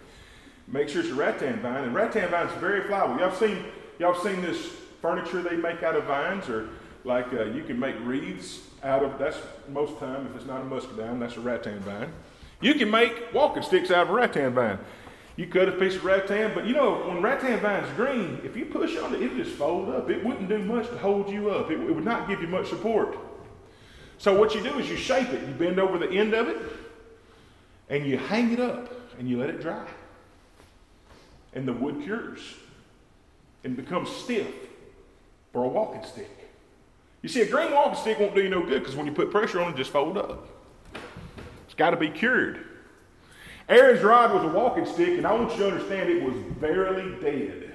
make 0.69 0.89
sure 0.89 1.03
it's 1.03 1.11
a 1.11 1.15
rattan 1.15 1.61
vine. 1.61 1.85
And 1.85 1.95
rattan 1.95 2.31
vine 2.31 2.47
is 2.47 2.61
very 2.61 2.83
pliable. 2.83 3.19
Y'all 3.19 3.35
seen 3.35 3.65
y'all 3.99 4.15
seen 4.15 4.41
this 4.41 4.67
furniture 5.03 5.43
they 5.43 5.57
make 5.57 5.83
out 5.83 5.97
of 5.97 6.05
vines, 6.05 6.49
or 6.49 6.69
like 7.03 7.33
uh, 7.33 7.45
you 7.47 7.65
can 7.65 7.79
make 7.79 7.97
wreaths 8.05 8.61
out 8.85 9.05
of 9.05 9.19
that's 9.19 9.39
most 9.73 9.99
time 9.99 10.27
if 10.29 10.37
it's 10.37 10.47
not 10.47 10.61
a 10.61 10.65
muscadine, 10.65 11.19
that's 11.19 11.37
a 11.37 11.41
rattan 11.41 11.81
vine. 11.81 12.13
You 12.61 12.75
can 12.75 12.91
make 12.91 13.35
walking 13.35 13.65
sticks 13.65 13.91
out 13.91 14.05
of 14.05 14.11
a 14.11 14.13
rattan 14.13 14.55
vine. 14.55 14.79
You 15.37 15.47
cut 15.47 15.69
a 15.69 15.73
piece 15.73 15.97
of 15.97 16.05
rattan, 16.05 16.53
but 16.55 16.67
you 16.67 16.73
know, 16.73 17.09
when 17.09 17.21
rattan 17.21 17.61
vine's 17.61 17.93
green, 17.95 18.41
if 18.43 18.57
you 18.57 18.65
push 18.65 18.97
on 18.97 19.15
it, 19.15 19.21
it'll 19.21 19.37
just 19.37 19.53
fold 19.53 19.91
up. 19.91 20.09
It 20.09 20.25
wouldn't 20.25 20.49
do 20.49 20.59
much 20.59 20.89
to 20.89 20.99
hold 20.99 21.29
you 21.29 21.51
up. 21.51 21.71
It, 21.71 21.79
it 21.79 21.95
would 21.95 22.05
not 22.05 22.27
give 22.27 22.41
you 22.41 22.49
much 22.49 22.69
support. 22.69 23.19
So 24.19 24.39
what 24.39 24.55
you 24.55 24.63
do 24.63 24.79
is 24.79 24.89
you 24.89 24.97
shape 24.97 25.29
it. 25.29 25.47
You 25.47 25.55
bend 25.55 25.79
over 25.79 25.99
the 25.99 26.09
end 26.09 26.33
of 26.33 26.49
it, 26.49 26.57
and 27.91 28.07
you 28.07 28.17
hang 28.17 28.51
it 28.51 28.61
up, 28.61 28.91
and 29.19 29.29
you 29.29 29.39
let 29.39 29.51
it 29.51 29.61
dry. 29.61 29.87
And 31.53 31.69
the 31.69 31.73
wood 31.75 32.03
cures 32.03 32.41
and 33.63 33.77
becomes 33.77 34.09
stiff 34.09 34.49
for 35.53 35.65
a 35.65 35.69
walking 35.69 36.05
stick. 36.05 36.31
You 37.21 37.29
see, 37.29 37.43
a 37.43 37.51
green 37.51 37.73
walking 37.73 37.97
stick 37.97 38.21
won't 38.21 38.35
do 38.35 38.43
you 38.43 38.49
no 38.49 38.65
good 38.65 38.81
because 38.81 38.95
when 38.97 39.07
you 39.07 39.13
put 39.13 39.31
pressure 39.31 39.61
on 39.61 39.69
it, 39.69 39.75
it 39.75 39.77
just 39.77 39.91
fold 39.91 40.17
up. 40.17 40.49
It's 41.67 41.75
got 41.75 41.91
to 41.91 41.97
be 41.97 42.09
cured. 42.09 42.65
Aaron's 43.69 44.03
rod 44.03 44.33
was 44.33 44.45
a 44.45 44.49
walking 44.49 44.87
stick, 44.87 45.19
and 45.19 45.27
I 45.27 45.33
want 45.33 45.53
you 45.53 45.59
to 45.59 45.69
understand 45.69 46.09
it 46.09 46.23
was 46.23 46.37
verily 46.59 47.17
dead. 47.21 47.73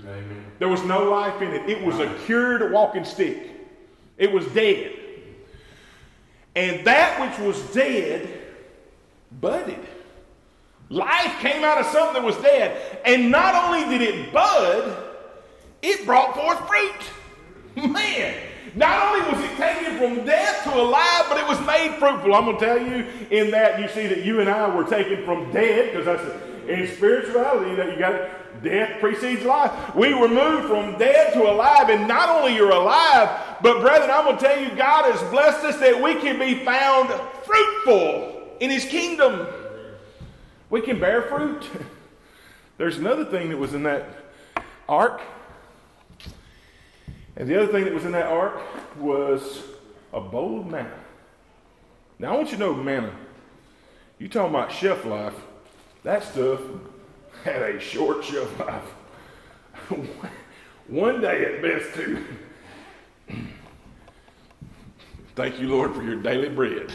Amen. 0.00 0.44
There 0.58 0.68
was 0.68 0.82
no 0.84 1.10
life 1.10 1.42
in 1.42 1.52
it. 1.52 1.68
It 1.68 1.84
was 1.84 1.98
a 1.98 2.12
cured 2.26 2.72
walking 2.72 3.04
stick. 3.04 3.50
It 4.16 4.32
was 4.32 4.46
dead. 4.48 4.92
And 6.56 6.86
that 6.86 7.20
which 7.20 7.46
was 7.46 7.60
dead 7.72 8.28
budded. 9.40 9.80
Life 10.88 11.40
came 11.40 11.64
out 11.64 11.78
of 11.78 11.86
something 11.86 12.14
that 12.14 12.22
was 12.22 12.36
dead. 12.36 13.00
And 13.04 13.30
not 13.30 13.54
only 13.54 13.98
did 13.98 14.02
it 14.02 14.32
bud, 14.32 14.96
it 15.82 16.06
brought 16.06 16.34
forth 16.34 16.68
fruit. 16.68 17.90
Man, 17.90 18.34
not 18.74 19.08
only 19.08 19.30
was 19.32 19.44
it 19.44 19.56
taken 19.56 19.96
from 19.98 20.24
death 20.26 20.64
to 20.64 20.74
alive, 20.74 21.26
but 21.28 21.38
it 21.38 21.46
was 21.46 21.60
made 21.66 21.96
fruitful. 21.98 22.34
I'm 22.34 22.44
going 22.44 22.58
to 22.58 22.64
tell 22.64 22.80
you 22.80 23.06
in 23.30 23.50
that 23.52 23.80
you 23.80 23.88
see 23.88 24.06
that 24.06 24.24
you 24.24 24.40
and 24.40 24.48
I 24.50 24.74
were 24.74 24.84
taken 24.84 25.24
from 25.24 25.52
dead, 25.52 25.92
because 25.92 26.06
that's 26.06 26.22
a, 26.22 26.66
in 26.66 26.86
spirituality 26.96 27.74
that 27.76 27.92
you 27.92 27.98
got 27.98 28.62
death 28.62 28.98
precedes 29.00 29.44
life. 29.44 29.94
We 29.94 30.14
were 30.14 30.28
moved 30.28 30.66
from 30.66 30.98
dead 30.98 31.34
to 31.34 31.50
alive, 31.50 31.90
and 31.90 32.08
not 32.08 32.28
only 32.28 32.54
you're 32.54 32.70
alive, 32.70 33.58
but 33.62 33.80
brethren, 33.80 34.10
I'm 34.10 34.24
going 34.24 34.38
to 34.38 34.44
tell 34.44 34.60
you, 34.60 34.74
God 34.74 35.12
has 35.12 35.30
blessed 35.30 35.64
us 35.64 35.78
that 35.80 36.02
we 36.02 36.14
can 36.14 36.38
be 36.38 36.64
found 36.64 37.10
fruitful 37.44 38.56
in 38.60 38.70
His 38.70 38.84
kingdom. 38.84 39.46
We 40.70 40.80
can 40.80 40.98
bear 40.98 41.22
fruit. 41.22 41.68
There's 42.78 42.98
another 42.98 43.24
thing 43.24 43.50
that 43.50 43.56
was 43.56 43.74
in 43.74 43.84
that 43.84 44.08
ark. 44.88 45.20
And 47.36 47.48
the 47.48 47.60
other 47.60 47.72
thing 47.72 47.84
that 47.84 47.92
was 47.92 48.04
in 48.04 48.12
that 48.12 48.26
ark 48.26 48.60
was 48.98 49.64
a 50.12 50.20
bowl 50.20 50.60
of 50.60 50.66
manna. 50.66 50.92
Now, 52.18 52.34
I 52.34 52.36
want 52.36 52.52
you 52.52 52.58
to 52.58 52.60
know 52.60 52.74
manna. 52.74 53.12
You 54.18 54.28
talking 54.28 54.54
about 54.54 54.70
shelf 54.70 55.04
life, 55.04 55.34
that 56.04 56.22
stuff 56.22 56.60
had 57.42 57.62
a 57.62 57.80
short 57.80 58.24
shelf 58.24 58.60
life. 58.60 58.84
One 60.86 61.20
day 61.20 61.44
at 61.44 61.62
best, 61.62 61.94
too. 61.94 62.24
Thank 65.34 65.58
you, 65.60 65.68
Lord, 65.68 65.94
for 65.94 66.04
your 66.04 66.16
daily 66.16 66.48
bread. 66.48 66.92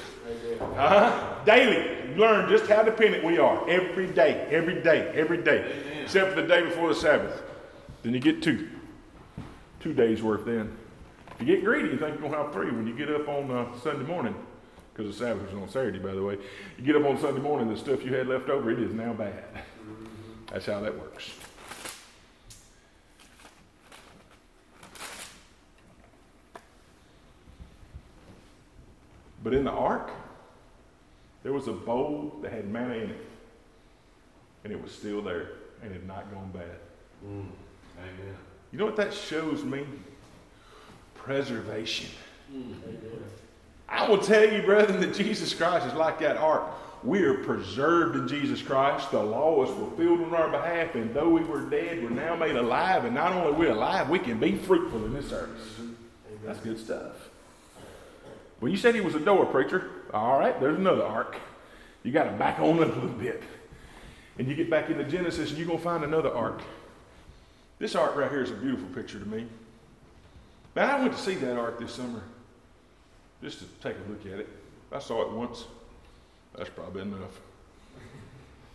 Uh-huh. 0.61 1.43
Daily. 1.45 2.15
Learn 2.15 2.49
just 2.49 2.67
how 2.67 2.83
dependent 2.83 3.25
we 3.25 3.37
are. 3.37 3.69
Every 3.69 4.07
day, 4.07 4.47
every 4.49 4.81
day, 4.81 5.11
every 5.13 5.43
day. 5.43 5.65
Amen. 5.65 6.03
Except 6.03 6.33
for 6.33 6.41
the 6.41 6.47
day 6.47 6.61
before 6.61 6.87
the 6.89 6.95
Sabbath. 6.95 7.41
Then 8.03 8.13
you 8.13 8.19
get 8.21 8.41
two 8.41 8.69
two 9.79 9.93
days 9.93 10.21
worth 10.21 10.45
then. 10.45 10.75
If 11.31 11.47
you 11.47 11.55
get 11.55 11.63
greedy, 11.63 11.89
you 11.89 11.97
think 11.97 12.19
you're 12.19 12.29
going 12.29 12.31
to 12.31 12.37
have 12.37 12.53
three 12.53 12.71
when 12.71 12.85
you 12.85 12.93
get 12.93 13.09
up 13.09 13.27
on 13.27 13.49
uh, 13.49 13.77
Sunday 13.79 14.05
morning, 14.05 14.35
because 14.93 15.17
the 15.17 15.25
Sabbath 15.25 15.47
is 15.49 15.53
on 15.53 15.69
Saturday, 15.69 15.99
by 15.99 16.13
the 16.13 16.21
way. 16.21 16.37
You 16.77 16.83
get 16.83 16.95
up 16.95 17.05
on 17.05 17.17
Sunday 17.17 17.39
morning, 17.39 17.69
the 17.69 17.77
stuff 17.77 18.03
you 18.03 18.13
had 18.13 18.27
left 18.27 18.49
over, 18.49 18.71
it 18.71 18.79
is 18.79 18.93
now 18.93 19.13
bad. 19.13 19.43
That's 20.51 20.65
how 20.65 20.81
that 20.81 20.97
works. 20.97 21.31
But 29.41 29.53
in 29.53 29.63
the 29.63 29.71
ark, 29.71 30.11
there 31.43 31.53
was 31.53 31.69
a 31.69 31.73
bowl 31.73 32.37
that 32.41 32.51
had 32.51 32.69
manna 32.69 32.95
in 32.95 33.09
it, 33.11 33.27
and 34.65 34.73
it 34.73 34.81
was 34.81 34.91
still 34.91 35.21
there, 35.21 35.51
and 35.81 35.91
it 35.91 35.93
had 35.93 36.07
not 36.07 36.29
gone 36.33 36.51
bad. 36.51 36.79
Mm. 37.25 37.45
Amen. 37.97 38.35
You 38.71 38.79
know 38.79 38.85
what 38.85 38.95
that 38.97 39.13
shows 39.13 39.63
me? 39.63 39.85
Preservation. 41.15 42.09
I 43.87 44.07
will 44.07 44.19
tell 44.19 44.51
you, 44.51 44.61
brethren, 44.61 44.99
that 45.01 45.15
Jesus 45.15 45.53
Christ 45.53 45.87
is 45.87 45.93
like 45.93 46.19
that 46.19 46.37
ark. 46.37 46.63
We 47.03 47.23
are 47.23 47.35
preserved 47.35 48.15
in 48.17 48.27
Jesus 48.27 48.61
Christ. 48.61 49.11
The 49.11 49.23
law 49.23 49.63
is 49.63 49.69
fulfilled 49.69 50.21
on 50.21 50.35
our 50.35 50.49
behalf, 50.49 50.95
and 50.95 51.13
though 51.13 51.29
we 51.29 51.41
were 51.41 51.61
dead, 51.61 52.03
we're 52.03 52.09
now 52.09 52.35
made 52.35 52.55
alive. 52.55 53.05
And 53.05 53.15
not 53.15 53.31
only 53.31 53.53
are 53.53 53.53
we 53.53 53.67
alive, 53.67 54.09
we 54.09 54.19
can 54.19 54.39
be 54.39 54.55
fruitful 54.55 55.05
in 55.05 55.13
this 55.13 55.31
earth. 55.31 55.81
That's 56.45 56.59
good 56.59 56.79
stuff. 56.79 57.29
Well, 58.59 58.69
you 58.69 58.77
said 58.77 58.95
he 58.95 59.01
was 59.01 59.15
a 59.15 59.19
door 59.19 59.45
preacher. 59.45 59.89
All 60.13 60.39
right, 60.39 60.59
there's 60.59 60.77
another 60.77 61.03
ark. 61.03 61.37
You 62.03 62.11
got 62.11 62.25
to 62.25 62.31
back 62.31 62.59
on 62.59 62.83
up 62.83 62.91
a 62.91 62.99
little 62.99 63.09
bit. 63.09 63.43
And 64.37 64.47
you 64.47 64.55
get 64.55 64.69
back 64.69 64.89
into 64.89 65.03
Genesis, 65.03 65.49
and 65.49 65.57
you're 65.57 65.67
going 65.67 65.79
to 65.79 65.83
find 65.83 66.03
another 66.03 66.33
ark. 66.33 66.61
This 67.79 67.95
ark 67.95 68.17
right 68.17 68.29
here 68.29 68.43
is 68.43 68.51
a 68.51 68.55
beautiful 68.55 68.89
picture 68.89 69.19
to 69.19 69.25
me. 69.25 69.47
Man, 70.75 70.89
I 70.89 70.99
went 70.99 71.13
to 71.13 71.19
see 71.19 71.35
that 71.35 71.57
ark 71.57 71.79
this 71.79 71.93
summer. 71.93 72.21
just 73.41 73.59
to 73.59 73.65
take 73.81 73.95
a 73.95 74.09
look 74.09 74.25
at 74.25 74.39
it. 74.39 74.49
I 74.91 74.99
saw 74.99 75.21
it 75.21 75.31
once. 75.31 75.63
That's 76.57 76.69
probably 76.69 77.03
enough. 77.03 77.39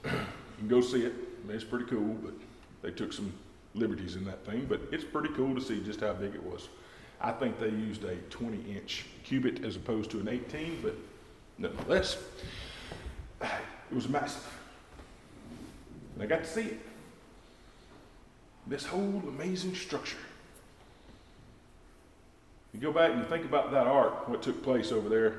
you 0.05 0.11
can 0.59 0.69
go 0.69 0.81
see 0.81 1.05
it. 1.05 1.13
I 1.13 1.47
mean, 1.47 1.57
it's 1.57 1.65
pretty 1.65 1.85
cool, 1.85 2.15
but 2.23 2.33
they 2.81 2.91
took 2.91 3.13
some 3.13 3.31
liberties 3.75 4.17
in 4.17 4.25
that 4.25 4.47
thing. 4.47 4.65
But 4.67 4.81
it's 4.91 5.05
pretty 5.05 5.35
cool 5.35 5.55
to 5.55 5.61
see 5.61 5.85
just 5.85 6.01
how 6.01 6.15
big 6.15 6.35
it 6.35 6.43
was. 6.43 6.69
I 7.21 7.33
think 7.33 7.61
they 7.61 7.69
used 7.69 8.05
a 8.05 8.17
20 8.17 8.75
inch 8.75 9.05
cubit 9.23 9.65
as 9.65 9.77
opposed 9.77 10.11
to 10.13 10.21
an 10.21 10.29
18, 10.29 10.79
but 10.83 10.95
nonetheless, 11.59 12.17
it 13.43 13.51
was 13.95 14.09
massive. 14.09 14.51
And 16.15 16.23
I 16.23 16.27
got 16.27 16.45
to 16.45 16.51
see 16.51 16.63
it. 16.63 16.81
This 18.67 18.87
whole 18.87 19.23
amazing 19.29 19.75
structure. 19.75 20.19
You 22.73 22.81
go 22.81 22.93
back 22.93 23.13
and 23.13 23.21
you 23.21 23.27
think 23.27 23.45
about 23.45 23.71
that 23.73 23.87
ark, 23.87 24.29
what 24.29 24.43
took 24.43 24.63
place 24.63 24.91
over 24.91 25.09
there. 25.09 25.35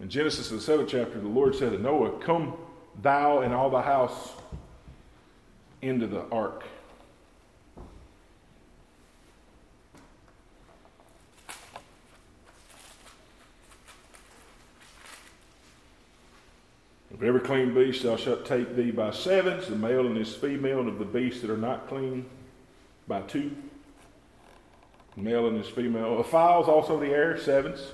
In 0.00 0.08
Genesis, 0.08 0.48
the 0.48 0.60
seventh 0.60 0.88
chapter, 0.88 1.20
the 1.20 1.28
Lord 1.28 1.54
said 1.54 1.72
to 1.72 1.78
Noah, 1.78 2.18
Come 2.20 2.54
thou 3.02 3.40
and 3.40 3.52
all 3.52 3.70
the 3.70 3.82
house 3.82 4.32
into 5.82 6.06
the 6.06 6.22
ark. 6.30 6.64
Every 17.22 17.40
clean 17.40 17.72
beast 17.72 18.02
thou 18.02 18.16
shalt 18.16 18.44
take 18.44 18.74
thee 18.74 18.90
by 18.90 19.12
sevens, 19.12 19.68
the 19.68 19.76
male 19.76 20.06
and 20.06 20.16
his 20.16 20.34
female, 20.34 20.80
and 20.80 20.88
of 20.88 20.98
the 20.98 21.04
beasts 21.04 21.40
that 21.42 21.50
are 21.50 21.56
not 21.56 21.86
clean 21.86 22.26
by 23.06 23.22
two, 23.22 23.52
male 25.16 25.46
and 25.46 25.56
his 25.56 25.68
female. 25.68 26.18
Of 26.18 26.26
fowls 26.26 26.66
also 26.66 26.98
the 26.98 27.10
air, 27.10 27.38
sevens. 27.38 27.92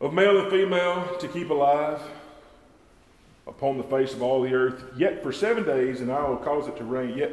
Of 0.00 0.14
male 0.14 0.38
and 0.40 0.48
female 0.48 1.16
to 1.18 1.26
keep 1.26 1.50
alive 1.50 2.00
upon 3.48 3.78
the 3.78 3.82
face 3.82 4.12
of 4.12 4.22
all 4.22 4.42
the 4.42 4.54
earth, 4.54 4.84
yet 4.96 5.20
for 5.20 5.32
seven 5.32 5.64
days, 5.64 6.00
and 6.00 6.12
I 6.12 6.28
will 6.28 6.36
cause 6.36 6.68
it 6.68 6.76
to 6.76 6.84
rain, 6.84 7.18
yet 7.18 7.32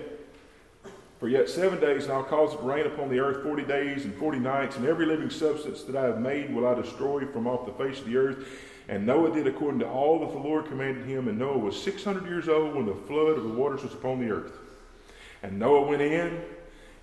for 1.20 1.28
yet 1.28 1.48
seven 1.48 1.80
days, 1.80 2.06
and 2.06 2.14
I'll 2.14 2.24
cause 2.24 2.56
it 2.56 2.58
to 2.58 2.64
rain 2.64 2.88
upon 2.88 3.10
the 3.10 3.20
earth 3.20 3.44
forty 3.44 3.64
days 3.64 4.04
and 4.04 4.16
forty 4.16 4.40
nights, 4.40 4.78
and 4.78 4.88
every 4.88 5.06
living 5.06 5.30
substance 5.30 5.84
that 5.84 5.96
I 5.96 6.06
have 6.06 6.20
made 6.20 6.56
will 6.56 6.66
I 6.66 6.74
destroy 6.74 7.28
from 7.28 7.46
off 7.46 7.68
the 7.68 7.74
face 7.74 8.00
of 8.00 8.08
the 8.08 8.18
earth. 8.18 8.48
And 8.88 9.06
Noah 9.06 9.34
did 9.34 9.48
according 9.48 9.80
to 9.80 9.90
all 9.90 10.20
that 10.20 10.32
the 10.32 10.38
Lord 10.38 10.66
commanded 10.68 11.06
him. 11.06 11.28
And 11.28 11.40
Noah 11.40 11.58
was 11.58 11.82
600 11.82 12.26
years 12.26 12.48
old 12.48 12.76
when 12.76 12.86
the 12.86 12.94
flood 12.94 13.38
of 13.38 13.44
the 13.44 13.50
waters 13.50 13.84
was 13.84 13.94
upon 13.94 14.20
the 14.20 14.32
earth. 14.32 14.54
And 15.42 15.60
Noah 15.60 15.88
went 15.88 16.02
in, 16.02 16.42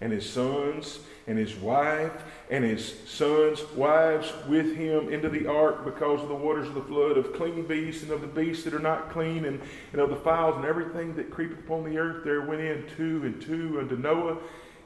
and 0.01 0.13
his 0.13 0.29
sons, 0.29 0.99
and 1.27 1.39
his 1.39 1.55
wife, 1.57 2.25
and 2.51 2.65
his 2.65 3.09
sons' 3.09 3.63
wives 3.77 4.33
with 4.49 4.77
him 4.77 5.13
into 5.13 5.29
the 5.29 5.47
ark 5.47 5.85
because 5.85 6.21
of 6.21 6.29
the 6.29 6.35
waters 6.35 6.69
of 6.69 6.75
the 6.75 6.83
flood, 6.83 7.17
of 7.17 7.33
clean 7.35 7.67
beasts, 7.67 8.03
and 8.03 8.11
of 8.11 8.21
the 8.21 8.27
beasts 8.27 8.65
that 8.65 8.75
are 8.75 8.81
not 8.81 9.11
clean, 9.11 9.45
and, 9.45 9.61
and 9.93 10.01
of 10.01 10.11
the 10.11 10.17
fowls, 10.17 10.57
and 10.57 10.65
everything 10.65 11.15
that 11.15 11.31
creepeth 11.31 11.61
upon 11.61 11.85
the 11.85 11.99
earth. 11.99 12.25
There 12.25 12.43
went 12.43 12.61
in 12.61 12.85
two 12.97 13.23
and 13.25 13.41
two 13.41 13.79
unto 13.81 13.97
Noah 13.97 14.39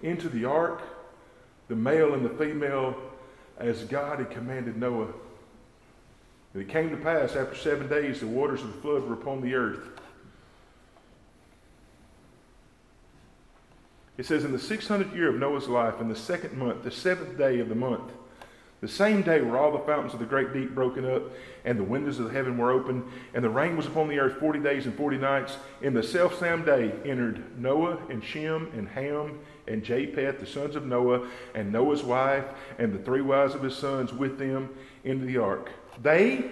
into 0.03 0.29
the 0.29 0.45
ark, 0.45 0.83
the 1.69 1.77
male 1.77 2.13
and 2.13 2.25
the 2.25 2.45
female, 2.45 2.95
as 3.59 3.85
God 3.85 4.19
had 4.19 4.31
commanded 4.31 4.77
Noah. 4.77 5.09
And 6.57 6.65
it 6.65 6.73
came 6.73 6.89
to 6.89 6.97
pass 6.97 7.37
after 7.37 7.55
seven 7.55 7.87
days, 7.87 8.21
the 8.21 8.27
waters 8.27 8.63
of 8.63 8.69
the 8.69 8.81
flood 8.81 9.03
were 9.03 9.13
upon 9.13 9.43
the 9.43 9.55
earth. 9.55 9.91
It 14.17 14.25
says, 14.25 14.43
In 14.43 14.53
the 14.53 14.59
600th 14.59 15.15
year 15.15 15.29
of 15.29 15.35
Noah's 15.35 15.69
life, 15.69 16.01
in 16.01 16.09
the 16.09 16.17
second 16.17 16.57
month, 16.57 16.83
the 16.83 16.91
seventh 16.91 17.37
day 17.37 17.61
of 17.61 17.69
the 17.69 17.75
month, 17.75 18.11
the 18.81 18.89
same 18.89 19.21
day 19.21 19.43
were 19.43 19.59
all 19.59 19.71
the 19.71 19.85
fountains 19.85 20.15
of 20.15 20.19
the 20.19 20.25
great 20.25 20.55
deep 20.55 20.75
broken 20.75 21.05
up, 21.05 21.25
and 21.67 21.79
the 21.79 21.85
windows 21.85 22.19
of 22.19 22.25
the 22.25 22.33
heaven 22.33 22.57
were 22.57 22.73
opened, 22.73 23.05
and 23.35 23.45
the 23.45 23.51
rain 23.51 23.77
was 23.77 23.85
upon 23.85 24.09
the 24.09 24.19
earth 24.19 24.39
forty 24.41 24.59
days 24.59 24.87
and 24.87 24.97
forty 24.97 25.19
nights. 25.19 25.59
In 25.83 25.93
the 25.93 26.03
selfsame 26.03 26.65
day 26.65 26.91
entered 27.05 27.61
Noah 27.61 27.99
and 28.09 28.25
Shem 28.25 28.71
and 28.75 28.89
Ham 28.89 29.41
and 29.69 29.85
Japheth, 29.85 30.41
the 30.41 30.47
sons 30.47 30.75
of 30.75 30.87
Noah, 30.87 31.29
and 31.55 31.71
Noah's 31.71 32.03
wife, 32.03 32.47
and 32.79 32.95
the 32.95 32.99
three 33.05 33.21
wives 33.21 33.55
of 33.55 33.63
his 33.63 33.77
sons 33.77 34.11
with 34.11 34.39
them 34.39 34.75
into 35.05 35.27
the 35.27 35.37
ark. 35.37 35.71
They 36.03 36.45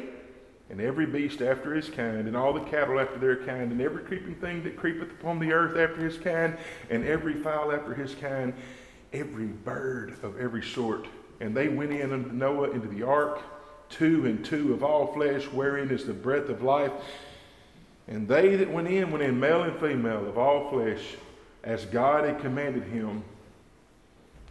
and 0.70 0.80
every 0.80 1.06
beast 1.06 1.42
after 1.42 1.74
his 1.74 1.90
kind, 1.90 2.26
and 2.26 2.36
all 2.36 2.52
the 2.52 2.60
cattle 2.60 2.98
after 2.98 3.18
their 3.18 3.36
kind, 3.36 3.70
and 3.70 3.80
every 3.80 4.02
creeping 4.02 4.34
thing 4.36 4.64
that 4.64 4.76
creepeth 4.76 5.10
upon 5.10 5.38
the 5.38 5.52
earth 5.52 5.76
after 5.76 6.02
his 6.02 6.16
kind, 6.16 6.56
and 6.90 7.04
every 7.04 7.34
fowl 7.34 7.70
after 7.70 7.94
his 7.94 8.14
kind, 8.14 8.54
every 9.12 9.46
bird 9.46 10.16
of 10.22 10.40
every 10.40 10.62
sort. 10.62 11.06
And 11.40 11.54
they 11.54 11.68
went 11.68 11.92
in 11.92 12.12
unto 12.12 12.32
Noah 12.32 12.70
into 12.70 12.88
the 12.88 13.02
ark, 13.02 13.42
two 13.90 14.24
and 14.26 14.44
two 14.44 14.72
of 14.72 14.82
all 14.82 15.12
flesh, 15.12 15.44
wherein 15.44 15.90
is 15.90 16.06
the 16.06 16.14
breath 16.14 16.48
of 16.48 16.62
life. 16.62 16.92
And 18.08 18.26
they 18.26 18.56
that 18.56 18.70
went 18.70 18.88
in 18.88 19.10
went 19.10 19.22
in 19.22 19.38
male 19.38 19.62
and 19.62 19.78
female 19.78 20.26
of 20.26 20.38
all 20.38 20.70
flesh, 20.70 21.02
as 21.62 21.84
God 21.86 22.24
had 22.24 22.40
commanded 22.40 22.84
him. 22.84 23.22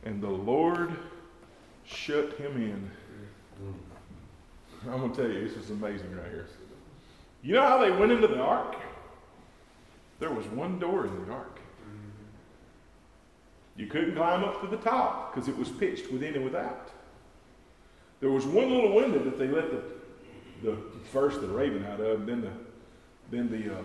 And 0.05 0.21
the 0.21 0.29
Lord 0.29 0.91
shut 1.85 2.33
him 2.37 2.61
in. 2.61 2.91
I'm 4.91 4.99
going 4.99 5.13
to 5.13 5.21
tell 5.21 5.31
you, 5.31 5.47
this 5.47 5.57
is 5.57 5.69
amazing 5.69 6.15
right 6.15 6.29
here. 6.29 6.47
You 7.41 7.53
know 7.53 7.61
how 7.61 7.77
they 7.79 7.91
went 7.91 8.11
into 8.11 8.27
the 8.27 8.39
ark? 8.39 8.75
There 10.19 10.31
was 10.31 10.45
one 10.47 10.79
door 10.79 11.05
in 11.05 11.25
the 11.25 11.31
ark. 11.31 11.59
You 13.75 13.87
couldn't 13.87 14.15
climb 14.15 14.43
up 14.43 14.61
to 14.61 14.67
the 14.67 14.77
top 14.77 15.33
because 15.33 15.49
it 15.49 15.57
was 15.57 15.69
pitched 15.69 16.11
within 16.11 16.35
and 16.35 16.43
without. 16.43 16.91
There 18.19 18.29
was 18.29 18.45
one 18.45 18.69
little 18.71 18.93
window 18.93 19.19
that 19.23 19.37
they 19.37 19.47
let 19.47 19.71
the, 19.71 19.81
the 20.63 20.77
first 21.11 21.41
the 21.41 21.47
raven 21.47 21.85
out 21.85 21.99
of, 21.99 22.19
and 22.21 22.29
then 22.29 22.41
the 22.41 22.51
then 23.31 23.49
the 23.49 23.73
uh, 23.73 23.81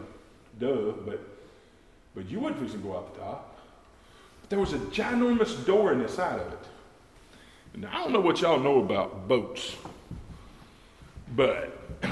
dove, 0.61 1.07
but 1.07 1.21
but 2.15 2.29
you 2.29 2.39
wouldn't 2.39 2.61
fix 2.61 2.73
to 2.73 2.79
go 2.79 2.97
out 2.97 3.15
the 3.15 3.21
top. 3.21 3.59
But 4.43 4.51
there 4.51 4.59
was 4.59 4.75
a 4.75 4.79
ginormous 4.79 5.65
door 5.65 5.93
in 5.93 6.01
the 6.01 6.09
side 6.09 6.39
of 6.39 6.53
it. 6.53 7.79
Now 7.79 7.89
I 7.91 8.03
don't 8.03 8.13
know 8.13 8.21
what 8.21 8.41
y'all 8.41 8.61
know 8.61 8.83
about 8.83 9.27
boats, 9.27 9.77
but 11.35 11.79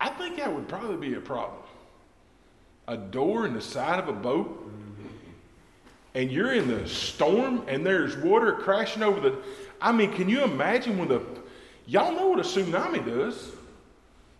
I 0.00 0.08
think 0.10 0.36
that 0.36 0.52
would 0.52 0.68
probably 0.68 1.08
be 1.08 1.14
a 1.14 1.20
problem. 1.20 1.60
A 2.88 2.96
door 2.96 3.46
in 3.46 3.54
the 3.54 3.60
side 3.60 3.98
of 3.98 4.08
a 4.08 4.12
boat, 4.12 4.72
and 6.14 6.30
you're 6.30 6.54
in 6.54 6.68
the 6.68 6.88
storm, 6.88 7.64
and 7.68 7.84
there's 7.84 8.16
water 8.16 8.52
crashing 8.52 9.02
over 9.02 9.20
the. 9.20 9.36
I 9.80 9.92
mean, 9.92 10.12
can 10.12 10.28
you 10.28 10.44
imagine 10.44 10.98
when 10.98 11.08
the. 11.08 11.22
Y'all 11.86 12.12
know 12.12 12.28
what 12.28 12.40
a 12.40 12.42
tsunami 12.42 13.04
does. 13.04 13.52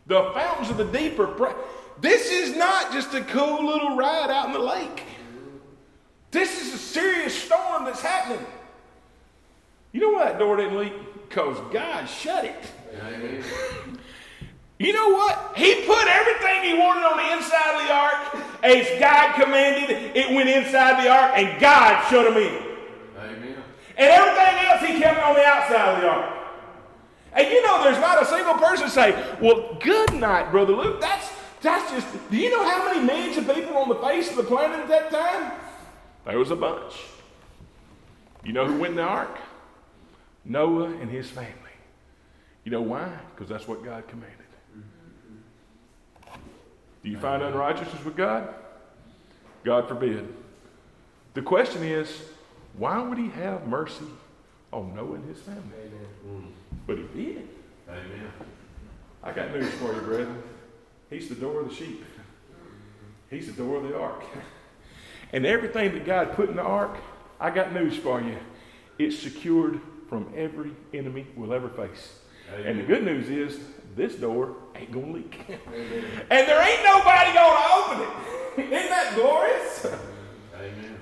The 0.06 0.30
fountains 0.34 0.70
of 0.70 0.76
the 0.76 0.84
deep 0.84 1.18
are. 1.18 1.54
This 2.00 2.30
is 2.30 2.56
not 2.56 2.92
just 2.92 3.14
a 3.14 3.22
cool 3.22 3.66
little 3.66 3.96
ride 3.96 4.30
out 4.30 4.46
in 4.46 4.52
the 4.52 4.58
lake. 4.58 5.02
This 6.30 6.60
is 6.60 6.74
a 6.74 6.78
serious 6.78 7.34
storm 7.34 7.84
that's 7.84 8.02
happening. 8.02 8.44
You 9.92 10.00
know 10.00 10.10
why 10.10 10.24
that 10.24 10.38
door 10.38 10.56
didn't 10.56 10.76
leak? 10.76 10.92
Because 11.28 11.58
God 11.72 12.06
shut 12.06 12.44
it. 12.44 12.72
Amen. 13.00 13.42
You 14.78 14.92
know 14.92 15.08
what? 15.10 15.52
He 15.56 15.74
put 15.86 16.06
everything 16.06 16.64
he 16.64 16.74
wanted 16.78 17.04
on 17.04 17.16
the 17.16 17.32
inside 17.32 17.74
of 17.74 17.86
the 17.86 17.92
ark 17.92 18.46
as 18.62 19.00
God 19.00 19.34
commanded. 19.42 20.14
It 20.14 20.34
went 20.34 20.48
inside 20.50 21.02
the 21.02 21.08
ark 21.08 21.32
and 21.36 21.58
God 21.60 22.06
shut 22.10 22.26
him 22.26 22.36
in. 22.36 22.62
Amen. 23.18 23.56
And 23.96 24.10
everything 24.10 24.66
else 24.66 24.82
he 24.82 25.00
kept 25.00 25.22
on 25.22 25.34
the 25.34 25.44
outside 25.44 25.94
of 25.94 26.00
the 26.02 26.08
ark. 26.08 26.32
And 27.32 27.48
you 27.48 27.62
know, 27.62 27.84
there's 27.84 28.00
not 28.00 28.22
a 28.22 28.26
single 28.26 28.54
person 28.54 28.88
say, 28.88 29.12
"Well, 29.40 29.76
good 29.80 30.14
night, 30.14 30.50
brother 30.50 30.72
Luke." 30.72 31.00
That's 31.00 31.30
that's 31.60 31.90
just. 31.90 32.30
Do 32.30 32.36
you 32.36 32.50
know 32.50 32.64
how 32.64 32.86
many 32.86 33.04
millions 33.04 33.36
of 33.36 33.54
people 33.54 33.76
on 33.76 33.88
the 33.88 33.96
face 33.96 34.30
of 34.30 34.36
the 34.36 34.42
planet 34.42 34.80
at 34.80 34.88
that 34.88 35.10
time? 35.10 35.52
There 36.24 36.38
was 36.38 36.50
a 36.50 36.56
bunch. 36.56 36.94
You 38.42 38.52
know 38.52 38.66
who 38.66 38.78
went 38.78 38.92
in 38.92 38.96
the 38.96 39.02
ark? 39.02 39.38
Noah 40.48 40.86
and 40.86 41.10
his 41.10 41.28
family. 41.28 41.52
You 42.64 42.72
know 42.72 42.82
why? 42.82 43.10
Because 43.34 43.48
that's 43.48 43.68
what 43.68 43.84
God 43.84 44.06
commanded. 44.08 44.36
Do 47.02 47.10
you 47.10 47.18
find 47.18 47.42
unrighteousness 47.42 48.04
with 48.04 48.16
God? 48.16 48.52
God 49.64 49.88
forbid. 49.88 50.32
The 51.34 51.42
question 51.42 51.82
is, 51.82 52.22
why 52.76 53.00
would 53.00 53.18
he 53.18 53.28
have 53.28 53.66
mercy 53.66 54.06
on 54.72 54.94
Noah 54.94 55.14
and 55.14 55.28
his 55.28 55.40
family? 55.42 55.62
But 56.86 56.98
he 56.98 57.24
did. 57.24 57.48
Amen. 57.88 58.32
I 59.22 59.32
got 59.32 59.52
news 59.52 59.70
for 59.74 59.94
you, 59.94 60.00
brethren. 60.00 60.42
He's 61.10 61.28
the 61.28 61.34
door 61.34 61.60
of 61.60 61.68
the 61.68 61.74
sheep. 61.74 62.04
He's 63.30 63.46
the 63.46 63.52
door 63.52 63.76
of 63.76 63.84
the 63.84 63.98
ark. 63.98 64.24
And 65.32 65.44
everything 65.44 65.92
that 65.94 66.04
God 66.04 66.32
put 66.32 66.48
in 66.48 66.56
the 66.56 66.62
ark, 66.62 66.96
I 67.40 67.50
got 67.50 67.72
news 67.72 67.96
for 67.96 68.20
you. 68.20 68.38
It's 68.98 69.18
secured 69.18 69.80
from 70.08 70.32
every 70.36 70.72
enemy 70.94 71.26
we'll 71.36 71.52
ever 71.52 71.68
face. 71.68 72.18
And 72.64 72.78
the 72.78 72.84
good 72.84 73.04
news 73.04 73.28
is 73.28 73.58
this 73.96 74.14
door 74.14 74.54
ain't 74.74 74.92
gonna 74.92 75.12
leak. 75.12 75.40
and 75.48 75.58
there 76.48 76.68
ain't 76.68 76.84
nobody 76.84 77.32
gonna 77.32 77.64
open 77.74 78.02
it. 78.02 78.72
Isn't 78.72 78.90
that 78.90 79.14
glorious? 79.16 79.86
Amen. 80.54 81.00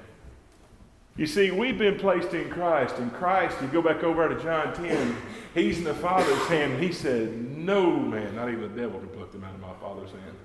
You 1.17 1.27
see, 1.27 1.51
we've 1.51 1.79
been 1.79 1.97
placed 1.99 2.35
in 2.35 2.49
Christ. 2.51 2.99
In 2.99 3.11
Christ, 3.11 3.57
you 3.63 3.69
go 3.69 3.83
back 3.83 4.03
over 4.03 4.29
to 4.29 4.43
John 4.43 4.75
10, 4.75 5.17
he's 5.55 5.79
in 5.79 5.85
the 5.85 5.95
Father's 5.95 6.47
hand. 6.49 6.83
He 6.83 6.93
said, 6.93 7.33
No 7.57 7.91
man, 7.91 8.35
not 8.35 8.49
even 8.49 8.63
the 8.63 8.81
devil, 8.81 8.99
can 8.99 9.09
pluck 9.11 9.31
them 9.31 9.45
out 9.45 9.55
of 9.55 9.61
my 9.61 9.75
Father's 9.81 10.11
hand. 10.11 10.37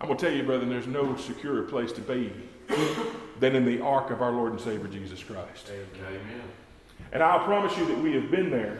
I'm 0.00 0.08
going 0.08 0.18
to 0.18 0.26
tell 0.26 0.34
you, 0.34 0.42
brother, 0.42 0.66
there's 0.66 0.88
no 0.88 1.16
securer 1.16 1.62
place 1.62 1.92
to 1.92 2.00
be 2.00 2.32
than 3.38 3.54
in 3.54 3.64
the 3.64 3.80
ark 3.80 4.10
of 4.10 4.20
our 4.20 4.32
Lord 4.32 4.52
and 4.52 4.60
Savior 4.60 4.88
Jesus 4.88 5.22
Christ. 5.22 5.70
Amen. 5.70 6.42
And 7.10 7.22
I'll 7.22 7.44
promise 7.44 7.76
you 7.76 7.86
that 7.86 7.98
we 7.98 8.12
have 8.14 8.30
been 8.30 8.50
there 8.50 8.78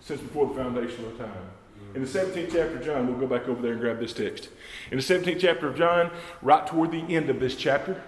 since 0.00 0.20
before 0.20 0.48
the 0.48 0.54
foundation 0.54 1.04
of 1.04 1.16
time. 1.18 1.50
In 1.94 2.02
the 2.02 2.08
17th 2.08 2.52
chapter 2.52 2.76
of 2.76 2.84
John, 2.84 3.06
we'll 3.06 3.18
go 3.18 3.26
back 3.26 3.48
over 3.48 3.62
there 3.62 3.72
and 3.72 3.80
grab 3.80 4.00
this 4.00 4.12
text. 4.12 4.48
In 4.90 4.98
the 4.98 5.04
17th 5.04 5.40
chapter 5.40 5.68
of 5.68 5.76
John, 5.76 6.10
right 6.42 6.66
toward 6.66 6.90
the 6.90 7.14
end 7.14 7.30
of 7.30 7.38
this 7.38 7.54
chapter, 7.54 8.02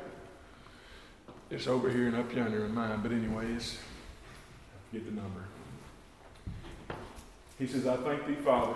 it's 1.50 1.68
over 1.68 1.88
here 1.88 2.08
and 2.08 2.16
up 2.16 2.34
yonder 2.34 2.64
in 2.64 2.74
mine, 2.74 2.98
but 3.02 3.12
anyways, 3.12 3.78
I 3.78 4.90
forget 4.90 5.06
the 5.06 5.20
number. 5.20 5.44
He 7.58 7.66
says, 7.66 7.86
I 7.86 7.96
thank 7.98 8.26
thee, 8.26 8.34
Father, 8.34 8.74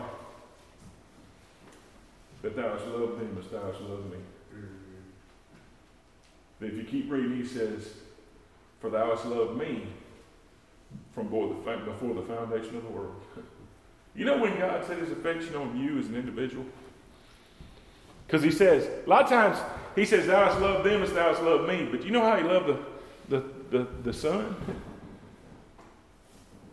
that 2.42 2.54
thou 2.54 2.72
hast 2.72 2.86
loved 2.86 3.20
them 3.20 3.36
as 3.44 3.50
thou 3.50 3.66
hast 3.66 3.80
loved 3.80 4.10
me. 4.12 4.18
But 6.60 6.68
if 6.68 6.74
you 6.74 6.84
keep 6.84 7.10
reading, 7.10 7.36
he 7.36 7.46
says, 7.46 7.94
For 8.80 8.90
thou 8.90 9.10
hast 9.10 9.24
loved 9.24 9.58
me 9.58 9.86
from 11.14 11.24
before 11.24 11.48
the 12.14 12.22
foundation 12.22 12.76
of 12.76 12.82
the 12.82 12.90
world. 12.90 13.20
You 14.12 14.24
know 14.24 14.38
when 14.38 14.58
God 14.58 14.84
set 14.84 14.98
his 14.98 15.12
affection 15.12 15.54
on 15.54 15.78
you 15.80 15.96
as 16.00 16.08
an 16.08 16.16
individual? 16.16 16.66
Because 18.26 18.42
he 18.42 18.50
says, 18.50 18.88
a 19.06 19.08
lot 19.08 19.22
of 19.22 19.28
times, 19.28 19.56
he 19.94 20.04
says, 20.04 20.26
Thou 20.26 20.46
hast 20.46 20.60
loved 20.60 20.84
them 20.84 21.00
as 21.04 21.12
thou 21.12 21.32
hast 21.32 21.42
loved 21.44 21.68
me. 21.68 21.88
But 21.88 22.04
you 22.04 22.10
know 22.10 22.20
how 22.20 22.36
he 22.36 22.42
loved 22.42 22.66
the, 22.66 22.78
the, 23.28 23.44
the, 23.70 23.88
the 24.02 24.12
Son? 24.12 24.56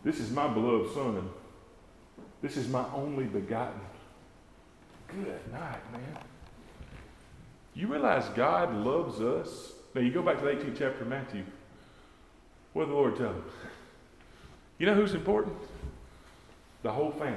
This 0.04 0.20
is 0.20 0.30
my 0.30 0.46
beloved 0.46 0.94
Son. 0.94 1.28
This 2.40 2.56
is 2.56 2.68
my 2.68 2.84
only 2.94 3.24
begotten. 3.24 3.80
Good 5.08 5.52
night, 5.52 5.92
man. 5.92 6.18
You 7.74 7.88
realize 7.88 8.28
God 8.30 8.74
loves 8.74 9.20
us? 9.20 9.72
Now 9.94 10.00
you 10.00 10.10
go 10.10 10.22
back 10.22 10.38
to 10.38 10.44
the 10.44 10.52
18th 10.52 10.78
chapter 10.78 11.02
of 11.02 11.08
Matthew. 11.08 11.44
What 12.72 12.84
did 12.84 12.90
the 12.90 12.94
Lord 12.94 13.16
tell 13.16 13.32
him? 13.32 13.44
You 14.78 14.86
know 14.86 14.94
who's 14.94 15.14
important? 15.14 15.56
The 16.82 16.92
whole 16.92 17.10
family. 17.12 17.36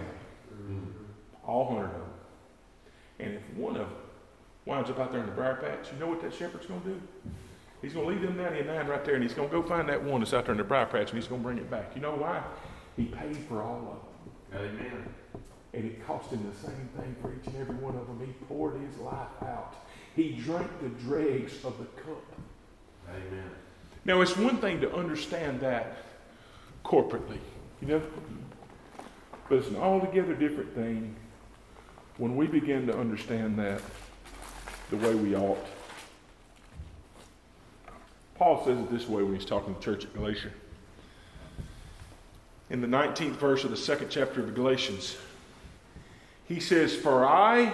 All 1.46 1.68
hundred 1.68 1.86
of 1.86 1.92
them. 1.92 2.10
And 3.20 3.34
if 3.34 3.58
one 3.58 3.76
of 3.76 3.88
them 3.88 3.98
winds 4.66 4.90
up 4.90 5.00
out 5.00 5.12
there 5.12 5.22
in 5.22 5.26
the 5.26 5.32
briar 5.32 5.56
patch, 5.56 5.92
you 5.92 6.00
know 6.00 6.08
what 6.08 6.22
that 6.22 6.34
shepherd's 6.34 6.68
going 6.68 6.82
to 6.82 6.90
do? 6.90 7.02
He's 7.82 7.94
going 7.94 8.06
to 8.06 8.14
leave 8.14 8.22
them 8.22 8.38
99 8.38 8.88
right 8.88 9.04
there, 9.04 9.16
and 9.16 9.24
he's 9.24 9.34
going 9.34 9.50
to 9.50 9.56
go 9.56 9.64
find 9.64 9.90
that 9.90 10.04
one 10.04 10.22
that's 10.22 10.34
out 10.34 10.46
there 10.46 10.52
in 10.52 10.60
the 10.60 10.64
briar 10.64 10.86
patch, 10.86 11.10
and 11.10 11.20
he's 11.20 11.28
going 11.28 11.42
to 11.42 11.46
bring 11.46 11.58
it 11.58 11.70
back. 11.70 11.96
You 11.96 12.02
know 12.02 12.14
why? 12.14 12.44
He 12.96 13.06
paid 13.06 13.38
for 13.50 13.64
all 13.64 14.04
of 14.52 14.60
them. 14.60 14.70
Amen. 14.80 15.06
And 15.74 15.86
it 15.86 16.06
cost 16.06 16.30
him 16.32 16.48
the 16.48 16.68
same 16.68 16.90
thing 16.98 17.16
for 17.22 17.34
each 17.34 17.48
and 17.48 17.56
every 17.58 17.76
one 17.76 17.96
of 17.96 18.06
them. 18.06 18.22
He 18.24 18.34
poured 18.46 18.80
his 18.82 18.98
life 19.00 19.28
out. 19.42 19.76
He 20.16 20.34
drank 20.34 20.70
the 20.82 20.90
dregs 20.90 21.54
of 21.64 21.78
the 21.80 21.86
cup. 22.02 22.24
Amen. 23.10 23.50
Now, 24.06 24.22
it's 24.22 24.38
one 24.38 24.58
thing 24.58 24.82
to 24.82 24.94
understand 24.94 25.62
that 25.62 25.98
corporately, 26.84 27.40
you 27.82 27.88
know, 27.88 28.02
but 29.50 29.58
it's 29.58 29.68
an 29.68 29.76
altogether 29.76 30.34
different 30.34 30.74
thing 30.74 31.16
when 32.18 32.36
we 32.36 32.48
begin 32.48 32.88
to 32.88 32.98
understand 32.98 33.58
that 33.60 33.82
the 34.90 34.98
way 34.98 35.16
we 35.16 35.36
ought. 35.36 35.66
Paul 38.36 38.64
says 38.66 38.80
it 38.80 38.92
this 38.92 39.08
way 39.08 39.24
when 39.24 39.36
he's 39.36 39.46
talking 39.46 39.74
to 39.74 39.80
the 39.80 39.84
church 39.84 40.06
at 40.06 40.14
Galatia. 40.14 40.52
In 42.70 42.82
the 42.82 42.88
19th 42.88 43.34
verse 43.34 43.64
of 43.64 43.72
the 43.72 43.78
second 43.78 44.10
chapter 44.10 44.42
of 44.42 44.56
Galatians, 44.56 45.18
he 46.48 46.60
says, 46.60 46.96
For 46.96 47.26
I, 47.26 47.74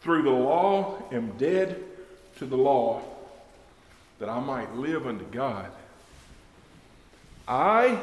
through 0.00 0.22
the 0.22 0.30
law, 0.30 1.02
am 1.12 1.32
dead 1.38 1.82
to 2.38 2.46
the 2.46 2.56
law, 2.56 3.02
that 4.18 4.28
I 4.28 4.40
might 4.40 4.74
live 4.74 5.06
unto 5.06 5.24
God. 5.26 5.70
I 7.50 7.98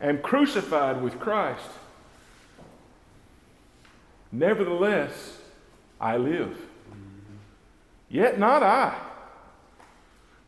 am 0.00 0.18
crucified 0.18 1.00
with 1.00 1.20
Christ. 1.20 1.70
Nevertheless, 4.32 5.38
I 6.00 6.16
live. 6.16 6.58
Yet 8.08 8.40
not 8.40 8.64
I, 8.64 8.98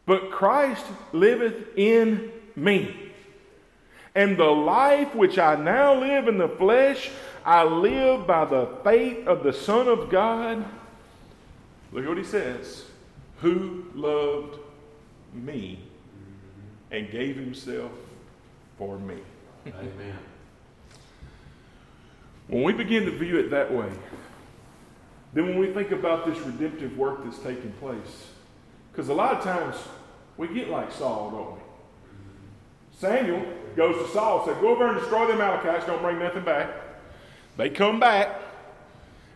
but 0.05 0.33
Christ 0.33 0.85
liveth 1.13 1.79
in 1.79 2.33
me. 2.57 3.13
And 4.17 4.37
the 4.37 4.51
life 4.51 5.15
which 5.15 5.39
I 5.39 5.55
now 5.55 5.95
live 5.95 6.27
in 6.27 6.39
the 6.39 6.49
flesh, 6.49 7.09
I 7.45 7.63
live 7.63 8.27
by 8.27 8.47
the 8.47 8.67
faith 8.83 9.29
of 9.29 9.45
the 9.45 9.53
Son 9.53 9.87
of 9.87 10.11
God. 10.11 10.65
Look 11.93 12.09
what 12.09 12.19
he 12.19 12.25
says 12.25 12.85
who 13.39 13.85
loved 13.95 14.59
me 15.33 15.79
and 16.93 17.11
gave 17.11 17.37
himself 17.37 17.91
for 18.79 18.99
me. 18.99 19.17
Amen. 19.67 20.19
When 22.49 22.63
we 22.63 22.73
begin 22.73 23.07
to 23.07 23.11
view 23.11 23.39
it 23.39 23.51
that 23.51 23.73
way, 23.73 23.91
then 25.33 25.47
when 25.49 25.59
we 25.59 25.73
think 25.73 25.91
about 25.91 26.27
this 26.27 26.39
redemptive 26.41 26.97
work 26.99 27.25
that's 27.25 27.39
taking 27.39 27.73
place, 27.81 28.29
because 28.93 29.09
a 29.09 29.15
lot 29.15 29.37
of 29.37 29.43
times 29.43 29.77
we 30.37 30.49
get 30.49 30.69
like 30.69 30.93
Saul, 30.93 31.31
don't 31.31 31.55
we? 31.55 31.61
Samuel 32.99 33.43
goes 33.75 33.97
to 34.07 34.13
Saul 34.13 34.43
and 34.43 34.53
said, 34.53 34.61
Go 34.61 34.69
over 34.69 34.89
and 34.89 35.01
destroy 35.01 35.27
the 35.27 35.33
Amalekites, 35.33 35.87
don't 35.87 36.03
bring 36.03 36.19
nothing 36.19 36.45
back. 36.45 36.71
They 37.57 37.71
come 37.71 37.99
back, 37.99 38.42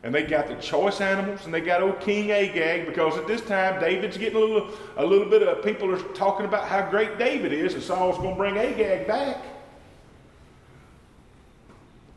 and 0.07 0.15
they 0.15 0.23
got 0.23 0.47
the 0.47 0.55
choice 0.55 1.01
animals, 1.01 1.47
and 1.47 1.53
they 1.53 1.61
got 1.61 1.83
old 1.83 1.99
King 1.99 2.31
Agag, 2.31 2.87
because 2.87 3.19
at 3.19 3.27
this 3.27 3.41
time 3.41 3.81
David's 3.81 4.17
getting 4.17 4.37
a 4.37 4.39
little, 4.39 4.71
a 4.99 5.05
little 5.05 5.29
bit 5.29 5.43
of 5.43 5.65
people 5.65 5.93
are 5.93 5.99
talking 6.15 6.47
about 6.47 6.69
how 6.69 6.89
great 6.89 7.19
David 7.19 7.53
is, 7.53 7.75
and 7.75 7.83
Saul's 7.83 8.17
going 8.19 8.35
to 8.35 8.37
bring 8.37 8.57
Agag 8.57 9.09
back. 9.09 9.43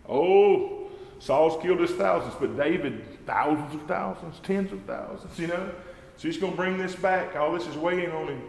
Oh, 0.08 0.88
Saul's 1.18 1.60
killed 1.64 1.80
his 1.80 1.90
thousands, 1.90 2.36
but 2.40 2.56
David, 2.56 3.26
thousands 3.26 3.74
of 3.74 3.82
thousands, 3.88 4.40
tens 4.44 4.72
of 4.72 4.84
thousands, 4.84 5.40
you 5.40 5.48
know? 5.48 5.72
So 6.18 6.28
he's 6.28 6.38
going 6.38 6.54
to 6.54 6.58
bring 6.58 6.78
this 6.78 6.94
back. 6.94 7.36
All 7.36 7.52
this 7.52 7.66
is 7.66 7.76
waiting 7.76 8.12
on 8.12 8.28
him. 8.28 8.42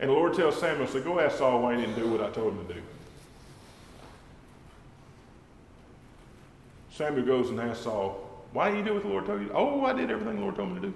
And 0.00 0.08
the 0.08 0.14
Lord 0.14 0.32
tells 0.32 0.58
Samuel, 0.58 0.86
so 0.86 1.02
go 1.02 1.20
ask 1.20 1.36
Saul 1.36 1.60
why 1.60 1.74
he 1.74 1.82
didn't 1.82 1.96
do 1.96 2.08
what 2.08 2.22
I 2.22 2.30
told 2.30 2.54
him 2.54 2.66
to 2.66 2.72
do. 2.72 2.80
Samuel 6.92 7.26
goes 7.26 7.50
and 7.50 7.60
asks 7.60 7.84
Saul, 7.84 8.23
why 8.54 8.70
didn't 8.70 8.78
you 8.78 8.84
do 8.86 8.94
what 8.94 9.02
the 9.02 9.08
Lord 9.08 9.26
told 9.26 9.42
you? 9.42 9.50
Oh, 9.52 9.84
I 9.84 9.92
did 9.92 10.10
everything 10.10 10.36
the 10.36 10.42
Lord 10.42 10.54
told 10.54 10.70
me 10.70 10.80
to 10.80 10.86
do. 10.86 10.94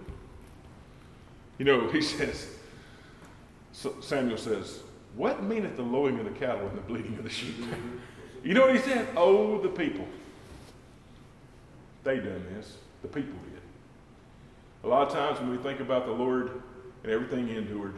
You 1.58 1.64
know, 1.64 1.88
he 1.92 2.00
says, 2.00 2.46
Samuel 3.72 4.38
says, 4.38 4.80
what 5.16 5.42
meaneth 5.42 5.76
the 5.76 5.82
lowing 5.82 6.18
of 6.20 6.24
the 6.24 6.38
cattle 6.38 6.66
and 6.68 6.78
the 6.78 6.82
bleating 6.82 7.16
of 7.18 7.24
the 7.24 7.30
sheep? 7.30 7.56
you 8.44 8.54
know 8.54 8.66
what 8.66 8.76
he 8.76 8.80
said? 8.80 9.08
Oh, 9.16 9.60
the 9.60 9.68
people. 9.68 10.06
They 12.04 12.16
done 12.18 12.44
this. 12.54 12.76
The 13.02 13.08
people 13.08 13.34
did. 13.50 13.60
A 14.84 14.88
lot 14.88 15.08
of 15.08 15.12
times 15.12 15.40
when 15.40 15.50
we 15.50 15.58
think 15.58 15.80
about 15.80 16.06
the 16.06 16.12
Lord 16.12 16.62
and 17.02 17.12
everything 17.12 17.48
he 17.48 17.56
endured, 17.56 17.94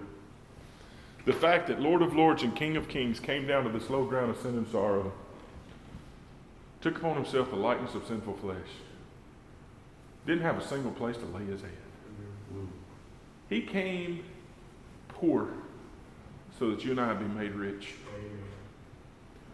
the 1.26 1.32
fact 1.34 1.68
that 1.68 1.80
Lord 1.80 2.00
of 2.00 2.14
Lords 2.14 2.42
and 2.42 2.56
King 2.56 2.78
of 2.78 2.88
Kings 2.88 3.20
came 3.20 3.46
down 3.46 3.64
to 3.64 3.70
this 3.70 3.90
low 3.90 4.06
ground 4.06 4.30
of 4.30 4.38
sin 4.38 4.56
and 4.56 4.66
sorrow, 4.68 5.12
took 6.80 6.96
upon 6.96 7.16
himself 7.16 7.50
the 7.50 7.56
likeness 7.56 7.94
of 7.94 8.06
sinful 8.06 8.38
flesh, 8.38 8.56
didn't 10.26 10.42
have 10.42 10.58
a 10.58 10.66
single 10.66 10.92
place 10.92 11.16
to 11.16 11.26
lay 11.26 11.44
his 11.44 11.60
head. 11.60 11.70
He 13.48 13.62
came 13.62 14.22
poor 15.08 15.48
so 16.58 16.70
that 16.70 16.84
you 16.84 16.92
and 16.92 17.00
I 17.00 17.14
be 17.14 17.26
made 17.26 17.54
rich. 17.54 17.94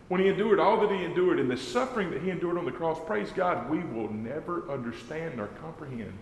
When 0.09 0.21
he 0.21 0.29
endured 0.29 0.61
all 0.61 0.81
that 0.81 0.91
he 0.91 1.05
endured 1.05 1.41
and 1.41 1.51
the 1.51 1.57
suffering 1.57 2.11
that 2.11 2.23
he 2.23 2.31
endured 2.31 2.59
on 2.59 2.64
the 2.64 2.73
cross, 2.73 2.99
praise 3.07 3.31
God, 3.33 3.69
we 3.69 3.81
will 3.81 4.12
never 4.12 4.71
understand 4.71 5.41
or 5.41 5.49
comprehend. 5.61 6.17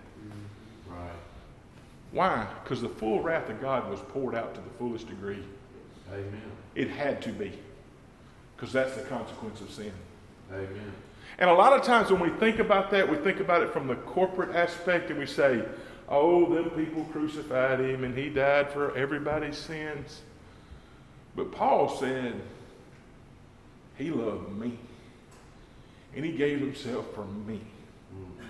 Right. 0.88 1.10
Why? 2.12 2.46
Because 2.62 2.80
the 2.80 2.88
full 2.88 3.20
wrath 3.20 3.50
of 3.50 3.60
God 3.60 3.90
was 3.90 4.00
poured 4.00 4.34
out 4.34 4.54
to 4.54 4.60
the 4.60 4.70
fullest 4.78 5.08
degree. 5.08 5.42
Amen. 6.12 6.42
It 6.74 6.88
had 6.88 7.20
to 7.22 7.32
be. 7.32 7.52
Because 8.56 8.72
that's 8.72 8.94
the 8.94 9.02
consequence 9.02 9.60
of 9.60 9.70
sin. 9.70 9.92
Amen. 10.50 10.92
And 11.38 11.50
a 11.50 11.52
lot 11.52 11.72
of 11.72 11.82
times 11.82 12.10
when 12.10 12.20
we 12.20 12.30
think 12.38 12.58
about 12.58 12.90
that, 12.92 13.08
we 13.08 13.16
think 13.16 13.40
about 13.40 13.62
it 13.62 13.72
from 13.72 13.86
the 13.86 13.96
corporate 13.96 14.54
aspect 14.54 15.10
and 15.10 15.18
we 15.18 15.26
say, 15.26 15.64
oh, 16.08 16.54
them 16.54 16.70
people 16.70 17.04
crucified 17.12 17.80
him 17.80 18.04
and 18.04 18.16
he 18.16 18.28
died 18.28 18.70
for 18.70 18.96
everybody's 18.96 19.56
sins. 19.56 20.22
But 21.34 21.50
Paul 21.52 21.88
said, 21.88 22.40
he 23.96 24.10
loved 24.10 24.56
me. 24.58 24.78
And 26.14 26.24
he 26.24 26.32
gave 26.32 26.60
himself 26.60 27.12
for 27.14 27.24
me. 27.24 27.60
Mm. 28.14 28.44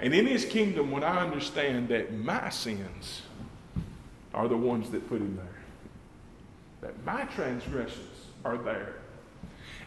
And 0.00 0.14
in 0.14 0.26
his 0.26 0.44
kingdom, 0.44 0.90
when 0.90 1.04
I 1.04 1.20
understand 1.20 1.88
that 1.88 2.12
my 2.12 2.48
sins 2.50 3.22
are 4.32 4.48
the 4.48 4.56
ones 4.56 4.90
that 4.90 5.08
put 5.08 5.20
him 5.20 5.36
there, 5.36 6.90
that 6.90 7.04
my 7.04 7.24
transgressions 7.26 8.26
are 8.44 8.58
there. 8.58 8.96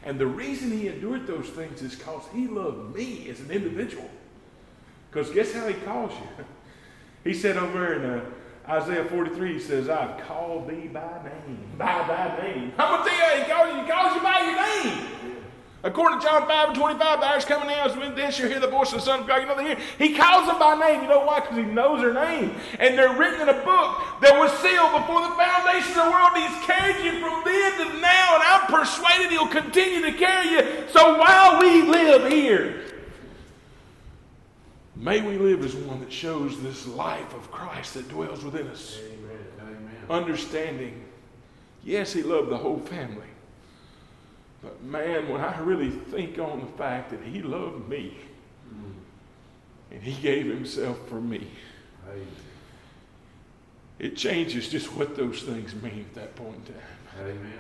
And 0.04 0.20
the 0.20 0.28
reason 0.28 0.72
he 0.72 0.88
endured 0.88 1.28
those 1.28 1.50
things 1.50 1.82
is 1.82 1.95
because 1.95 2.24
he 2.34 2.48
loved 2.48 2.95
me 2.95 3.30
as 3.30 3.39
an 3.39 3.52
individual. 3.52 4.10
Because 5.10 5.30
guess 5.32 5.54
how 5.54 5.68
he 5.68 5.74
calls 5.74 6.12
you? 6.14 6.45
He 7.24 7.34
said 7.34 7.58
over 7.58 7.93
in 7.93 8.06
uh, 8.06 8.24
Isaiah 8.70 9.04
43, 9.04 9.54
he 9.54 9.60
says, 9.60 9.89
I've 9.89 10.18
called 10.26 10.70
thee 10.70 10.88
by 10.88 11.22
name. 11.24 11.68
By 11.78 12.08
thy 12.08 12.41
name. 12.41 12.72
I'm 12.78 13.06
tell 13.06 13.38
you, 13.38 13.43
he 13.43 13.50
calls 13.52 13.74
you, 13.74 13.82
he 13.82 13.89
calls 13.89 14.16
you 14.16 14.22
by 14.22 14.39
your 14.39 14.56
name. 14.56 15.16
According 15.88 16.19
to 16.19 16.25
John 16.25 16.45
5 16.45 16.67
and 16.67 16.77
25, 16.77 17.19
the 17.21 17.25
hour's 17.25 17.45
coming 17.45 17.69
now, 17.69 17.88
when 17.97 18.13
this 18.13 18.35
shall 18.35 18.49
hear 18.49 18.59
the 18.59 18.67
voice 18.67 18.91
of 18.91 18.99
the 18.99 19.05
Son 19.05 19.21
of 19.21 19.27
God. 19.27 19.38
You 19.38 19.47
know, 19.47 19.55
they 19.55 19.63
hear. 19.63 19.79
He 19.97 20.13
calls 20.13 20.45
them 20.45 20.59
by 20.59 20.75
name. 20.75 21.01
You 21.01 21.07
know 21.07 21.23
why? 21.23 21.39
Because 21.39 21.55
he 21.55 21.63
knows 21.63 22.01
their 22.01 22.13
name. 22.13 22.55
And 22.77 22.97
they're 22.97 23.17
written 23.17 23.39
in 23.39 23.47
a 23.47 23.63
book 23.63 24.03
that 24.19 24.38
was 24.38 24.51
sealed 24.59 24.91
before 24.91 25.21
the 25.21 25.33
foundation 25.35 25.91
of 25.91 26.03
the 26.03 26.11
world. 26.11 26.35
He's 26.35 26.65
carried 26.65 27.05
you 27.05 27.21
from 27.21 27.41
then 27.45 27.71
to 27.77 28.01
now, 28.01 28.35
and 28.35 28.43
I'm 28.43 28.67
persuaded 28.67 29.31
he'll 29.31 29.47
continue 29.47 30.01
to 30.01 30.11
carry 30.11 30.49
you. 30.49 30.89
So 30.89 31.17
while 31.17 31.61
we 31.61 31.83
live 31.83 32.29
here, 32.29 32.83
may 34.97 35.21
we 35.21 35.38
live 35.38 35.63
as 35.63 35.73
one 35.73 36.01
that 36.01 36.11
shows 36.11 36.61
this 36.61 36.85
life 36.85 37.33
of 37.33 37.49
Christ 37.49 37.93
that 37.93 38.09
dwells 38.09 38.43
within 38.43 38.67
us. 38.67 38.99
Amen. 39.05 39.45
Amen. 39.61 39.95
Understanding, 40.09 41.05
yes, 41.85 42.11
he 42.11 42.23
loved 42.23 42.49
the 42.49 42.57
whole 42.57 42.79
family. 42.79 43.23
But 44.68 44.84
man, 44.84 45.30
when 45.30 45.39
I 45.39 45.57
really 45.61 45.89
think 45.89 46.38
on 46.39 46.59
the 46.59 46.78
fact 46.78 47.11
that 47.11 47.22
he 47.24 47.41
loved 47.41 47.88
me 47.88 48.18
Mm. 48.70 48.91
and 49.91 50.03
he 50.03 50.22
gave 50.22 50.45
himself 50.45 51.07
for 51.07 51.22
me, 51.22 51.47
Amen. 52.09 52.28
it 53.97 54.18
changes 54.18 54.68
just 54.68 54.93
what 54.93 55.15
those 55.15 55.43
things 55.43 55.74
mean 55.76 56.01
at 56.09 56.15
that 56.15 56.36
point 56.36 56.57
in 56.68 56.74
time. 56.74 57.28
Amen. 57.30 57.53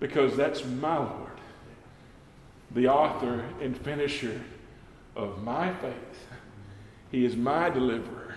Because 0.00 0.36
that's 0.36 0.64
my 0.64 0.96
Lord, 0.98 1.38
the 2.72 2.88
author 2.88 3.44
and 3.60 3.76
finisher 3.78 4.40
of 5.14 5.40
my 5.44 5.72
faith. 5.74 6.26
He 7.12 7.24
is 7.24 7.36
my 7.36 7.70
deliverer. 7.70 8.34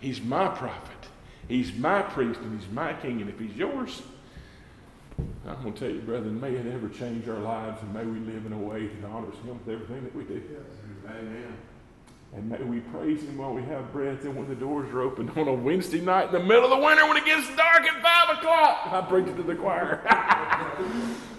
He's 0.00 0.20
my 0.20 0.48
prophet. 0.48 1.08
He's 1.48 1.72
my 1.72 2.02
priest 2.02 2.40
and 2.40 2.60
he's 2.60 2.70
my 2.70 2.92
king. 2.92 3.22
And 3.22 3.30
if 3.30 3.38
he's 3.38 3.54
yours, 3.56 4.02
I'm 5.18 5.62
going 5.62 5.74
to 5.74 5.80
tell 5.80 5.90
you, 5.90 6.00
brethren, 6.00 6.40
may 6.40 6.52
it 6.52 6.66
ever 6.66 6.88
change 6.88 7.28
our 7.28 7.38
lives 7.38 7.80
and 7.82 7.94
may 7.94 8.04
we 8.04 8.18
live 8.20 8.46
in 8.46 8.52
a 8.52 8.58
way 8.58 8.88
that 8.88 9.08
honors 9.08 9.34
him 9.36 9.48
with 9.48 9.68
everything 9.68 10.02
that 10.04 10.14
we 10.14 10.24
do. 10.24 10.42
Amen. 11.08 11.56
And 12.34 12.50
may 12.50 12.62
we 12.62 12.80
praise 12.80 13.22
him 13.22 13.38
while 13.38 13.54
we 13.54 13.62
have 13.62 13.92
breath 13.92 14.24
and 14.24 14.36
when 14.36 14.48
the 14.48 14.54
doors 14.54 14.92
are 14.92 15.00
open 15.02 15.30
on 15.30 15.48
a 15.48 15.54
Wednesday 15.54 16.00
night 16.00 16.26
in 16.26 16.32
the 16.32 16.40
middle 16.40 16.64
of 16.64 16.70
the 16.70 16.84
winter 16.84 17.06
when 17.06 17.16
it 17.16 17.24
gets 17.24 17.46
dark 17.56 17.82
at 17.82 18.02
5 18.02 18.38
o'clock. 18.38 18.88
I 18.92 19.00
preach 19.08 19.28
it 19.28 19.36
to 19.36 19.42
the 19.42 19.54
choir. 19.54 20.02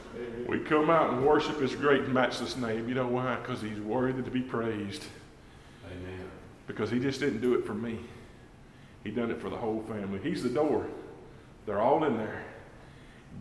we 0.47 0.59
come 0.59 0.89
out 0.89 1.13
and 1.13 1.25
worship 1.25 1.59
his 1.59 1.75
great 1.75 2.03
and 2.03 2.13
matchless 2.13 2.55
name. 2.55 2.87
You 2.87 2.95
know 2.95 3.07
why? 3.07 3.35
Because 3.35 3.61
he's 3.61 3.79
worthy 3.79 4.23
to 4.23 4.31
be 4.31 4.41
praised. 4.41 5.03
Amen. 5.85 6.25
Because 6.65 6.89
he 6.89 6.99
just 6.99 7.19
didn't 7.19 7.41
do 7.41 7.53
it 7.55 7.65
for 7.65 7.73
me. 7.73 7.99
He 9.03 9.11
done 9.11 9.29
it 9.29 9.41
for 9.41 9.49
the 9.49 9.57
whole 9.57 9.83
family. 9.83 10.19
He's 10.23 10.41
the 10.41 10.49
door. 10.49 10.87
They're 11.65 11.81
all 11.81 12.05
in 12.05 12.17
there. 12.17 12.43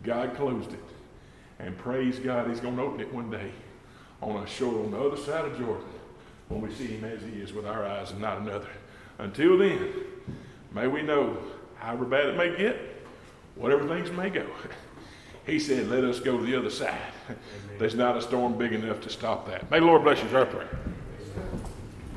God 0.07 0.35
closed 0.35 0.71
it. 0.71 0.83
And 1.59 1.77
praise 1.77 2.17
God, 2.17 2.49
he's 2.49 2.61
going 2.61 2.77
to 2.77 2.81
open 2.81 3.01
it 3.01 3.13
one 3.13 3.29
day 3.29 3.51
on 4.21 4.41
a 4.41 4.47
shore 4.47 4.83
on 4.83 4.91
the 4.91 4.99
other 4.99 5.17
side 5.17 5.45
of 5.45 5.57
Jordan 5.59 5.85
when 6.47 6.61
we 6.61 6.73
see 6.73 6.87
him 6.87 7.03
as 7.03 7.21
he 7.21 7.41
is 7.41 7.51
with 7.51 7.65
our 7.65 7.85
eyes 7.85 8.11
and 8.11 8.21
not 8.21 8.39
another. 8.39 8.69
Until 9.19 9.57
then, 9.57 9.93
may 10.73 10.87
we 10.87 11.01
know, 11.01 11.37
however 11.75 12.05
bad 12.05 12.27
it 12.27 12.37
may 12.37 12.55
get, 12.55 12.77
whatever 13.55 13.85
things 13.87 14.09
may 14.11 14.29
go, 14.29 14.47
he 15.45 15.59
said, 15.59 15.89
let 15.89 16.03
us 16.03 16.19
go 16.19 16.37
to 16.37 16.45
the 16.45 16.55
other 16.55 16.69
side. 16.69 16.99
There's 17.77 17.95
not 17.95 18.15
a 18.15 18.21
storm 18.21 18.57
big 18.57 18.73
enough 18.73 19.01
to 19.01 19.09
stop 19.09 19.47
that. 19.47 19.69
May 19.69 19.79
the 19.79 19.85
Lord 19.85 20.03
bless 20.03 20.23
you, 20.23 20.37
our 20.37 20.45
prayer. 20.45 20.69